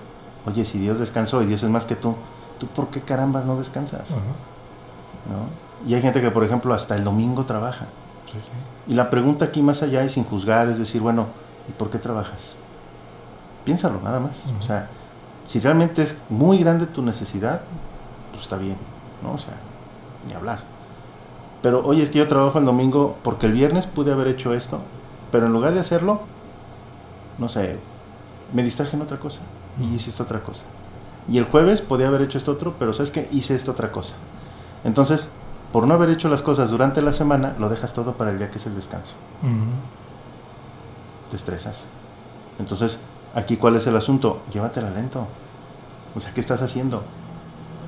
Oye, 0.47 0.65
si 0.65 0.79
Dios 0.79 0.99
descansó 0.99 1.43
y 1.43 1.47
Dios 1.47 1.63
es 1.63 1.71
más 1.71 1.87
que 1.87 1.97
tú, 1.97 2.15
¿tú 2.59 2.67
por 2.67 2.89
qué 2.89 3.01
carambas 3.01 3.45
no 3.47 3.57
descansas? 3.57 4.11
¿No? 4.11 5.89
Y 5.89 5.95
hay 5.95 6.03
gente 6.03 6.21
que, 6.21 6.31
por 6.31 6.45
ejemplo, 6.45 6.75
hasta 6.75 6.97
el 6.97 7.05
domingo 7.05 7.45
trabaja. 7.47 7.87
Sí, 8.31 8.39
sí. 8.41 8.53
Y 8.87 8.95
la 8.95 9.09
pregunta 9.09 9.47
aquí 9.47 9.63
más 9.63 9.83
allá 9.83 10.05
y 10.05 10.09
sin 10.09 10.25
juzgar 10.25 10.69
es 10.69 10.79
decir, 10.79 11.01
bueno, 11.01 11.29
¿y 11.69 11.73
por 11.73 11.89
qué 11.91 11.99
trabajas? 11.99 12.57
Piénsalo, 13.65 14.01
nada 14.03 14.21
más. 14.21 14.51
O 14.61 14.63
sea, 14.63 14.89
si 15.47 15.61
realmente 15.61 16.03
es 16.03 16.23
muy 16.29 16.59
grande 16.59 16.87
tu 16.87 17.01
necesidad, 17.01 17.63
pues 18.33 18.43
está 18.43 18.59
bien 18.59 18.77
¿no? 19.23 19.35
O 19.35 19.39
sea, 19.39 19.55
ni 20.27 20.35
hablar. 20.35 20.61
Pero 21.63 21.85
oye, 21.85 22.03
es 22.03 22.11
que 22.11 22.19
yo 22.19 22.27
trabajo 22.27 22.59
el 22.59 22.65
domingo 22.65 23.17
porque 23.23 23.47
el 23.47 23.53
viernes 23.53 23.87
pude 23.87 24.13
haber 24.13 24.29
hecho 24.29 24.55
esto, 24.55 24.81
pero 25.33 25.47
en 25.47 25.53
lugar 25.53 25.73
de 25.75 25.81
hacerlo, 25.81 26.21
no 27.39 27.49
sé, 27.49 27.79
me 28.53 28.63
distraje 28.63 28.97
en 28.97 29.03
otra 29.03 29.19
cosa 29.19 29.41
y 29.81 29.95
hice 29.95 30.11
esta 30.11 30.23
otra 30.23 30.41
cosa. 30.41 30.63
Y 31.29 31.39
el 31.39 31.45
jueves 31.45 31.81
podía 31.81 32.09
haber 32.09 32.23
hecho 32.23 32.39
esto 32.39 32.53
otro, 32.53 32.75
pero 32.79 32.93
sabes 32.93 33.11
que 33.11 33.29
hice 33.33 33.55
esta 33.55 33.71
otra 33.71 33.91
cosa. 33.91 34.15
Entonces, 34.85 35.31
por 35.73 35.89
no 35.89 35.95
haber 35.95 36.11
hecho 36.11 36.29
las 36.29 36.43
cosas 36.43 36.71
durante 36.71 37.01
la 37.01 37.13
semana, 37.13 37.55
lo 37.59 37.69
dejas 37.69 37.95
todo 37.95 38.13
para 38.13 38.31
el 38.31 38.39
día 38.39 38.51
que 38.51 38.59
es 38.59 38.67
el 38.67 38.77
descanso. 38.77 39.15
Te 41.31 41.37
estresas. 41.37 41.87
Entonces, 42.59 43.01
aquí 43.35 43.57
cuál 43.57 43.77
es 43.77 43.87
el 43.87 43.97
asunto? 43.97 44.43
Llévatela 44.53 44.91
lento. 44.91 45.27
O 46.15 46.21
sea, 46.21 46.33
¿qué 46.33 46.41
estás 46.41 46.63
haciendo? 46.63 47.03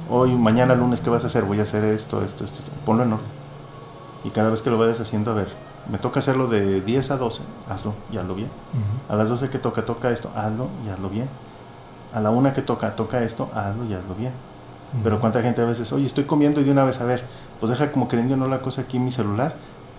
Hoy, 0.08 0.34
mañana, 0.34 0.74
lunes, 0.74 1.00
¿qué 1.00 1.10
vas 1.10 1.24
a 1.24 1.26
hacer? 1.26 1.44
Voy 1.44 1.60
a 1.60 1.62
hacer 1.62 1.84
esto, 1.84 2.22
esto, 2.22 2.44
esto, 2.44 2.62
Ponlo 2.84 3.02
en 3.02 3.12
orden. 3.12 3.26
Y 4.24 4.30
cada 4.30 4.50
vez 4.50 4.62
que 4.62 4.70
lo 4.70 4.78
vayas 4.78 5.00
haciendo, 5.00 5.30
a 5.30 5.34
ver, 5.34 5.48
me 5.90 5.98
toca 5.98 6.18
hacerlo 6.18 6.48
de 6.48 6.80
10 6.80 7.10
a 7.12 7.16
12, 7.16 7.42
hazlo 7.68 7.94
y 8.10 8.16
hazlo 8.18 8.34
bien. 8.34 8.50
A 9.08 9.14
las 9.14 9.28
12 9.28 9.50
que 9.50 9.58
toca, 9.58 9.84
toca 9.84 10.10
esto, 10.10 10.30
hazlo 10.34 10.68
y 10.84 10.90
hazlo 10.90 11.08
bien. 11.08 11.28
A 12.12 12.20
la 12.20 12.30
una 12.30 12.52
que 12.52 12.62
toca, 12.62 12.96
toca 12.96 13.22
esto, 13.22 13.50
hazlo 13.54 13.84
y 13.84 13.94
hazlo 13.94 14.14
bien. 14.14 14.32
Pero 15.02 15.20
cuánta 15.20 15.42
gente 15.42 15.60
a 15.60 15.64
veces, 15.64 15.92
oye, 15.92 16.06
estoy 16.06 16.24
comiendo 16.24 16.60
y 16.60 16.64
de 16.64 16.70
una 16.70 16.84
vez, 16.84 17.00
a 17.00 17.04
ver, 17.04 17.24
pues 17.60 17.70
deja 17.70 17.92
como 17.92 18.08
queriendo 18.08 18.36
no 18.36 18.48
la 18.48 18.60
cosa 18.60 18.82
aquí 18.82 18.96
en 18.96 19.04
mi 19.04 19.10
celular 19.10 19.56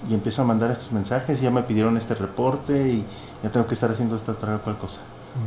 y 0.10 0.14
empiezo 0.14 0.42
a 0.42 0.46
mandar 0.46 0.72
estos 0.72 0.92
mensajes, 0.92 1.40
y 1.40 1.44
ya 1.44 1.52
me 1.52 1.64
pidieron 1.64 1.98
este 1.98 2.16
reporte 2.16 2.88
y 2.88 3.06
ya 3.44 3.52
tengo 3.52 3.68
que 3.68 3.74
estar 3.74 3.92
haciendo 3.92 4.16
esta 4.16 4.32
otra 4.34 4.58
cual 4.60 4.78
cosa. 4.78 5.00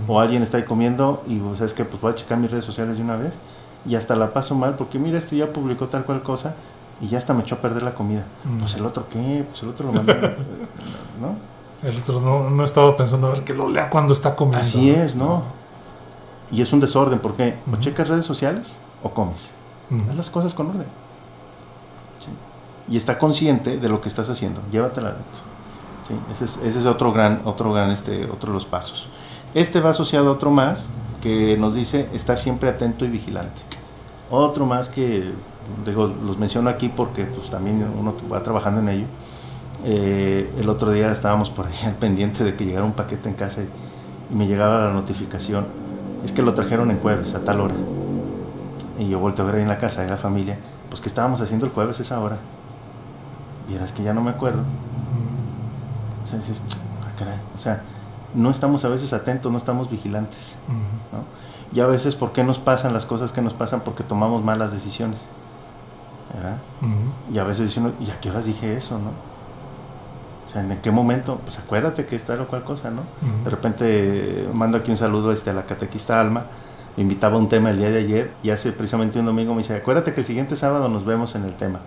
O 0.06 0.20
alguien 0.20 0.42
está 0.42 0.58
ahí 0.58 0.64
comiendo 0.64 1.22
y 1.26 1.38
pues, 1.38 1.58
sabes 1.58 1.74
que 1.74 1.84
pues 1.84 2.00
voy 2.00 2.12
a 2.12 2.14
checar 2.14 2.38
mis 2.38 2.50
redes 2.50 2.64
sociales 2.64 2.96
de 2.96 3.02
una 3.02 3.16
vez 3.16 3.38
y 3.86 3.94
hasta 3.94 4.14
la 4.16 4.32
paso 4.32 4.54
mal 4.54 4.76
porque 4.76 4.98
mira, 4.98 5.18
este 5.18 5.36
ya 5.36 5.52
publicó 5.52 5.88
tal 5.88 6.04
cual 6.04 6.22
cosa 6.22 6.54
y 7.00 7.08
ya 7.08 7.18
hasta 7.18 7.32
me 7.32 7.42
echó 7.42 7.56
a 7.56 7.58
perder 7.58 7.82
la 7.82 7.94
comida. 7.94 8.26
Pues 8.58 8.74
el 8.74 8.84
otro 8.84 9.08
qué, 9.08 9.44
pues 9.48 9.62
el 9.62 9.70
otro 9.70 9.86
lo 9.86 9.92
mandó, 9.94 10.12
¿no? 11.20 11.36
El 11.82 11.96
otro 11.98 12.20
no, 12.20 12.50
no 12.50 12.62
estaba 12.64 12.94
pensando 12.96 13.28
a 13.28 13.30
ver 13.30 13.42
que 13.42 13.54
lo 13.54 13.68
lea 13.68 13.88
cuando 13.88 14.12
está 14.12 14.36
comiendo. 14.36 14.60
Así 14.60 14.90
es, 14.90 15.16
¿no? 15.16 15.44
Y 16.52 16.60
es 16.60 16.72
un 16.72 16.80
desorden 16.80 17.20
porque 17.20 17.56
o 17.72 17.76
checas 17.76 18.08
redes 18.08 18.26
sociales 18.26 18.78
o 19.02 19.10
comes. 19.10 19.52
Haz 20.08 20.16
las 20.16 20.30
cosas 20.30 20.54
con 20.54 20.68
orden. 20.68 20.86
Y 22.88 22.96
está 22.96 23.18
consciente 23.18 23.78
de 23.78 23.88
lo 23.88 24.00
que 24.00 24.08
estás 24.08 24.28
haciendo. 24.28 24.60
Llévatela. 24.70 25.14
¿sí? 26.06 26.14
Ese, 26.32 26.44
es, 26.44 26.56
ese 26.56 26.80
es 26.80 26.86
otro 26.86 27.12
gran, 27.12 27.40
otro 27.44 27.72
gran, 27.72 27.90
este, 27.90 28.24
otro 28.26 28.50
de 28.50 28.54
los 28.54 28.66
pasos. 28.66 29.08
Este 29.54 29.80
va 29.80 29.90
asociado 29.90 30.28
a 30.28 30.32
otro 30.32 30.50
más 30.50 30.90
que 31.20 31.56
nos 31.56 31.74
dice 31.74 32.08
estar 32.12 32.38
siempre 32.38 32.68
atento 32.68 33.04
y 33.04 33.08
vigilante. 33.08 33.60
Otro 34.30 34.64
más 34.64 34.88
que 34.88 35.32
digo, 35.84 36.06
los 36.06 36.38
menciono 36.38 36.70
aquí 36.70 36.88
porque 36.88 37.24
pues 37.24 37.50
también 37.50 37.84
uno 37.98 38.14
va 38.32 38.42
trabajando 38.42 38.80
en 38.80 38.88
ello. 38.88 39.06
Eh, 39.84 40.50
el 40.58 40.68
otro 40.68 40.90
día 40.90 41.10
estábamos 41.10 41.50
por 41.50 41.66
ahí 41.66 41.74
al 41.84 41.94
pendiente 41.94 42.44
de 42.44 42.54
que 42.54 42.64
llegara 42.64 42.84
un 42.84 42.92
paquete 42.92 43.28
en 43.28 43.34
casa 43.34 43.62
y, 43.62 43.68
me 44.34 44.46
llegaba 44.46 44.86
la 44.86 44.92
notificación. 44.92 45.66
Es 46.24 46.30
que 46.30 46.42
lo 46.42 46.54
trajeron 46.54 46.92
en 46.92 47.00
jueves 47.00 47.34
a 47.34 47.42
tal 47.42 47.60
hora. 47.60 47.74
Y 48.96 49.08
yo 49.08 49.18
vuelto 49.18 49.42
a 49.42 49.46
ver 49.46 49.56
ahí 49.56 49.62
en 49.62 49.68
la 49.68 49.78
casa 49.78 50.02
de 50.02 50.08
la 50.08 50.18
familia, 50.18 50.56
pues 50.88 51.00
que 51.00 51.08
estábamos 51.08 51.40
haciendo 51.40 51.66
el 51.66 51.72
jueves 51.72 51.98
esa 51.98 52.20
hora. 52.20 52.36
Y 53.68 53.74
era 53.74 53.84
es 53.84 53.90
que 53.90 54.04
ya 54.04 54.14
no 54.14 54.20
me 54.20 54.30
acuerdo. 54.30 54.60
O 56.22 56.28
sea, 56.28 56.38
dices, 56.38 56.62
ah, 57.02 57.10
caray. 57.18 57.38
O 57.56 57.58
sea, 57.58 57.82
no 58.34 58.50
estamos 58.50 58.84
a 58.84 58.88
veces 58.88 59.12
atentos, 59.12 59.50
no 59.50 59.58
estamos 59.58 59.90
vigilantes. 59.90 60.56
¿no? 61.12 61.24
Y 61.76 61.80
a 61.80 61.86
veces, 61.86 62.16
¿por 62.16 62.32
qué 62.32 62.42
nos 62.42 62.58
pasan 62.58 62.92
las 62.92 63.06
cosas 63.06 63.32
que 63.32 63.42
nos 63.42 63.54
pasan? 63.54 63.80
Porque 63.80 64.02
tomamos 64.02 64.42
malas 64.44 64.72
decisiones. 64.72 65.20
¿verdad? 66.34 66.58
Y 67.32 67.38
a 67.38 67.44
veces 67.44 67.66
dicen, 67.66 67.94
¿y 68.00 68.10
a 68.10 68.20
qué 68.20 68.30
horas 68.30 68.44
dije 68.44 68.76
eso? 68.76 68.98
¿no? 68.98 69.10
O 70.46 70.52
sea, 70.52 70.62
¿en 70.62 70.76
qué 70.78 70.90
momento? 70.90 71.40
Pues 71.44 71.58
acuérdate 71.58 72.06
que 72.06 72.16
está 72.16 72.34
lo 72.34 72.48
cual 72.48 72.64
cosa, 72.64 72.90
¿no? 72.90 73.02
De 73.44 73.50
repente 73.50 74.48
mando 74.52 74.78
aquí 74.78 74.90
un 74.90 74.96
saludo 74.96 75.30
este, 75.30 75.50
a 75.50 75.52
la 75.52 75.62
catequista 75.62 76.18
Alma, 76.20 76.46
me 76.96 77.04
invitaba 77.04 77.36
a 77.36 77.38
un 77.38 77.48
tema 77.48 77.70
el 77.70 77.78
día 77.78 77.90
de 77.90 77.98
ayer 77.98 78.32
y 78.42 78.50
hace 78.50 78.72
precisamente 78.72 79.20
un 79.20 79.26
domingo 79.26 79.54
me 79.54 79.58
dice, 79.58 79.76
acuérdate 79.76 80.12
que 80.12 80.20
el 80.20 80.26
siguiente 80.26 80.56
sábado 80.56 80.88
nos 80.88 81.04
vemos 81.04 81.36
en 81.36 81.44
el 81.44 81.54
tema. 81.54 81.78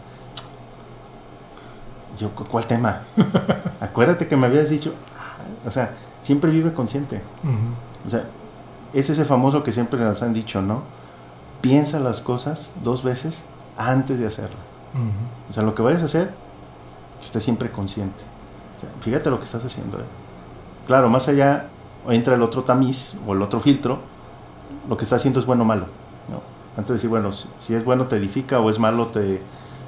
Yo, 2.17 2.29
¿cuál 2.29 2.65
tema? 2.65 3.01
acuérdate 3.81 4.27
que 4.27 4.37
me 4.37 4.47
habías 4.47 4.69
dicho, 4.69 4.93
o 5.65 5.71
sea, 5.71 5.91
siempre 6.24 6.49
vive 6.49 6.74
consciente. 6.74 7.21
O 8.07 8.09
sea, 8.09 8.26
es 8.93 9.09
ese 9.09 9.26
famoso 9.26 9.61
que 9.61 9.71
siempre 9.71 9.99
nos 9.99 10.24
han 10.24 10.34
dicho, 10.34 10.61
¿no? 10.61 10.82
Piensa 11.61 11.99
las 11.99 12.21
cosas 12.21 12.71
dos 12.84 13.03
veces 13.03 13.43
antes 13.78 14.19
de 14.19 14.26
hacerlo. 14.26 14.57
O 15.49 15.53
sea, 15.53 15.63
lo 15.63 15.76
que 15.76 15.82
vayas 15.82 16.01
a 16.01 16.05
hacer, 16.05 16.32
esté 17.21 17.39
siempre 17.39 17.71
consciente. 17.71 18.24
O 18.78 18.82
sea, 18.82 18.89
fíjate 19.01 19.30
lo 19.30 19.38
que 19.39 19.45
estás 19.45 19.63
haciendo. 19.65 19.99
¿eh? 19.99 20.05
Claro, 20.88 21.09
más 21.09 21.28
allá 21.28 21.67
entra 22.07 22.36
el 22.36 22.41
otro 22.41 22.63
tamiz 22.63 23.15
o 23.28 23.34
el 23.34 23.41
otro 23.41 23.59
filtro, 23.59 23.99
lo 24.88 24.97
que 24.97 25.03
está 25.03 25.17
haciendo 25.17 25.39
es 25.39 25.45
bueno 25.45 25.63
o 25.63 25.65
malo. 25.65 25.86
¿no? 26.30 26.41
Antes 26.78 26.88
de 26.89 26.93
decir, 26.95 27.09
bueno, 27.09 27.34
si, 27.34 27.47
si, 27.59 27.74
es 27.74 27.84
bueno 27.84 28.07
te 28.07 28.17
edifica 28.17 28.59
o 28.59 28.69
es 28.69 28.80
malo 28.80 29.07
te, 29.07 29.41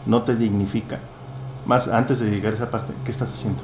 no 0.05 0.23
te 0.23 0.35
dignifica. 0.35 0.99
Más 1.65 1.87
antes 1.87 2.19
de 2.19 2.29
llegar 2.29 2.53
a 2.53 2.55
esa 2.55 2.71
parte, 2.71 2.93
¿qué 3.03 3.11
estás 3.11 3.31
haciendo? 3.31 3.63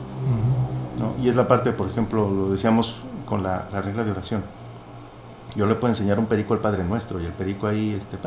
Y 1.22 1.30
es 1.30 1.36
la 1.36 1.48
parte, 1.48 1.72
por 1.72 1.90
ejemplo, 1.90 2.30
lo 2.30 2.52
decíamos 2.52 2.98
con 3.26 3.44
la, 3.44 3.68
la, 3.72 3.82
regla 3.82 4.04
de 4.04 4.12
oración. 4.12 4.44
Yo 5.56 5.66
le 5.66 5.76
puedo 5.76 5.92
enseñar 5.92 6.20
un 6.20 6.26
perico 6.26 6.54
al 6.54 6.60
Padre 6.60 6.84
Nuestro 6.84 7.20
y 7.20 7.26
el 7.26 7.34
perico 7.34 7.68
ahí, 7.68 7.92
este, 7.92 8.18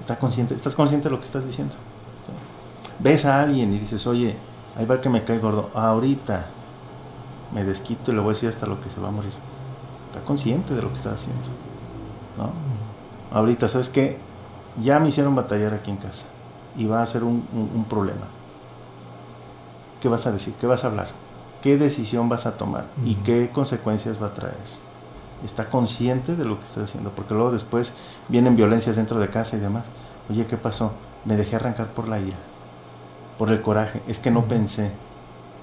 está 0.00 0.18
consciente, 0.18 0.54
estás 0.54 0.74
consciente 0.74 1.08
de 1.08 1.14
lo 1.14 1.20
que 1.20 1.26
estás 1.26 1.44
diciendo. 1.44 1.74
Ves 3.00 3.24
a 3.24 3.40
alguien 3.40 3.72
y 3.72 3.78
dices, 3.78 4.06
oye, 4.06 4.36
ahí 4.76 4.86
va 4.86 5.00
que 5.00 5.08
me 5.08 5.24
cae 5.24 5.38
gordo, 5.38 5.70
ahorita 5.74 6.46
me 7.54 7.64
desquito 7.64 8.10
y 8.10 8.14
le 8.14 8.20
voy 8.20 8.30
a 8.30 8.34
decir 8.34 8.48
hasta 8.48 8.66
lo 8.66 8.80
que 8.80 8.90
se 8.90 9.00
va 9.00 9.08
a 9.08 9.12
morir. 9.12 9.32
Está 10.08 10.24
consciente 10.24 10.74
de 10.74 10.82
lo 10.82 10.88
que 10.88 10.94
está 10.94 11.12
haciendo. 11.12 11.48
¿no? 12.36 12.50
Ahorita, 13.36 13.68
¿sabes 13.68 13.88
qué? 13.88 14.18
Ya 14.82 14.98
me 14.98 15.08
hicieron 15.08 15.34
batallar 15.34 15.74
aquí 15.74 15.90
en 15.90 15.96
casa 15.96 16.26
y 16.76 16.86
va 16.86 17.02
a 17.02 17.06
ser 17.06 17.24
un 17.24 17.86
problema. 17.88 18.37
¿Qué 20.00 20.08
vas 20.08 20.26
a 20.26 20.32
decir? 20.32 20.54
¿Qué 20.60 20.66
vas 20.66 20.84
a 20.84 20.88
hablar? 20.88 21.08
¿Qué 21.62 21.76
decisión 21.76 22.28
vas 22.28 22.46
a 22.46 22.56
tomar? 22.56 22.86
Uh 22.96 23.04
-huh. 23.04 23.10
¿Y 23.10 23.14
qué 23.16 23.50
consecuencias 23.52 24.20
va 24.22 24.28
a 24.28 24.34
traer? 24.34 24.56
Está 25.44 25.70
consciente 25.70 26.36
de 26.36 26.44
lo 26.44 26.58
que 26.58 26.64
está 26.64 26.82
haciendo, 26.84 27.10
porque 27.10 27.34
luego 27.34 27.52
después 27.52 27.92
vienen 28.28 28.56
violencias 28.56 28.96
dentro 28.96 29.18
de 29.18 29.28
casa 29.28 29.56
y 29.56 29.60
demás. 29.60 29.84
Oye, 30.30 30.46
¿qué 30.46 30.56
pasó? 30.56 30.92
Me 31.24 31.36
dejé 31.36 31.56
arrancar 31.56 31.88
por 31.88 32.08
la 32.08 32.18
ira, 32.20 32.36
por 33.38 33.50
el 33.50 33.60
coraje. 33.60 34.02
Es 34.08 34.18
que 34.18 34.30
no 34.30 34.40
uh 34.40 34.42
-huh. 34.44 34.48
pensé. 34.48 34.90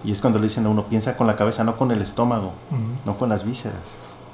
Y 0.04 0.12
es 0.12 0.22
cuando 0.22 0.40
le 0.40 0.48
dicen 0.48 0.66
a 0.66 0.70
uno, 0.70 0.84
piensa 0.86 1.16
con 1.18 1.28
la 1.28 1.36
cabeza, 1.36 1.64
no 1.64 1.78
con 1.78 1.92
el 1.92 2.02
estómago, 2.02 2.54
uh 2.72 2.76
-huh. 2.76 3.06
no 3.06 3.18
con 3.18 3.30
las 3.30 3.44
vísceras. 3.44 3.82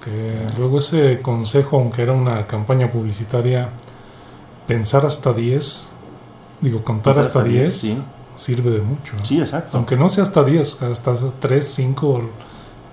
Que 0.04 0.48
luego 0.58 0.80
ese 0.80 1.22
consejo, 1.22 1.78
aunque 1.78 2.02
era 2.02 2.14
una 2.14 2.46
campaña 2.48 2.90
publicitaria, 2.90 3.70
pensar 4.68 5.06
hasta 5.06 5.32
10, 5.32 5.90
digo, 6.60 6.84
contar 6.84 7.18
hasta, 7.20 7.40
hasta 7.40 7.44
10, 7.50 7.78
sí. 7.78 8.02
Sirve 8.42 8.72
de 8.72 8.82
mucho. 8.82 9.14
Sí, 9.24 9.40
exacto. 9.40 9.78
Aunque 9.78 9.96
no 9.96 10.10
sea 10.10 10.24
hasta 10.24 10.44
10, 10.44 10.82
hasta 10.84 11.16
3, 11.40 11.74
5, 11.74 12.22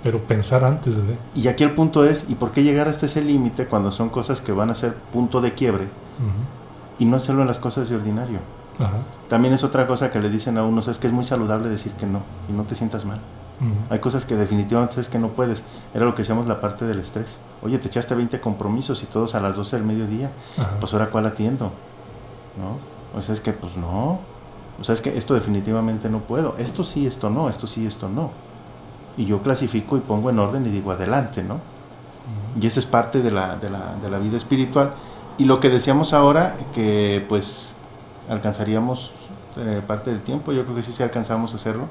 pero 0.03 0.21
pensar 0.21 0.65
antes 0.65 0.97
de... 0.97 1.17
Y 1.35 1.49
aquí 1.49 1.65
el 1.65 1.75
punto 1.75 2.05
es, 2.05 2.27
¿y 2.29 2.35
por 2.35 2.53
qué 2.53 2.63
llegar 2.63 2.89
hasta 2.89 3.07
ese 3.07 3.23
límite 3.23 3.67
cuando 3.67 3.91
son 3.91 4.11
cosas 4.11 4.41
que 4.41 4.53
van 4.53 4.71
a 4.71 4.75
ser 4.75 4.95
punto 4.95 5.41
de 5.41 5.55
quiebre 5.55 5.85
uh 5.85 5.87
-huh. 5.87 7.01
y 7.01 7.05
no 7.07 7.17
hacerlo 7.17 7.43
en 7.43 7.49
las 7.49 7.59
cosas 7.59 7.89
de 7.89 7.97
ordinario? 7.97 8.41
Ajá. 8.79 8.99
También 9.29 9.55
es 9.55 9.65
otra 9.65 9.87
cosa 9.87 10.11
que 10.11 10.21
le 10.21 10.29
dicen 10.29 10.57
a 10.59 10.63
uno, 10.65 10.81
es 10.81 10.99
que 10.99 11.07
es 11.07 11.13
muy 11.13 11.25
saludable 11.25 11.69
decir 11.69 11.93
que 11.93 12.07
no 12.07 12.21
y 12.49 12.53
no 12.53 12.63
te 12.65 12.75
sientas 12.75 13.05
mal. 13.05 13.19
Uh 13.61 13.65
-huh. 13.65 13.93
Hay 13.93 13.99
cosas 13.99 14.25
que 14.25 14.37
definitivamente 14.37 15.01
es 15.01 15.09
que 15.09 15.19
no 15.19 15.29
puedes. 15.29 15.65
Era 15.95 16.05
lo 16.05 16.15
que 16.15 16.23
decíamos 16.23 16.47
la 16.47 16.61
parte 16.61 16.85
del 16.85 17.01
estrés. 17.01 17.39
Oye, 17.63 17.79
te 17.79 17.89
echaste 17.89 18.15
20 18.15 18.39
compromisos 18.41 19.03
y 19.03 19.07
todos 19.07 19.35
a 19.35 19.41
las 19.41 19.57
12 19.57 19.77
del 19.77 19.85
mediodía. 19.85 20.31
Ajá. 20.59 20.77
Pues 20.79 20.93
ahora 20.93 21.09
cuál 21.11 21.27
atiendo? 21.27 21.73
¿No? 22.57 23.19
O 23.19 23.23
sea, 23.23 23.35
es 23.35 23.41
que 23.41 23.53
pues 23.53 23.77
no. 23.77 24.21
O 24.81 24.85
sea, 24.85 24.95
es 24.95 25.03
que 25.03 25.17
esto 25.17 25.35
definitivamente 25.35 26.09
no 26.09 26.21
puedo. 26.21 26.55
Esto 26.59 26.85
sí, 26.85 27.07
esto 27.07 27.31
no, 27.31 27.49
esto 27.49 27.67
sí, 27.67 27.87
esto 27.87 28.09
no. 28.09 28.31
Y 29.17 29.25
yo 29.27 29.43
clasifico 29.43 29.97
y 29.97 30.01
pongo 30.01 30.31
en 30.31 30.39
orden 30.39 30.65
y 30.67 30.71
digo 30.71 30.93
adelante, 30.93 31.43
¿no? 31.43 31.55
Uh 31.55 31.59
-huh. 31.59 32.63
Y 32.63 32.67
esa 32.67 32.79
es 32.79 32.87
parte 32.87 33.21
de 33.21 33.31
la, 33.31 33.57
de, 33.57 33.71
la, 33.71 33.97
de 34.01 34.09
la 34.09 34.19
vida 34.19 34.37
espiritual. 34.37 34.93
Y 35.37 35.45
lo 35.45 35.59
que 35.61 35.69
decíamos 35.71 36.13
ahora, 36.13 36.57
que 36.73 37.25
pues 37.29 37.75
alcanzaríamos 38.29 39.13
eh, 39.57 39.83
parte 39.87 40.11
del 40.11 40.21
tiempo, 40.21 40.53
yo 40.53 40.65
creo 40.65 40.77
que 40.77 40.83
sí, 40.83 40.93
sí 40.93 41.03
alcanzamos 41.03 41.53
a 41.53 41.57
hacerlo. 41.57 41.87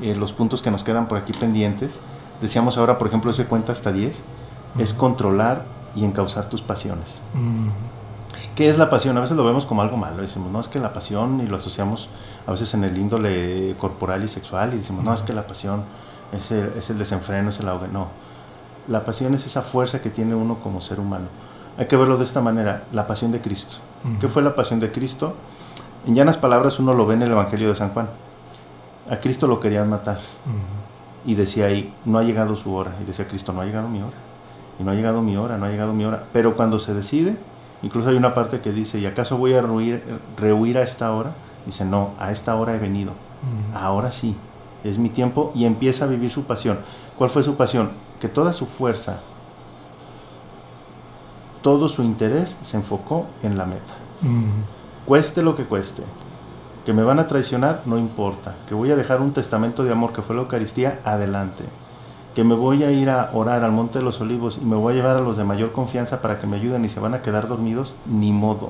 Eh, 0.00 0.14
los 0.14 0.32
puntos 0.32 0.62
que 0.62 0.70
nos 0.70 0.84
quedan 0.84 1.08
por 1.08 1.18
aquí 1.18 1.32
pendientes. 1.32 2.00
Decíamos 2.40 2.76
ahora, 2.78 2.98
por 2.98 3.06
ejemplo, 3.08 3.30
ese 3.30 3.46
cuenta 3.46 3.72
hasta 3.72 3.92
10, 3.92 4.16
uh 4.16 4.78
-huh. 4.78 4.82
es 4.82 4.92
controlar 4.94 5.64
y 5.94 6.04
encauzar 6.04 6.48
tus 6.48 6.62
pasiones. 6.62 7.20
Uh 7.34 7.38
-huh. 7.38 7.70
¿Qué 8.56 8.70
es 8.70 8.78
la 8.78 8.88
pasión? 8.88 9.16
A 9.18 9.20
veces 9.20 9.36
lo 9.36 9.44
vemos 9.44 9.66
como 9.66 9.82
algo 9.82 9.98
malo. 9.98 10.22
Decimos, 10.22 10.50
no, 10.50 10.58
es 10.58 10.66
que 10.66 10.80
la 10.80 10.94
pasión, 10.94 11.40
y 11.40 11.46
lo 11.46 11.58
asociamos 11.58 12.08
a 12.46 12.50
veces 12.50 12.72
en 12.72 12.84
el 12.84 12.96
índole 12.96 13.76
corporal 13.78 14.24
y 14.24 14.28
sexual, 14.28 14.72
y 14.72 14.78
decimos, 14.78 15.04
no, 15.04 15.12
es 15.12 15.20
que 15.20 15.34
la 15.34 15.46
pasión 15.46 15.84
es 16.32 16.50
el, 16.50 16.72
es 16.76 16.88
el 16.88 16.96
desenfreno, 16.96 17.50
es 17.50 17.60
el 17.60 17.68
ahogue. 17.68 17.88
No. 17.88 18.08
La 18.88 19.04
pasión 19.04 19.34
es 19.34 19.44
esa 19.44 19.60
fuerza 19.60 20.00
que 20.00 20.08
tiene 20.08 20.34
uno 20.34 20.56
como 20.62 20.80
ser 20.80 21.00
humano. 21.00 21.26
Hay 21.76 21.86
que 21.86 21.96
verlo 21.96 22.16
de 22.16 22.24
esta 22.24 22.40
manera, 22.40 22.84
la 22.92 23.06
pasión 23.06 23.30
de 23.30 23.42
Cristo. 23.42 23.76
Uh 24.02 24.08
-huh. 24.08 24.18
¿Qué 24.20 24.28
fue 24.28 24.42
la 24.42 24.54
pasión 24.54 24.80
de 24.80 24.90
Cristo? 24.90 25.34
En 26.06 26.14
llanas 26.14 26.38
palabras 26.38 26.78
uno 26.78 26.94
lo 26.94 27.04
ve 27.06 27.14
en 27.14 27.22
el 27.22 27.32
Evangelio 27.32 27.68
de 27.68 27.76
San 27.76 27.90
Juan. 27.90 28.08
A 29.10 29.16
Cristo 29.18 29.46
lo 29.46 29.60
querían 29.60 29.90
matar. 29.90 30.16
Uh 30.16 30.50
-huh. 30.50 31.30
Y 31.30 31.34
decía 31.34 31.66
ahí, 31.66 31.92
no 32.06 32.16
ha 32.16 32.22
llegado 32.22 32.56
su 32.56 32.74
hora. 32.74 32.92
Y 33.02 33.04
decía 33.04 33.28
Cristo, 33.28 33.52
no 33.52 33.60
ha 33.60 33.66
llegado 33.66 33.88
mi 33.88 34.00
hora. 34.00 34.16
Y 34.80 34.82
no 34.82 34.92
ha 34.92 34.94
llegado 34.94 35.20
mi 35.20 35.36
hora, 35.36 35.58
no 35.58 35.66
ha 35.66 35.68
llegado 35.68 35.92
mi 35.92 36.06
hora. 36.06 36.24
Pero 36.32 36.56
cuando 36.56 36.78
se 36.78 36.94
decide, 36.94 37.36
incluso 37.82 38.08
hay 38.08 38.16
una 38.16 38.34
parte 38.34 38.60
que 38.60 38.72
dice, 38.72 38.98
¿y 38.98 39.06
acaso 39.06 39.36
voy 39.36 39.54
a 39.54 39.62
rehuir, 39.62 40.02
rehuir 40.36 40.78
a 40.78 40.82
esta 40.82 41.12
hora? 41.12 41.32
Dice, 41.64 41.84
no, 41.84 42.10
a 42.18 42.30
esta 42.30 42.54
hora 42.56 42.74
he 42.74 42.78
venido. 42.78 43.12
Uh 43.12 43.74
-huh. 43.74 43.78
Ahora 43.82 44.12
sí, 44.12 44.36
es 44.84 44.98
mi 44.98 45.08
tiempo. 45.08 45.52
Y 45.54 45.64
empieza 45.64 46.04
a 46.04 46.08
vivir 46.08 46.30
su 46.30 46.44
pasión. 46.44 46.78
¿Cuál 47.18 47.30
fue 47.30 47.42
su 47.42 47.54
pasión? 47.56 47.90
Que 48.20 48.28
toda 48.28 48.52
su 48.52 48.66
fuerza, 48.66 49.20
todo 51.62 51.88
su 51.88 52.02
interés 52.02 52.56
se 52.62 52.76
enfocó 52.76 53.26
en 53.42 53.58
la 53.58 53.66
meta. 53.66 53.94
Uh 54.22 54.26
-huh. 54.26 55.06
Cueste 55.06 55.42
lo 55.42 55.54
que 55.54 55.64
cueste. 55.64 56.02
Que 56.84 56.92
me 56.92 57.02
van 57.02 57.18
a 57.18 57.26
traicionar, 57.26 57.82
no 57.84 57.98
importa. 57.98 58.54
Que 58.68 58.74
voy 58.74 58.92
a 58.92 58.96
dejar 58.96 59.20
un 59.20 59.32
testamento 59.32 59.82
de 59.82 59.90
amor 59.90 60.12
que 60.12 60.22
fue 60.22 60.36
la 60.36 60.42
Eucaristía, 60.42 61.00
adelante. 61.04 61.64
Que 62.36 62.44
me 62.44 62.54
voy 62.54 62.84
a 62.84 62.92
ir 62.92 63.08
a 63.10 63.30
orar 63.32 63.64
al 63.64 63.72
Monte 63.72 63.98
de 63.98 64.04
los 64.04 64.20
Olivos 64.20 64.58
y 64.62 64.64
me 64.64 64.76
voy 64.76 64.92
a 64.92 64.96
llevar 64.96 65.16
a 65.16 65.20
los 65.20 65.36
de 65.38 65.44
mayor 65.44 65.72
confianza 65.72 66.20
para 66.20 66.38
que 66.38 66.46
me 66.46 66.58
ayuden 66.58 66.84
y 66.84 66.88
se 66.90 67.00
van 67.00 67.14
a 67.14 67.22
quedar 67.22 67.48
dormidos, 67.48 67.96
ni 68.04 68.30
modo. 68.30 68.66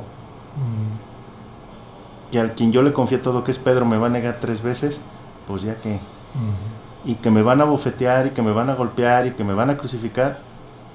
Mm, 0.56 2.30
Que 2.30 2.38
al 2.40 2.52
quien 2.54 2.70
yo 2.72 2.82
le 2.82 2.92
confié 2.92 3.18
todo 3.18 3.42
que 3.44 3.50
es 3.50 3.58
Pedro 3.58 3.84
me 3.84 3.98
va 3.98 4.06
a 4.06 4.10
negar 4.10 4.38
tres 4.40 4.62
veces, 4.62 5.00
pues 5.48 5.62
ya 5.62 5.76
que. 5.80 5.94
mm, 5.96 7.08
Y 7.10 7.14
que 7.16 7.30
me 7.30 7.42
van 7.42 7.60
a 7.60 7.64
bofetear 7.64 8.26
y 8.26 8.30
que 8.30 8.42
me 8.42 8.52
van 8.52 8.70
a 8.70 8.74
golpear 8.74 9.26
y 9.26 9.32
que 9.32 9.44
me 9.44 9.54
van 9.54 9.70
a 9.70 9.76
crucificar, 9.76 10.38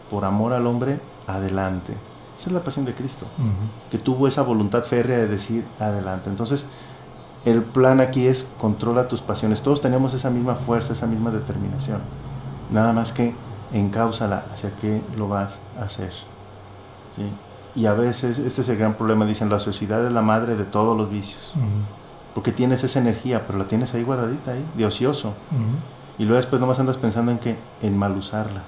por 0.10 0.26
amor 0.26 0.52
al 0.54 0.66
hombre, 0.68 1.00
adelante. 1.28 1.94
Esa 2.38 2.50
es 2.50 2.54
la 2.54 2.64
pasión 2.64 2.86
de 2.86 2.94
Cristo, 2.94 3.26
mm, 3.38 3.90
que 3.92 3.98
tuvo 3.98 4.28
esa 4.28 4.42
voluntad 4.44 4.84
férrea 4.84 5.18
de 5.18 5.28
decir 5.28 5.66
adelante. 5.80 6.30
Entonces, 6.30 6.68
el 7.46 7.64
plan 7.64 8.00
aquí 8.02 8.28
es 8.28 8.46
controla 8.60 9.08
tus 9.10 9.22
pasiones. 9.22 9.62
Todos 9.62 9.80
tenemos 9.82 10.14
esa 10.14 10.30
misma 10.30 10.56
fuerza, 10.56 10.94
esa 10.94 11.06
misma 11.08 11.32
determinación. 11.32 12.00
Nada 12.72 12.94
más 12.94 13.12
que 13.12 13.34
encáusala 13.74 14.46
hacia 14.52 14.72
qué 14.78 15.02
lo 15.18 15.28
vas 15.28 15.60
a 15.80 15.84
hacer. 15.84 16.12
¿sí? 17.16 17.24
Y 17.76 17.86
a 17.86 17.94
veces, 17.94 18.40
este 18.40 18.62
es 18.62 18.70
el 18.70 18.78
gran 18.78 18.96
problema, 18.96 19.26
dicen, 19.26 19.50
la 19.50 19.60
sociedad 19.60 20.06
es 20.06 20.12
la 20.12 20.22
madre 20.22 20.56
de 20.56 20.66
todos 20.66 20.98
los 20.98 21.10
vicios. 21.10 21.54
Porque 22.34 22.52
tienes 22.52 22.84
esa 22.84 23.00
energía, 23.00 23.46
pero 23.46 23.60
la 23.60 23.68
tienes 23.68 23.94
ahí 23.94 24.04
guardadita, 24.04 24.52
ahí, 24.52 24.66
de 24.76 24.86
ocioso. 24.86 25.34
Y 26.18 26.24
luego 26.24 26.38
después 26.38 26.60
nomás 26.60 26.80
andas 26.80 26.98
pensando 26.98 27.32
en 27.32 27.40
que, 27.40 27.58
en 27.82 27.98
mal 27.98 28.16
usarla. 28.18 28.62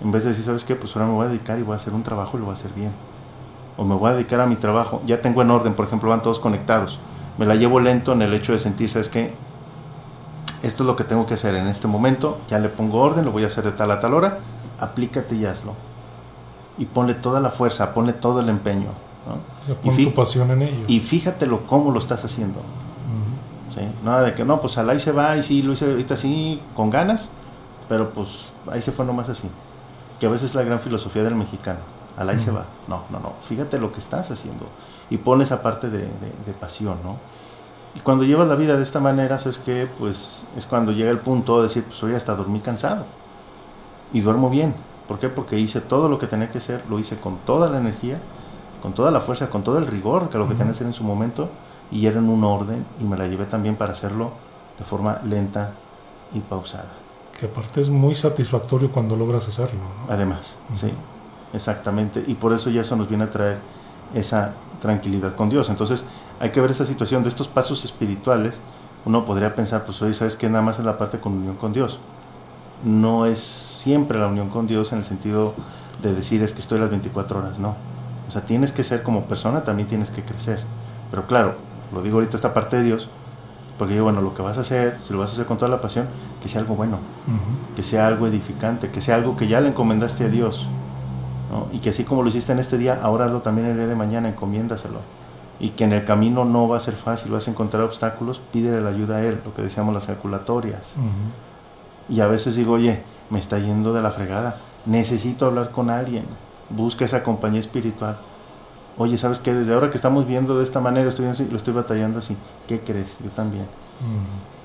En 0.00 0.12
vez 0.12 0.24
de 0.24 0.30
decir, 0.30 0.44
¿sabes 0.44 0.64
qué? 0.64 0.74
Pues 0.76 0.94
ahora 0.96 1.08
me 1.08 1.14
voy 1.14 1.26
a 1.26 1.28
dedicar 1.28 1.58
y 1.58 1.62
voy 1.62 1.74
a 1.74 1.76
hacer 1.76 1.92
un 1.92 2.02
trabajo 2.02 2.36
y 2.36 2.40
lo 2.40 2.46
voy 2.46 2.52
a 2.52 2.54
hacer 2.54 2.72
bien. 2.72 2.92
O 3.76 3.84
me 3.84 3.94
voy 3.94 4.10
a 4.10 4.14
dedicar 4.14 4.40
a 4.40 4.46
mi 4.46 4.56
trabajo. 4.56 5.00
Ya 5.06 5.20
tengo 5.20 5.42
en 5.42 5.50
orden, 5.50 5.74
por 5.74 5.86
ejemplo, 5.86 6.10
van 6.10 6.22
todos 6.22 6.40
conectados. 6.40 6.98
Me 7.38 7.46
la 7.46 7.54
llevo 7.54 7.80
lento 7.80 8.12
en 8.12 8.22
el 8.22 8.34
hecho 8.34 8.52
de 8.52 8.58
sentir, 8.58 8.90
¿sabes 8.90 9.08
qué? 9.08 9.34
Esto 10.62 10.82
es 10.82 10.86
lo 10.86 10.94
que 10.96 11.04
tengo 11.04 11.26
que 11.26 11.34
hacer 11.34 11.54
en 11.56 11.66
este 11.68 11.88
momento. 11.88 12.38
Ya 12.48 12.58
le 12.58 12.68
pongo 12.68 13.00
orden, 13.00 13.24
lo 13.24 13.32
voy 13.32 13.44
a 13.44 13.48
hacer 13.48 13.64
de 13.64 13.72
tal 13.72 13.90
a 13.90 14.00
tal 14.00 14.14
hora. 14.14 14.38
Aplícate 14.78 15.34
y 15.34 15.44
hazlo. 15.44 15.74
Y 16.78 16.86
ponle 16.86 17.14
toda 17.14 17.40
la 17.40 17.50
fuerza, 17.50 17.92
ponle 17.92 18.12
todo 18.12 18.40
el 18.40 18.48
empeño. 18.48 18.88
¿no? 19.26 19.34
O 19.62 19.66
sea, 19.66 19.74
Y 19.82 19.86
pon 19.86 19.94
fi- 19.94 20.04
tu 20.06 20.14
pasión 20.14 20.50
en 20.52 20.62
ello. 20.62 20.84
Y 20.88 21.00
fíjatelo 21.00 21.66
cómo 21.66 21.90
lo 21.90 21.98
estás 21.98 22.24
haciendo. 22.24 22.60
¿sí? 23.74 23.80
Nada 24.04 24.22
de 24.22 24.34
que 24.34 24.44
no, 24.44 24.60
pues 24.60 24.76
al 24.78 24.88
ahí 24.90 25.00
se 25.00 25.12
va 25.12 25.36
y 25.36 25.42
sí, 25.42 25.62
lo 25.62 25.72
hice 25.72 25.90
ahorita 25.90 26.14
así 26.14 26.60
con 26.76 26.90
ganas, 26.90 27.28
pero 27.88 28.10
pues 28.10 28.48
ahí 28.70 28.82
se 28.82 28.92
fue 28.92 29.04
nomás 29.04 29.28
así. 29.28 29.48
Que 30.20 30.26
a 30.26 30.28
veces 30.30 30.50
es 30.50 30.54
la 30.54 30.62
gran 30.62 30.78
filosofía 30.80 31.22
del 31.24 31.34
mexicano. 31.34 31.80
Al 32.16 32.28
ahí 32.28 32.38
se 32.38 32.50
va. 32.50 32.66
No, 32.88 33.02
no, 33.10 33.18
no. 33.20 33.32
Fíjate 33.48 33.78
lo 33.78 33.90
que 33.92 33.98
estás 33.98 34.30
haciendo. 34.30 34.66
Y 35.10 35.16
pon 35.16 35.40
esa 35.42 35.62
parte 35.62 35.88
de, 35.90 35.98
de- 35.98 36.06
de 36.46 36.52
pasión, 36.52 36.96
¿no? 37.02 37.16
Y 37.94 38.00
cuando 38.00 38.24
llevas 38.24 38.48
la 38.48 38.54
vida 38.54 38.76
de 38.76 38.82
esta 38.82 39.00
manera, 39.00 39.38
¿sabes 39.38 39.58
qué? 39.58 39.88
Pues 39.98 40.44
es 40.56 40.66
cuando 40.66 40.92
llega 40.92 41.10
el 41.10 41.18
punto 41.18 41.58
de 41.58 41.64
decir, 41.64 41.84
pues 41.84 42.02
hoy 42.02 42.14
hasta 42.14 42.34
dormí 42.34 42.60
cansado. 42.60 43.04
Y 44.12 44.20
duermo 44.20 44.48
bien. 44.50 44.74
¿Por 45.06 45.18
qué? 45.18 45.28
Porque 45.28 45.58
hice 45.58 45.80
todo 45.80 46.08
lo 46.08 46.18
que 46.18 46.26
tenía 46.26 46.48
que 46.48 46.58
hacer, 46.58 46.82
lo 46.88 46.98
hice 46.98 47.18
con 47.18 47.38
toda 47.38 47.68
la 47.68 47.78
energía, 47.78 48.18
con 48.80 48.94
toda 48.94 49.10
la 49.10 49.20
fuerza, 49.20 49.50
con 49.50 49.62
todo 49.62 49.78
el 49.78 49.86
rigor 49.86 50.30
que 50.30 50.38
lo 50.38 50.48
que 50.48 50.54
tenía 50.54 50.66
que 50.66 50.76
hacer 50.76 50.86
en 50.86 50.94
su 50.94 51.04
momento, 51.04 51.50
y 51.90 52.06
era 52.06 52.18
en 52.18 52.28
un 52.28 52.44
orden, 52.44 52.86
y 53.00 53.04
me 53.04 53.16
la 53.16 53.26
llevé 53.26 53.44
también 53.44 53.76
para 53.76 53.92
hacerlo 53.92 54.30
de 54.78 54.84
forma 54.84 55.20
lenta 55.24 55.72
y 56.32 56.40
pausada. 56.40 56.90
Que 57.38 57.46
aparte 57.46 57.80
es 57.80 57.90
muy 57.90 58.14
satisfactorio 58.14 58.90
cuando 58.90 59.16
logras 59.16 59.46
hacerlo. 59.48 59.80
¿no? 59.80 60.12
Además, 60.12 60.56
sí, 60.74 60.92
exactamente. 61.52 62.24
Y 62.26 62.34
por 62.34 62.52
eso 62.52 62.70
ya 62.70 62.80
eso 62.80 62.96
nos 62.96 63.08
viene 63.08 63.24
a 63.24 63.30
traer 63.30 63.58
esa 64.14 64.52
tranquilidad 64.82 65.34
con 65.34 65.48
Dios. 65.48 65.70
Entonces, 65.70 66.04
hay 66.40 66.50
que 66.50 66.60
ver 66.60 66.70
esta 66.70 66.84
situación 66.84 67.22
de 67.22 67.30
estos 67.30 67.48
pasos 67.48 67.84
espirituales. 67.86 68.58
Uno 69.06 69.24
podría 69.24 69.54
pensar, 69.54 69.84
pues 69.84 70.02
hoy 70.02 70.12
sabes 70.12 70.36
que 70.36 70.50
nada 70.50 70.62
más 70.62 70.78
es 70.78 70.84
la 70.84 70.98
parte 70.98 71.18
con 71.18 71.32
unión 71.32 71.56
con 71.56 71.72
Dios. 71.72 71.98
No 72.84 73.24
es 73.24 73.38
siempre 73.38 74.18
la 74.18 74.26
unión 74.26 74.50
con 74.50 74.66
Dios 74.66 74.92
en 74.92 74.98
el 74.98 75.04
sentido 75.04 75.54
de 76.02 76.14
decir 76.14 76.42
es 76.42 76.52
que 76.52 76.60
estoy 76.60 76.78
las 76.78 76.90
24 76.90 77.38
horas, 77.38 77.58
no. 77.58 77.76
O 78.28 78.30
sea, 78.30 78.44
tienes 78.44 78.72
que 78.72 78.82
ser 78.82 79.02
como 79.02 79.24
persona, 79.24 79.64
también 79.64 79.88
tienes 79.88 80.10
que 80.10 80.22
crecer. 80.22 80.62
Pero 81.10 81.26
claro, 81.26 81.54
lo 81.92 82.02
digo 82.02 82.16
ahorita 82.16 82.36
esta 82.36 82.52
parte 82.52 82.76
de 82.76 82.82
Dios, 82.82 83.08
porque 83.78 83.94
digo, 83.94 84.04
bueno, 84.04 84.20
lo 84.20 84.34
que 84.34 84.42
vas 84.42 84.58
a 84.58 84.62
hacer, 84.62 84.98
si 85.02 85.12
lo 85.12 85.18
vas 85.18 85.30
a 85.30 85.32
hacer 85.34 85.46
con 85.46 85.58
toda 85.58 85.70
la 85.70 85.80
pasión, 85.80 86.06
que 86.42 86.48
sea 86.48 86.60
algo 86.60 86.74
bueno 86.74 86.98
que 87.74 87.82
sea 87.82 88.06
algo 88.06 88.26
edificante, 88.26 88.90
que 88.90 89.00
sea 89.00 89.14
algo 89.16 89.36
que 89.36 89.46
ya 89.48 89.60
le 89.60 89.68
encomendaste 89.68 90.24
a 90.24 90.28
Dios. 90.28 90.68
¿No? 91.52 91.68
Y 91.70 91.78
que 91.78 91.90
así 91.90 92.02
como 92.02 92.22
lo 92.22 92.28
hiciste 92.28 92.50
en 92.50 92.58
este 92.58 92.78
día, 92.78 92.98
ahora 93.02 93.26
hazlo 93.26 93.42
también 93.42 93.68
el 93.68 93.76
día 93.76 93.86
de 93.86 93.94
mañana, 93.94 94.28
encomiéndaselo. 94.28 94.98
Y 95.60 95.70
que 95.70 95.84
en 95.84 95.92
el 95.92 96.04
camino 96.04 96.44
no 96.44 96.66
va 96.66 96.78
a 96.78 96.80
ser 96.80 96.94
fácil, 96.94 97.30
vas 97.30 97.46
a 97.46 97.50
encontrar 97.50 97.82
obstáculos, 97.82 98.40
pídele 98.52 98.80
la 98.80 98.90
ayuda 98.90 99.16
a 99.16 99.24
Él, 99.24 99.40
lo 99.44 99.54
que 99.54 99.62
decíamos 99.62 99.94
las 99.94 100.06
calculatorias. 100.06 100.94
Y 102.08 102.20
a 102.20 102.26
veces 102.26 102.56
digo, 102.56 102.72
oye, 102.72 103.02
me 103.30 103.38
está 103.38 103.58
yendo 103.58 103.92
de 103.92 104.02
la 104.02 104.10
fregada, 104.10 104.60
necesito 104.86 105.46
hablar 105.46 105.70
con 105.70 105.90
alguien, 105.90 106.24
busca 106.70 107.04
esa 107.04 107.22
compañía 107.22 107.60
espiritual. 107.60 108.16
Oye, 108.98 109.16
¿sabes 109.18 109.38
qué? 109.38 109.54
Desde 109.54 109.72
ahora 109.72 109.90
que 109.90 109.96
estamos 109.96 110.26
viendo 110.26 110.58
de 110.58 110.64
esta 110.64 110.80
manera, 110.80 111.08
estoy 111.08 111.26
así, 111.26 111.46
lo 111.48 111.56
estoy 111.56 111.74
batallando 111.74 112.18
así. 112.18 112.36
¿Qué 112.66 112.80
crees? 112.80 113.18
Yo 113.22 113.30
también. 113.30 113.66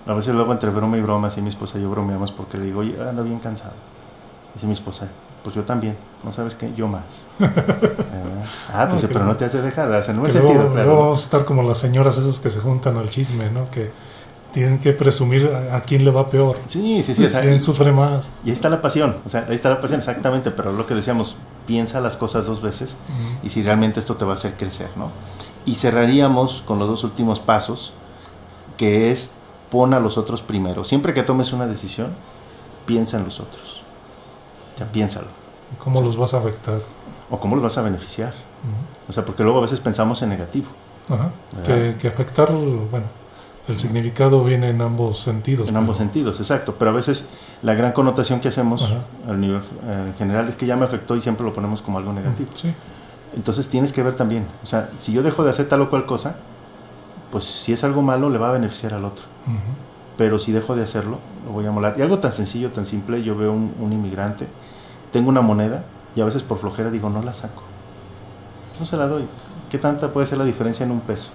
A 0.06 0.14
veces 0.14 0.34
luego 0.34 0.52
entre 0.52 0.70
broma 0.70 0.98
y 0.98 1.02
broma, 1.02 1.28
así 1.28 1.42
mi 1.42 1.50
esposa 1.50 1.78
y 1.78 1.82
yo 1.82 1.90
bromeamos 1.90 2.32
porque 2.32 2.58
le 2.58 2.66
digo, 2.66 2.80
oye, 2.80 2.98
ando 3.08 3.24
bien 3.24 3.40
cansado. 3.40 3.74
Dice 4.54 4.66
mi 4.66 4.74
esposa, 4.74 5.08
pues 5.48 5.56
yo 5.56 5.64
también, 5.64 5.96
¿no 6.26 6.34
sabes 6.34 6.56
qué? 6.56 6.74
Yo 6.76 6.90
más. 6.90 7.04
Eh, 7.40 8.74
ah, 8.74 8.88
pues 8.90 9.02
No, 9.02 9.08
sí, 9.08 9.14
pero 9.14 9.24
no 9.24 9.38
te 9.38 9.46
hace 9.46 9.62
dejar, 9.62 9.86
¿verdad? 9.88 10.02
O 10.02 10.04
sea, 10.04 10.14
no 10.14 10.22
me 10.24 10.30
sentido, 10.30 10.54
luego, 10.56 10.72
claro. 10.74 10.86
luego 10.88 11.04
vamos 11.04 11.22
a 11.22 11.24
estar 11.24 11.46
como 11.46 11.64
las 11.64 11.78
señoras 11.78 12.18
esas 12.18 12.40
que 12.42 12.50
se 12.50 12.60
juntan 12.60 12.98
al 12.98 13.10
chisme, 13.10 13.50
¿no? 13.50 13.72
Que 13.72 13.92
tienen 14.52 14.78
que 14.80 14.92
presumir 14.92 15.50
a, 15.72 15.78
a 15.78 15.82
quién 15.84 16.04
le 16.04 16.12
va 16.12 16.30
peor. 16.30 16.58
Sí, 16.66 17.02
sí, 17.02 17.16
sí, 17.16 17.24
o 17.24 17.30
sea, 17.30 17.40
quién 17.44 17.54
y, 17.54 17.60
sufre 17.62 17.94
más. 17.94 18.30
y 18.44 18.50
ahí 18.50 18.54
está 18.54 18.70
la 18.70 18.82
pasión, 18.82 19.20
o 19.26 19.30
sea, 19.30 19.46
ahí 19.48 19.56
está 19.56 19.70
la 19.70 19.80
pasión 19.80 20.00
exactamente, 20.02 20.52
pero 20.52 20.74
lo 20.74 20.86
que 20.86 20.96
decíamos, 20.96 21.38
piensa 21.66 22.02
las 22.02 22.18
cosas 22.18 22.46
dos 22.46 22.62
veces 22.62 22.98
Ujú. 23.08 23.46
y 23.46 23.50
si 23.50 23.64
realmente 23.64 24.02
esto 24.02 24.18
te 24.18 24.26
va 24.26 24.32
a 24.32 24.36
hacer 24.36 24.56
crecer, 24.58 24.90
¿no? 24.98 25.12
Y 25.66 25.76
cerraríamos 25.76 26.62
con 26.66 26.78
los 26.78 26.90
dos 26.90 27.06
últimos 27.06 27.40
pasos, 27.40 27.94
que 28.76 29.12
es 29.12 29.32
pon 29.70 29.94
a 29.94 30.02
los 30.02 30.18
otros 30.18 30.42
primero. 30.42 30.84
Siempre 30.84 31.14
que 31.14 31.24
tomes 31.24 31.54
una 31.54 31.68
decisión, 31.68 32.10
piensa 32.86 33.16
en 33.18 33.24
los 33.24 33.40
otros. 33.40 33.82
Sea, 34.78 34.92
piénsalo. 34.92 35.28
¿Cómo 35.84 36.02
los 36.02 36.16
vas 36.18 36.34
a 36.34 36.38
afectar? 36.38 36.80
O 37.30 37.40
cómo 37.40 37.56
los 37.56 37.64
vas 37.64 37.78
a 37.78 37.82
beneficiar. 37.82 38.34
O 39.10 39.14
sea, 39.14 39.26
porque 39.26 39.44
luego 39.44 39.60
a 39.60 39.62
veces 39.62 39.80
pensamos 39.80 40.22
en 40.22 40.30
negativo. 40.30 40.68
Ajá. 41.10 41.32
Que, 41.64 41.96
que 42.00 42.08
afectar, 42.08 42.52
bueno, 42.52 43.06
el 43.68 43.78
significado 43.78 44.44
viene 44.44 44.70
en 44.70 44.82
ambos 44.82 45.20
sentidos. 45.20 45.68
En 45.68 45.76
ambos 45.76 45.98
sentidos, 45.98 46.40
exacto. 46.40 46.76
Pero 46.80 46.92
a 46.92 46.94
veces 46.94 47.26
la 47.62 47.74
gran 47.74 47.92
connotación 47.92 48.40
que 48.40 48.48
hacemos 48.48 48.84
Ajá. 48.84 49.02
al 49.28 49.42
nivel 49.42 49.62
eh, 49.86 50.06
en 50.08 50.14
general 50.16 50.48
es 50.48 50.56
que 50.56 50.66
ya 50.66 50.76
me 50.76 50.86
afectó 50.86 51.16
y 51.16 51.22
siempre 51.22 51.46
lo 51.46 51.54
ponemos 51.54 51.82
como 51.82 51.98
algo 51.98 52.14
negativo. 52.14 52.50
Sí. 52.54 52.74
Entonces 53.36 53.68
tienes 53.68 53.92
que 53.92 54.04
ver 54.04 54.16
también. 54.16 54.48
O 54.64 54.66
sea, 54.66 54.90
si 55.00 55.12
yo 55.12 55.22
dejo 55.22 55.44
de 55.44 55.50
hacer 55.50 55.68
tal 55.68 55.82
o 55.82 55.90
cual 55.90 56.06
cosa, 56.06 56.38
pues 57.32 57.44
si 57.44 57.74
es 57.74 57.84
algo 57.84 58.02
malo 58.02 58.30
le 58.30 58.38
va 58.38 58.50
a 58.50 58.54
beneficiar 58.54 58.94
al 58.94 59.04
otro. 59.04 59.26
Pero 60.18 60.40
si 60.40 60.52
dejo 60.52 60.76
de 60.76 60.84
hacerlo, 60.84 61.20
lo 61.48 61.54
voy 61.54 61.66
a 61.66 61.72
molar. 61.72 61.96
Y 61.98 62.02
algo 62.02 62.20
tan 62.20 62.34
sencillo, 62.34 62.72
tan 62.72 62.86
simple, 62.86 63.24
yo 63.24 63.36
veo 63.38 63.54
un, 63.54 63.74
un 63.80 63.94
inmigrante, 63.94 64.48
tengo 65.12 65.30
una 65.30 65.42
moneda 65.42 65.84
y 66.16 66.22
a 66.22 66.26
veces 66.26 66.44
por 66.44 66.58
flojera 66.58 66.92
digo, 66.92 67.10
no 67.10 67.22
la 67.22 67.34
saco. 67.34 67.64
No 68.80 68.86
se 68.86 68.98
la 68.98 69.08
doy. 69.08 69.26
¿Qué 69.70 69.78
tanta 69.78 70.12
puede 70.12 70.28
ser 70.28 70.38
la 70.38 70.46
diferencia 70.46 70.84
en 70.84 70.92
un 70.92 71.00
peso? 71.02 71.32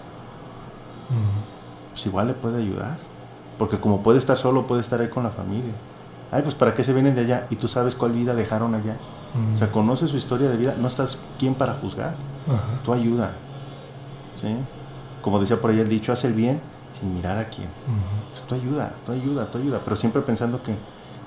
Pues 1.90 2.06
igual 2.06 2.28
le 2.28 2.34
puede 2.34 2.58
ayudar. 2.58 2.98
Porque 3.58 3.78
como 3.78 4.02
puede 4.02 4.18
estar 4.18 4.36
solo, 4.36 4.66
puede 4.66 4.80
estar 4.80 5.00
ahí 5.00 5.08
con 5.08 5.22
la 5.22 5.30
familia. 5.30 5.72
Ay, 6.30 6.42
pues 6.42 6.54
¿para 6.54 6.74
qué 6.74 6.84
se 6.84 6.92
vienen 6.92 7.14
de 7.14 7.22
allá? 7.22 7.46
Y 7.50 7.56
tú 7.56 7.68
sabes 7.68 7.94
cuál 7.94 8.12
vida 8.12 8.34
dejaron 8.34 8.74
allá. 8.74 8.96
O 9.54 9.56
sea, 9.56 9.72
conoces 9.72 10.10
su 10.10 10.18
historia 10.18 10.50
de 10.50 10.56
vida, 10.58 10.74
no 10.78 10.88
estás 10.88 11.18
quién 11.38 11.54
para 11.54 11.74
juzgar. 11.74 12.14
Tú 12.84 12.92
ayuda. 12.92 13.32
¿Sí? 14.40 14.56
Como 15.22 15.38
decía 15.38 15.60
por 15.60 15.70
ahí 15.70 15.80
el 15.80 15.88
dicho, 15.88 16.12
haz 16.12 16.24
el 16.24 16.34
bien 16.34 16.60
sin 17.02 17.14
mirar 17.14 17.38
a 17.38 17.48
quién. 17.48 17.66
Ujú. 17.66 18.30
Pues 18.30 18.42
tú 18.46 18.54
ayuda, 18.54 18.94
tú 19.04 19.12
ayuda, 19.12 19.50
tú 19.50 19.58
ayuda. 19.58 19.80
Pero 19.84 19.96
siempre 19.96 20.22
pensando 20.22 20.62
que 20.62 20.74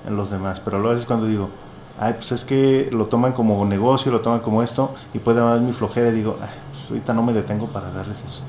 en 0.06 0.16
los 0.16 0.30
demás. 0.30 0.60
Pero 0.60 0.78
luego 0.78 0.94
veces 0.94 1.06
cuando 1.06 1.26
digo, 1.26 1.50
ay, 2.00 2.14
pues 2.14 2.32
es 2.32 2.44
que 2.44 2.88
lo 2.92 3.06
toman 3.06 3.32
como 3.32 3.64
negocio, 3.66 4.10
lo 4.10 4.20
toman 4.20 4.40
como 4.40 4.62
esto, 4.62 4.94
y 5.12 5.18
puede 5.18 5.42
más 5.42 5.60
mi 5.60 5.72
flojera, 5.72 6.08
y 6.08 6.12
digo, 6.12 6.38
ay, 6.40 6.50
pues 6.70 6.90
ahorita 6.90 7.12
no 7.12 7.22
me 7.22 7.32
detengo 7.32 7.66
para 7.68 7.90
darles 7.90 8.22
eso. 8.24 8.42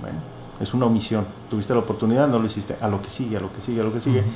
Bueno, 0.00 0.18
es 0.60 0.74
una 0.74 0.86
omisión. 0.86 1.26
Tuviste 1.48 1.72
la 1.72 1.80
oportunidad, 1.80 2.28
no 2.28 2.38
lo 2.38 2.46
hiciste. 2.46 2.76
A 2.80 2.88
lo 2.88 3.00
que 3.00 3.08
sigue, 3.08 3.36
a 3.36 3.40
lo 3.40 3.52
que 3.52 3.60
sigue, 3.60 3.80
a 3.80 3.84
lo 3.84 3.92
que 3.92 4.00
sigue. 4.00 4.20
Ujú. 4.20 4.30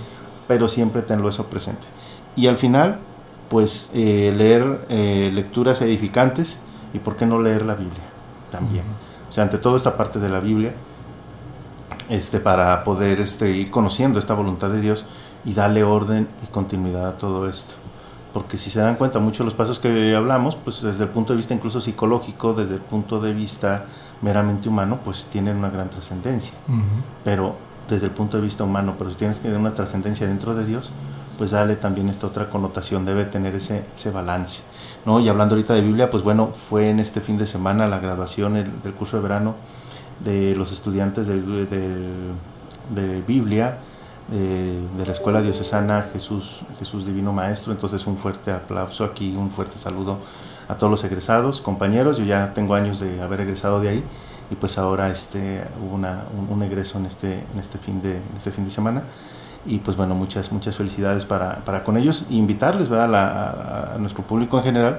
Pero 0.49 0.69
siempre 0.69 1.03
tenlo 1.03 1.29
eso 1.29 1.47
presente. 1.47 1.87
Y 2.37 2.47
al 2.47 2.57
final, 2.57 2.99
pues 3.49 3.91
eh, 3.95 4.33
leer 4.37 4.87
eh, 4.89 5.31
lecturas 5.33 5.83
edificantes 5.83 6.59
y 6.95 6.99
por 6.99 7.17
qué 7.17 7.27
no 7.27 7.41
leer 7.41 7.65
la 7.65 7.75
Biblia 7.75 8.05
también. 8.51 8.85
O 9.29 9.33
sea, 9.33 9.45
ante 9.45 9.59
todo 9.59 9.77
esta 9.77 9.97
parte 9.97 10.21
de 10.21 10.29
la 10.29 10.41
Biblia, 10.41 10.73
este, 12.09 12.41
para 12.41 12.85
poder 12.85 13.21
este, 13.21 13.51
ir 13.51 13.71
conociendo 13.71 14.19
esta 14.19 14.35
voluntad 14.35 14.71
de 14.71 14.81
Dios 14.81 15.05
y 15.45 15.55
darle 15.55 15.85
orden 15.85 16.29
y 16.43 16.47
continuidad 16.47 17.09
a 17.09 17.17
todo 17.17 17.49
esto. 17.49 17.75
Porque 18.33 18.59
si 18.59 18.69
se 18.69 18.81
dan 18.81 18.97
cuenta, 18.97 19.19
muchos 19.19 19.39
de 19.39 19.45
los 19.45 19.55
pasos 19.55 19.79
que 19.79 20.15
hablamos, 20.15 20.57
pues 20.57 20.83
desde 20.83 21.05
el 21.05 21.11
punto 21.11 21.33
de 21.33 21.39
vista 21.39 21.55
incluso 21.55 21.81
psicológico, 21.81 22.53
desde 22.53 22.75
el 22.75 22.81
punto 22.81 23.19
de 23.21 23.33
vista 23.33 23.87
meramente 24.21 24.69
humano, 24.69 24.99
pues 25.03 25.27
tienen 25.31 25.57
una 25.57 25.71
gran 25.71 25.89
trascendencia. 25.89 26.55
Pero 27.25 27.57
desde 27.89 28.07
el 28.07 28.13
punto 28.13 28.37
de 28.37 28.43
vista 28.43 28.65
humano, 28.65 28.97
pero 28.99 29.11
si 29.11 29.17
tienes 29.17 29.39
que 29.39 29.45
tener 29.45 29.59
una 29.59 29.73
trascendencia 29.73 30.27
dentro 30.27 30.55
de 30.55 30.67
Dios, 30.67 30.93
pues 31.39 31.51
dale 31.51 31.77
también 31.77 32.09
esta 32.09 32.27
otra 32.27 32.51
connotación, 32.51 33.07
debe 33.07 33.25
tener 33.25 33.55
ese, 33.55 33.85
ese 33.95 34.11
balance. 34.11 34.63
¿no? 35.05 35.21
Y 35.21 35.29
hablando 35.29 35.55
ahorita 35.55 35.75
de 35.75 35.81
Biblia, 35.81 36.11
pues 36.11 36.23
bueno, 36.23 36.49
fue 36.69 36.91
en 36.91 37.01
este 37.01 37.21
fin 37.21 37.39
de 37.39 37.47
semana 37.47 37.87
la 37.87 38.01
graduación 38.01 38.55
del 38.55 38.93
curso 38.93 39.17
de 39.17 39.23
verano 39.23 39.55
de 40.21 40.55
los 40.57 40.73
estudiantes 40.73 41.27
del, 41.27 41.69
de 41.69 43.23
Biblia 43.27 43.79
de, 44.29 45.07
la 45.07 45.13
Escuela 45.13 45.41
Diocesana 45.41 46.09
Jesús, 46.13 46.63
Jesús 46.79 47.07
Divino 47.07 47.33
Maestro. 47.33 47.73
Entonces 47.73 48.07
un 48.07 48.17
fuerte 48.17 48.53
aplauso 48.53 49.05
aquí, 49.05 49.35
un 49.37 49.51
fuerte 49.51 49.79
saludo 49.79 50.19
a 50.69 50.77
todos 50.77 50.91
los 50.91 51.05
egresados, 51.05 51.61
compañeros. 51.61 52.19
Yo 52.19 52.25
ya 52.25 52.53
tengo 52.53 52.75
años 52.75 53.01
de 53.01 53.21
haber 53.23 53.43
egresado 53.43 53.81
de 53.81 53.89
ahí 53.89 54.05
y 54.51 54.55
pues 54.55 54.79
ahora 54.79 55.11
este, 55.11 55.65
hubo 55.81 55.95
una, 55.95 56.25
un, 56.49 56.63
egreso 56.63 56.99
en 56.99 57.07
este, 57.07 57.35
en, 57.35 57.59
este 57.59 57.79
fin 57.79 58.03
de, 58.03 58.21
este 58.37 58.51
fin 58.51 58.65
de 58.65 58.71
semana. 58.71 59.03
Y 59.65 59.79
pues 59.79 59.97
bueno, 59.97 60.15
muchas, 60.15 60.53
muchas 60.53 60.77
felicidades 60.77 61.27
para, 61.27 61.65
para 61.65 61.83
con 61.83 61.97
ellos 61.97 62.25
e 62.31 62.35
invitarles 62.35 62.89
¿verdad? 62.89 63.95
A, 63.95 63.99
nuestro 63.99 64.23
público 64.23 64.59
en 64.59 64.65
general 64.65 64.99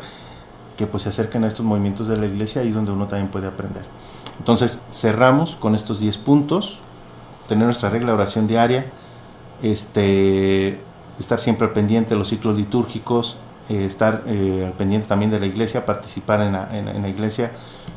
que 0.78 0.88
pues 0.88 1.04
se 1.04 1.10
acerquen 1.10 1.44
a 1.44 1.48
estos 1.48 1.66
movimientos 1.66 2.08
de 2.08 2.16
la 2.16 2.28
iglesia, 2.28 2.62
ahí 2.62 2.72
donde 2.72 2.92
uno 2.92 3.08
también 3.08 3.30
puede 3.30 3.48
aprender. 3.48 3.84
Entonces 4.38 4.80
cerramos 4.92 5.56
con 5.56 5.76
estos 5.76 6.00
10 6.00 6.18
puntos, 6.20 6.80
tener 7.48 7.66
nuestra 7.66 7.90
regla 7.90 8.10
de 8.10 8.14
oración 8.14 8.48
diaria, 8.48 8.86
este, 9.64 10.80
estar 11.20 11.40
siempre 11.40 11.68
al 11.68 11.74
pendiente 11.74 12.12
de 12.12 12.18
los 12.18 12.28
ciclos 12.30 12.56
litúrgicos, 12.56 13.38
eh, 13.70 13.86
estar 13.86 14.24
eh, 14.28 14.72
pendiente 14.78 15.08
también 15.08 15.32
de 15.32 15.40
la 15.40 15.46
iglesia, 15.46 15.86
participar 15.86 16.42
en 16.42 16.54
la, 16.54 16.70
en, 16.72 17.02
la, 17.02 17.10
iglesia 17.10 17.52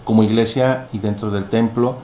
como 0.04 0.22
iglesia 0.22 0.88
y 0.92 0.98
dentro 0.98 1.30
del 1.30 1.44
templo, 1.44 1.98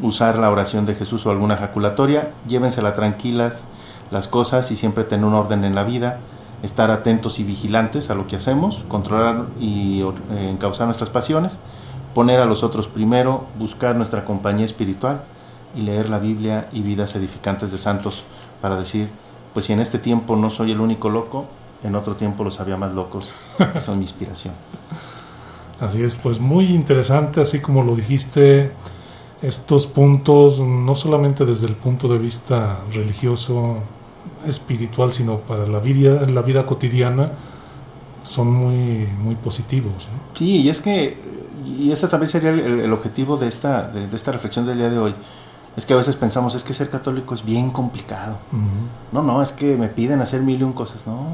usar 0.00 0.38
la 0.38 0.50
oración 0.50 0.86
de 0.86 0.94
Jesús 0.94 1.26
o 1.26 1.30
alguna 1.30 1.56
jaculatoria, 1.56 2.30
llévensela 2.46 2.94
tranquilas 2.94 3.64
las 4.10 4.28
cosas 4.28 4.70
y 4.70 4.76
siempre 4.76 5.04
tener 5.04 5.24
un 5.24 5.34
orden 5.34 5.64
en 5.64 5.74
la 5.74 5.84
vida, 5.84 6.20
estar 6.62 6.90
atentos 6.90 7.38
y 7.38 7.44
vigilantes 7.44 8.10
a 8.10 8.14
lo 8.14 8.26
que 8.26 8.36
hacemos, 8.36 8.84
controlar 8.88 9.46
y 9.60 10.00
eh, 10.00 10.50
encauzar 10.50 10.86
nuestras 10.86 11.10
pasiones, 11.10 11.58
poner 12.14 12.40
a 12.40 12.46
los 12.46 12.62
otros 12.62 12.88
primero, 12.88 13.44
buscar 13.58 13.94
nuestra 13.96 14.24
compañía 14.24 14.66
espiritual 14.66 15.22
y 15.76 15.82
leer 15.82 16.08
la 16.10 16.18
Biblia 16.18 16.68
y 16.72 16.80
vidas 16.80 17.14
edificantes 17.14 17.70
de 17.70 17.78
santos 17.78 18.24
para 18.60 18.76
decir, 18.76 19.08
pues 19.54 19.66
si 19.66 19.72
en 19.72 19.80
este 19.80 19.98
tiempo 19.98 20.36
no 20.36 20.50
soy 20.50 20.72
el 20.72 20.80
único 20.80 21.08
loco, 21.08 21.46
en 21.82 21.94
otro 21.94 22.16
tiempo 22.16 22.42
los 22.42 22.58
había 22.60 22.76
más 22.76 22.92
locos. 22.92 23.32
Son 23.78 23.98
mi 23.98 24.04
inspiración. 24.04 24.54
Así 25.80 26.02
es, 26.02 26.16
pues 26.16 26.40
muy 26.40 26.66
interesante, 26.66 27.40
así 27.40 27.60
como 27.60 27.84
lo 27.84 27.94
dijiste, 27.94 28.72
estos 29.42 29.86
puntos, 29.86 30.58
no 30.58 30.96
solamente 30.96 31.46
desde 31.46 31.66
el 31.66 31.76
punto 31.76 32.08
de 32.08 32.18
vista 32.18 32.80
religioso, 32.92 33.76
espiritual, 34.46 35.12
sino 35.12 35.38
para 35.40 35.66
la 35.66 35.78
vida, 35.78 36.26
la 36.26 36.42
vida 36.42 36.66
cotidiana, 36.66 37.32
son 38.22 38.52
muy, 38.52 39.06
muy 39.06 39.34
positivos. 39.36 40.08
Sí, 40.34 40.62
y 40.62 40.68
es 40.68 40.80
que, 40.80 41.16
y 41.64 41.90
este 41.92 42.08
también 42.08 42.30
sería 42.30 42.50
el, 42.50 42.92
objetivo 42.92 43.36
de 43.36 43.48
esta, 43.48 43.88
de 43.88 44.14
esta 44.14 44.32
reflexión 44.32 44.66
del 44.66 44.78
día 44.78 44.90
de 44.90 44.98
hoy, 44.98 45.14
es 45.78 45.86
que 45.86 45.94
a 45.94 45.96
veces 45.96 46.16
pensamos, 46.16 46.56
es 46.56 46.64
que 46.64 46.74
ser 46.74 46.90
católico 46.90 47.34
es 47.34 47.44
bien 47.44 47.70
complicado. 47.70 48.38
No, 49.12 49.22
no, 49.22 49.40
es 49.42 49.52
que 49.52 49.76
me 49.76 49.88
piden 49.88 50.20
hacer 50.20 50.40
mil 50.40 50.60
y 50.60 50.64
un 50.64 50.72
cosas. 50.72 51.06
No, 51.06 51.28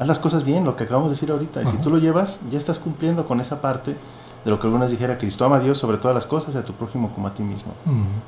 haz 0.00 0.06
las 0.08 0.18
cosas 0.18 0.42
bien, 0.44 0.64
lo 0.64 0.74
que 0.74 0.82
acabamos 0.82 1.10
de 1.10 1.14
decir 1.14 1.30
ahorita. 1.30 1.62
Y 1.62 1.66
si 1.66 1.76
tú 1.76 1.90
lo 1.90 1.98
llevas, 1.98 2.40
ya 2.50 2.58
estás 2.58 2.80
cumpliendo 2.80 3.28
con 3.28 3.40
esa 3.40 3.60
parte 3.60 3.94
de 4.44 4.50
lo 4.50 4.58
que 4.58 4.66
algunas 4.66 4.90
dijera 4.90 5.18
Cristo 5.18 5.44
ama 5.44 5.56
a 5.56 5.60
Dios 5.60 5.76
sobre 5.76 5.98
todas 5.98 6.14
las 6.14 6.26
cosas 6.26 6.54
y 6.54 6.58
a 6.58 6.64
tu 6.64 6.72
prójimo 6.72 7.10
como 7.14 7.28
a 7.28 7.34
ti 7.34 7.42
mismo. 7.42 7.72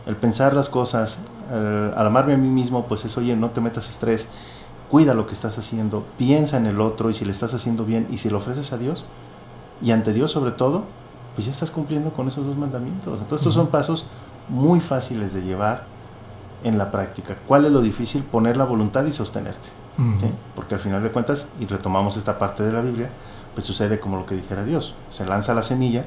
El 0.06 0.16
pensar 0.16 0.54
las 0.54 0.68
cosas, 0.68 1.18
al 1.50 2.06
amarme 2.06 2.34
a 2.34 2.36
mí 2.36 2.48
mismo, 2.48 2.86
pues 2.86 3.04
es, 3.04 3.16
oye, 3.16 3.34
no 3.36 3.50
te 3.50 3.60
metas 3.60 3.88
estrés, 3.88 4.28
cuida 4.90 5.14
lo 5.14 5.26
que 5.26 5.32
estás 5.32 5.56
haciendo, 5.56 6.04
piensa 6.18 6.58
en 6.58 6.66
el 6.66 6.80
otro 6.80 7.08
y 7.08 7.14
si 7.14 7.24
le 7.24 7.32
estás 7.32 7.54
haciendo 7.54 7.84
bien 7.84 8.06
y 8.10 8.18
si 8.18 8.28
lo 8.28 8.38
ofreces 8.38 8.72
a 8.74 8.78
Dios 8.78 9.04
y 9.80 9.90
ante 9.90 10.12
Dios 10.12 10.30
sobre 10.30 10.50
todo, 10.50 10.84
pues 11.34 11.46
ya 11.46 11.52
estás 11.52 11.70
cumpliendo 11.70 12.12
con 12.12 12.28
esos 12.28 12.44
dos 12.44 12.56
mandamientos. 12.56 13.20
Entonces 13.20 13.40
estos 13.40 13.54
son 13.54 13.68
pasos 13.68 14.06
muy 14.48 14.80
fáciles 14.80 15.32
de 15.32 15.40
llevar 15.42 15.84
en 16.62 16.76
la 16.76 16.90
práctica. 16.90 17.36
¿Cuál 17.48 17.64
es 17.64 17.72
lo 17.72 17.80
difícil? 17.80 18.22
Poner 18.22 18.58
la 18.58 18.64
voluntad 18.64 19.04
y 19.06 19.12
sostenerte. 19.12 19.70
Porque 20.54 20.74
al 20.74 20.80
final 20.80 21.02
de 21.02 21.10
cuentas, 21.10 21.48
y 21.60 21.66
retomamos 21.66 22.16
esta 22.16 22.38
parte 22.38 22.62
de 22.62 22.72
la 22.72 22.80
Biblia, 22.80 23.10
pues 23.54 23.66
sucede 23.66 24.00
como 24.00 24.16
lo 24.16 24.26
que 24.26 24.34
dijera 24.34 24.64
Dios. 24.64 24.94
Se 25.10 25.26
lanza 25.26 25.54
la 25.54 25.62
semilla 25.62 26.04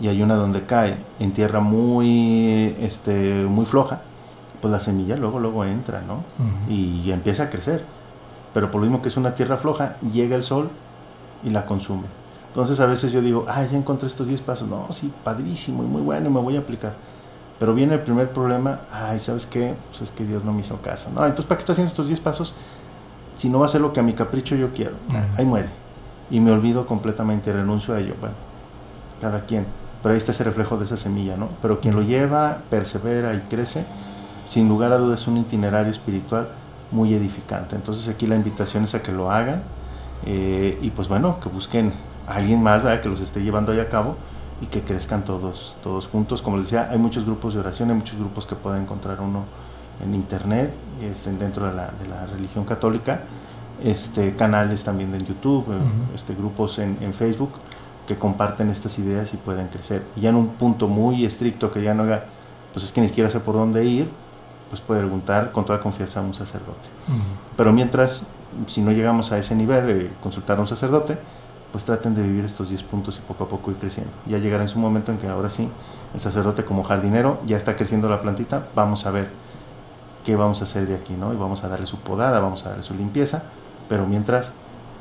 y 0.00 0.08
hay 0.08 0.22
una 0.22 0.34
donde 0.34 0.66
cae 0.66 0.98
en 1.18 1.32
tierra 1.32 1.60
muy, 1.60 2.74
este, 2.80 3.44
muy 3.44 3.66
floja, 3.66 4.00
pues 4.60 4.72
la 4.72 4.80
semilla 4.80 5.16
luego, 5.16 5.38
luego 5.38 5.64
entra, 5.64 6.02
¿no? 6.02 6.24
Y 6.68 7.10
empieza 7.12 7.44
a 7.44 7.50
crecer. 7.50 7.84
Pero 8.52 8.70
por 8.70 8.80
lo 8.80 8.86
mismo 8.86 9.00
que 9.00 9.08
es 9.08 9.16
una 9.16 9.34
tierra 9.34 9.56
floja, 9.56 9.96
llega 10.12 10.36
el 10.36 10.42
sol 10.42 10.70
y 11.44 11.50
la 11.50 11.66
consume. 11.66 12.06
Entonces 12.48 12.80
a 12.80 12.86
veces 12.86 13.12
yo 13.12 13.22
digo, 13.22 13.46
ah, 13.48 13.64
ya 13.64 13.78
encontré 13.78 14.08
estos 14.08 14.26
10 14.26 14.42
pasos. 14.42 14.68
No, 14.68 14.86
sí, 14.90 15.12
padrísimo 15.22 15.84
y 15.84 15.86
muy 15.86 16.02
bueno, 16.02 16.30
me 16.30 16.40
voy 16.40 16.56
a 16.56 16.60
aplicar 16.60 16.94
pero 17.60 17.74
viene 17.74 17.92
el 17.92 18.00
primer 18.00 18.32
problema, 18.32 18.80
ay, 18.90 19.20
¿sabes 19.20 19.44
qué? 19.44 19.74
Pues 19.90 20.00
es 20.00 20.10
que 20.10 20.24
Dios 20.24 20.42
no 20.42 20.50
me 20.50 20.62
hizo 20.62 20.80
caso. 20.80 21.10
No, 21.10 21.20
entonces, 21.26 21.44
¿para 21.44 21.58
qué 21.58 21.60
estoy 21.60 21.74
haciendo 21.74 21.90
estos 21.90 22.06
10 22.06 22.20
pasos 22.20 22.54
si 23.40 23.48
no 23.48 23.60
va 23.60 23.64
a 23.64 23.68
ser 23.70 23.80
lo 23.80 23.94
que 23.94 24.00
a 24.00 24.02
mi 24.02 24.12
capricho 24.12 24.54
yo 24.54 24.70
quiero? 24.70 24.96
Ahí 25.38 25.46
muere. 25.46 25.70
Y 26.30 26.40
me 26.40 26.50
olvido 26.50 26.84
completamente, 26.84 27.50
renuncio 27.50 27.94
a 27.94 27.98
ello. 27.98 28.14
Bueno, 28.20 28.34
cada 29.18 29.46
quien. 29.46 29.64
Pero 30.02 30.12
ahí 30.12 30.18
está 30.18 30.32
ese 30.32 30.44
reflejo 30.44 30.76
de 30.76 30.84
esa 30.84 30.98
semilla, 30.98 31.38
¿no? 31.38 31.48
Pero 31.62 31.80
quien 31.80 31.96
lo 31.96 32.02
lleva, 32.02 32.58
persevera 32.68 33.32
y 33.32 33.38
crece, 33.48 33.86
sin 34.46 34.68
lugar 34.68 34.92
a 34.92 34.98
dudas 34.98 35.22
es 35.22 35.26
un 35.26 35.38
itinerario 35.38 35.90
espiritual 35.90 36.50
muy 36.90 37.14
edificante. 37.14 37.76
Entonces 37.76 38.10
aquí 38.10 38.26
la 38.26 38.36
invitación 38.36 38.84
es 38.84 38.94
a 38.94 39.00
que 39.00 39.10
lo 39.10 39.30
hagan 39.30 39.62
eh, 40.26 40.78
y 40.82 40.90
pues 40.90 41.08
bueno, 41.08 41.40
que 41.40 41.48
busquen 41.48 41.94
a 42.28 42.34
alguien 42.34 42.62
más 42.62 42.82
¿verdad? 42.82 43.00
que 43.00 43.08
los 43.08 43.22
esté 43.22 43.40
llevando 43.40 43.72
ahí 43.72 43.80
a 43.80 43.88
cabo 43.88 44.16
y 44.60 44.66
que 44.66 44.82
crezcan 44.82 45.24
todos, 45.24 45.76
todos 45.82 46.08
juntos. 46.08 46.42
Como 46.42 46.58
les 46.58 46.66
decía, 46.66 46.88
hay 46.90 46.98
muchos 46.98 47.24
grupos 47.24 47.54
de 47.54 47.60
oración, 47.60 47.88
hay 47.88 47.96
muchos 47.96 48.18
grupos 48.18 48.44
que 48.44 48.54
pueden 48.54 48.82
encontrar 48.82 49.18
uno 49.22 49.44
en 50.02 50.14
internet, 50.14 50.72
este, 51.02 51.32
dentro 51.32 51.66
de 51.66 51.74
la, 51.74 51.90
de 51.90 52.08
la 52.08 52.26
religión 52.26 52.64
católica, 52.64 53.20
este, 53.82 54.34
canales 54.36 54.82
también 54.82 55.14
en 55.14 55.26
YouTube, 55.26 55.66
eh, 55.70 56.14
este, 56.14 56.34
grupos 56.34 56.78
en, 56.78 56.98
en, 57.00 57.14
Facebook 57.14 57.52
que 58.06 58.18
comparten 58.18 58.68
estas 58.70 58.98
ideas 58.98 59.32
y 59.32 59.36
pueden 59.36 59.68
crecer. 59.68 60.02
Y 60.16 60.22
ya 60.22 60.30
en 60.30 60.36
un 60.36 60.48
punto 60.48 60.88
muy 60.88 61.24
estricto 61.24 61.70
que 61.70 61.82
ya 61.82 61.94
no 61.94 62.02
haga, 62.02 62.24
pues 62.72 62.84
es 62.84 62.92
que 62.92 63.00
ni 63.00 63.08
siquiera 63.08 63.30
sé 63.30 63.40
por 63.40 63.54
dónde 63.54 63.84
ir, 63.84 64.10
pues 64.68 64.80
puede 64.80 65.00
preguntar 65.00 65.50
con 65.52 65.64
toda 65.64 65.80
confianza 65.80 66.20
a 66.20 66.22
un 66.22 66.34
sacerdote. 66.34 66.88
Pero 67.56 67.72
mientras, 67.72 68.24
si 68.68 68.80
no 68.80 68.92
llegamos 68.92 69.32
a 69.32 69.38
ese 69.38 69.54
nivel 69.54 69.86
de 69.86 70.10
consultar 70.22 70.58
a 70.58 70.60
un 70.60 70.68
sacerdote, 70.68 71.18
pues 71.72 71.84
traten 71.84 72.14
de 72.14 72.22
vivir 72.22 72.44
estos 72.44 72.68
10 72.68 72.82
puntos 72.84 73.18
y 73.18 73.20
poco 73.26 73.44
a 73.44 73.48
poco 73.48 73.70
ir 73.70 73.76
creciendo. 73.78 74.12
Ya 74.26 74.38
llegará 74.38 74.62
en 74.62 74.68
su 74.68 74.78
momento 74.78 75.12
en 75.12 75.18
que 75.18 75.28
ahora 75.28 75.50
sí, 75.50 75.68
el 76.14 76.20
sacerdote 76.20 76.64
como 76.64 76.82
jardinero 76.82 77.40
ya 77.46 77.56
está 77.56 77.76
creciendo 77.76 78.08
la 78.08 78.20
plantita, 78.20 78.66
vamos 78.74 79.06
a 79.06 79.10
ver 79.10 79.28
qué 80.24 80.36
vamos 80.36 80.60
a 80.60 80.64
hacer 80.64 80.86
de 80.86 80.94
aquí, 80.94 81.14
¿no? 81.14 81.32
Y 81.32 81.36
vamos 81.36 81.64
a 81.64 81.68
darle 81.68 81.86
su 81.86 81.98
podada, 81.98 82.40
vamos 82.40 82.64
a 82.66 82.70
darle 82.70 82.82
su 82.82 82.94
limpieza, 82.94 83.42
pero 83.88 84.06
mientras, 84.06 84.52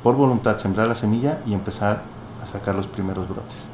por 0.03 0.15
voluntad, 0.15 0.57
sembrar 0.57 0.87
la 0.87 0.95
semilla 0.95 1.39
y 1.45 1.53
empezar 1.53 2.03
a 2.41 2.47
sacar 2.47 2.75
los 2.75 2.87
primeros 2.87 3.27
brotes. 3.27 3.67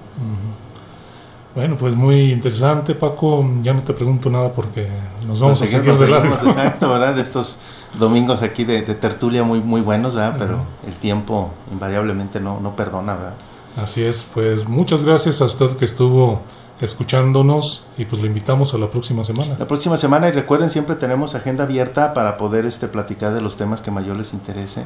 Bueno, 1.55 1.77
pues 1.77 1.95
muy 1.95 2.33
interesante, 2.33 2.95
Paco. 2.95 3.49
Ya 3.61 3.73
no 3.73 3.81
te 3.81 3.93
pregunto 3.93 4.29
nada 4.29 4.51
porque 4.51 4.89
nos 5.25 5.39
vamos 5.39 5.61
a 5.61 5.65
seguir 5.65 5.97
de 5.97 6.07
largo. 6.07 6.33
Exacto, 6.33 6.89
¿verdad? 6.89 7.15
De 7.15 7.21
estos 7.21 7.59
domingos 7.97 8.41
aquí 8.41 8.65
de, 8.65 8.81
tertulia 8.81 9.43
muy 9.43 9.61
muy 9.61 9.79
buenos, 9.79 10.15
¿verdad? 10.15 10.35
Pero 10.37 10.59
el 10.85 10.95
tiempo 10.95 11.51
invariablemente 11.71 12.41
no, 12.41 12.59
no 12.59 12.75
perdona, 12.75 13.15
¿verdad? 13.15 13.35
Así 13.81 14.03
es, 14.03 14.25
pues 14.33 14.67
muchas 14.67 15.03
gracias 15.03 15.41
a 15.41 15.45
usted 15.45 15.75
que 15.77 15.85
estuvo 15.85 16.41
escuchándonos 16.81 17.85
y 17.97 18.05
pues 18.05 18.21
le 18.21 18.27
invitamos 18.27 18.73
a 18.73 18.77
la 18.77 18.89
próxima 18.89 19.23
semana. 19.23 19.55
La 19.57 19.67
próxima 19.67 19.97
semana 19.97 20.27
y 20.27 20.31
recuerden 20.31 20.69
siempre 20.69 20.95
tenemos 20.95 21.35
agenda 21.35 21.63
abierta 21.63 22.13
para 22.13 22.37
poder 22.37 22.65
este 22.65 22.87
platicar 22.87 23.33
de 23.33 23.41
los 23.41 23.55
temas 23.55 23.81
que 23.81 23.91
mayor 23.91 24.17
les 24.17 24.33
interese. 24.33 24.85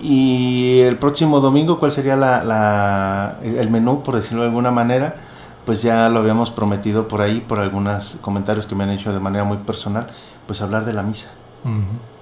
Y 0.00 0.80
el 0.80 0.98
próximo 0.98 1.40
domingo, 1.40 1.78
¿cuál 1.78 1.92
sería 1.92 2.16
la, 2.16 2.42
la, 2.42 3.38
el 3.42 3.70
menú, 3.70 4.02
por 4.02 4.16
decirlo 4.16 4.42
de 4.42 4.48
alguna 4.48 4.72
manera? 4.72 5.16
pues 5.64 5.82
ya 5.82 6.08
lo 6.08 6.20
habíamos 6.20 6.50
prometido 6.50 7.08
por 7.08 7.20
ahí, 7.20 7.40
por 7.40 7.58
algunos 7.58 8.18
comentarios 8.20 8.66
que 8.66 8.74
me 8.74 8.84
han 8.84 8.90
hecho 8.90 9.12
de 9.12 9.20
manera 9.20 9.44
muy 9.44 9.58
personal, 9.58 10.08
pues 10.46 10.60
hablar 10.60 10.84
de 10.84 10.92
la 10.92 11.02
misa. 11.02 11.30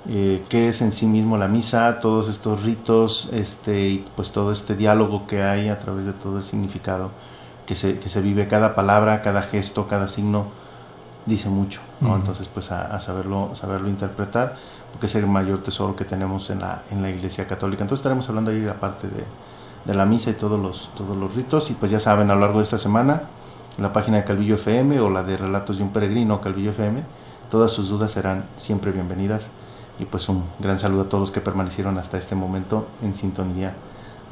Eh, 0.09 0.43
qué 0.49 0.69
es 0.69 0.83
en 0.83 0.93
sí 0.93 1.07
mismo 1.07 1.37
la 1.37 1.49
misa, 1.49 1.99
todos 2.01 2.29
estos 2.29 2.63
ritos, 2.63 3.29
este, 3.33 3.89
y 3.89 4.05
pues 4.15 4.31
todo 4.31 4.53
este 4.53 4.77
diálogo 4.77 5.27
que 5.27 5.43
hay 5.43 5.69
a 5.69 5.79
través 5.79 6.07
de 6.07 6.13
todo 6.13 6.39
el 6.39 6.45
significado 6.45 7.11
que 7.67 7.75
se, 7.75 7.99
que 7.99 8.09
se 8.09 8.21
vive, 8.21 8.49
cada 8.49 8.75
palabra, 8.75 9.23
cada 9.23 9.43
gesto, 9.43 9.87
cada 9.89 10.09
signo 10.09 10.47
dice 11.27 11.49
mucho, 11.49 11.81
¿no? 12.01 12.17
Entonces 12.17 12.49
pues 12.49 12.73
a, 12.73 12.99
saberlo, 13.01 13.55
saberlo 13.55 13.89
interpretar, 13.89 14.57
porque 14.91 15.07
es 15.07 15.15
el 15.15 15.27
mayor 15.27 15.63
tesoro 15.63 15.95
que 15.95 16.05
tenemos 16.05 16.51
en 16.51 16.61
la, 16.61 16.83
en 16.91 17.03
la 17.03 17.11
Iglesia 17.11 17.47
Católica. 17.47 17.83
Entonces 17.83 18.01
estaremos 18.01 18.29
hablando 18.29 18.51
ahí 18.51 18.67
aparte 18.67 19.07
de, 19.09 19.25
de 19.85 19.95
la 19.95 20.05
misa 20.05 20.31
y 20.31 20.35
todos 20.35 20.61
los, 20.61 20.91
todos 20.95 21.17
los 21.17 21.35
ritos. 21.35 21.71
Y 21.71 21.75
pues 21.75 21.91
ya 21.91 22.01
saben, 22.01 22.31
a 22.31 22.35
lo 22.35 22.41
largo 22.41 22.59
de 22.59 22.65
esta 22.65 22.79
semana, 22.79 23.23
en 23.77 23.83
la 23.83 23.93
página 23.93 24.19
de 24.19 24.25
Calvillo 24.25 24.57
FM 24.57 25.01
o 25.01 25.11
la 25.11 25.23
de 25.23 25.37
Relatos 25.37 25.79
de 25.79 25.85
un 25.85 25.91
Peregrino, 25.91 26.41
Calvillo 26.41 26.71
FM, 26.71 27.03
todas 27.51 27.73
sus 27.73 27.89
dudas 27.89 28.13
serán 28.13 28.45
siempre 28.57 28.93
bienvenidas 28.93 29.51
Y 29.99 30.05
pues 30.07 30.29
un 30.29 30.45
gran 30.59 30.79
saludo 30.79 31.03
a 31.03 31.09
todos 31.09 31.21
los 31.21 31.31
que 31.31 31.41
permanecieron 31.41 31.99
hasta 31.99 32.19
este 32.19 32.35
momento 32.35 32.89
en 33.03 33.15
sintonía 33.15 33.75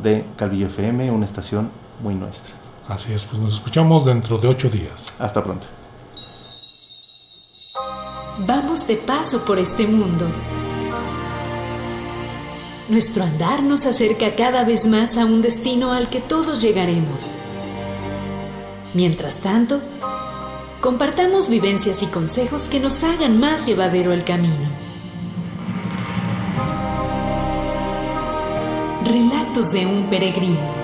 de 0.03 0.24
Calvillo 0.37 0.66
FM, 0.66 1.11
una 1.11 1.24
estación 1.24 1.70
muy 2.03 2.14
nuestra. 2.14 2.60
Así 2.91 3.12
es, 3.12 3.22
pues 3.22 3.38
nos 3.38 3.55
escuchamos 3.55 4.05
dentro 4.05 4.36
de 4.36 4.49
ocho 4.49 4.68
días. 4.68 5.14
Hasta 5.20 5.45
pronto. 5.45 5.68
Vamos 8.49 8.84
de 8.88 8.97
paso 8.97 9.45
por 9.45 9.61
este 9.61 9.86
mundo. 9.86 10.26
Nuestro 12.88 13.22
andar 13.22 13.62
nos 13.62 13.86
acerca 13.86 14.34
cada 14.34 14.64
vez 14.64 14.88
más 14.88 15.16
a 15.18 15.24
un 15.24 15.41
destino 15.41 15.93
al 15.93 16.11
que 16.11 16.20
todos 16.20 16.61
llegaremos. 16.61 17.32
Mientras 18.93 19.38
tanto, 19.38 19.80
compartamos 20.80 21.49
vivencias 21.49 22.03
y 22.03 22.07
consejos 22.07 22.66
que 22.66 22.80
nos 22.80 23.05
hagan 23.05 23.38
más 23.38 23.66
llevadero 23.66 24.12
el 24.12 24.24
camino. 24.24 24.68
Relatos 29.05 29.70
de 29.70 29.86
un 29.86 30.11
peregrino. 30.11 30.80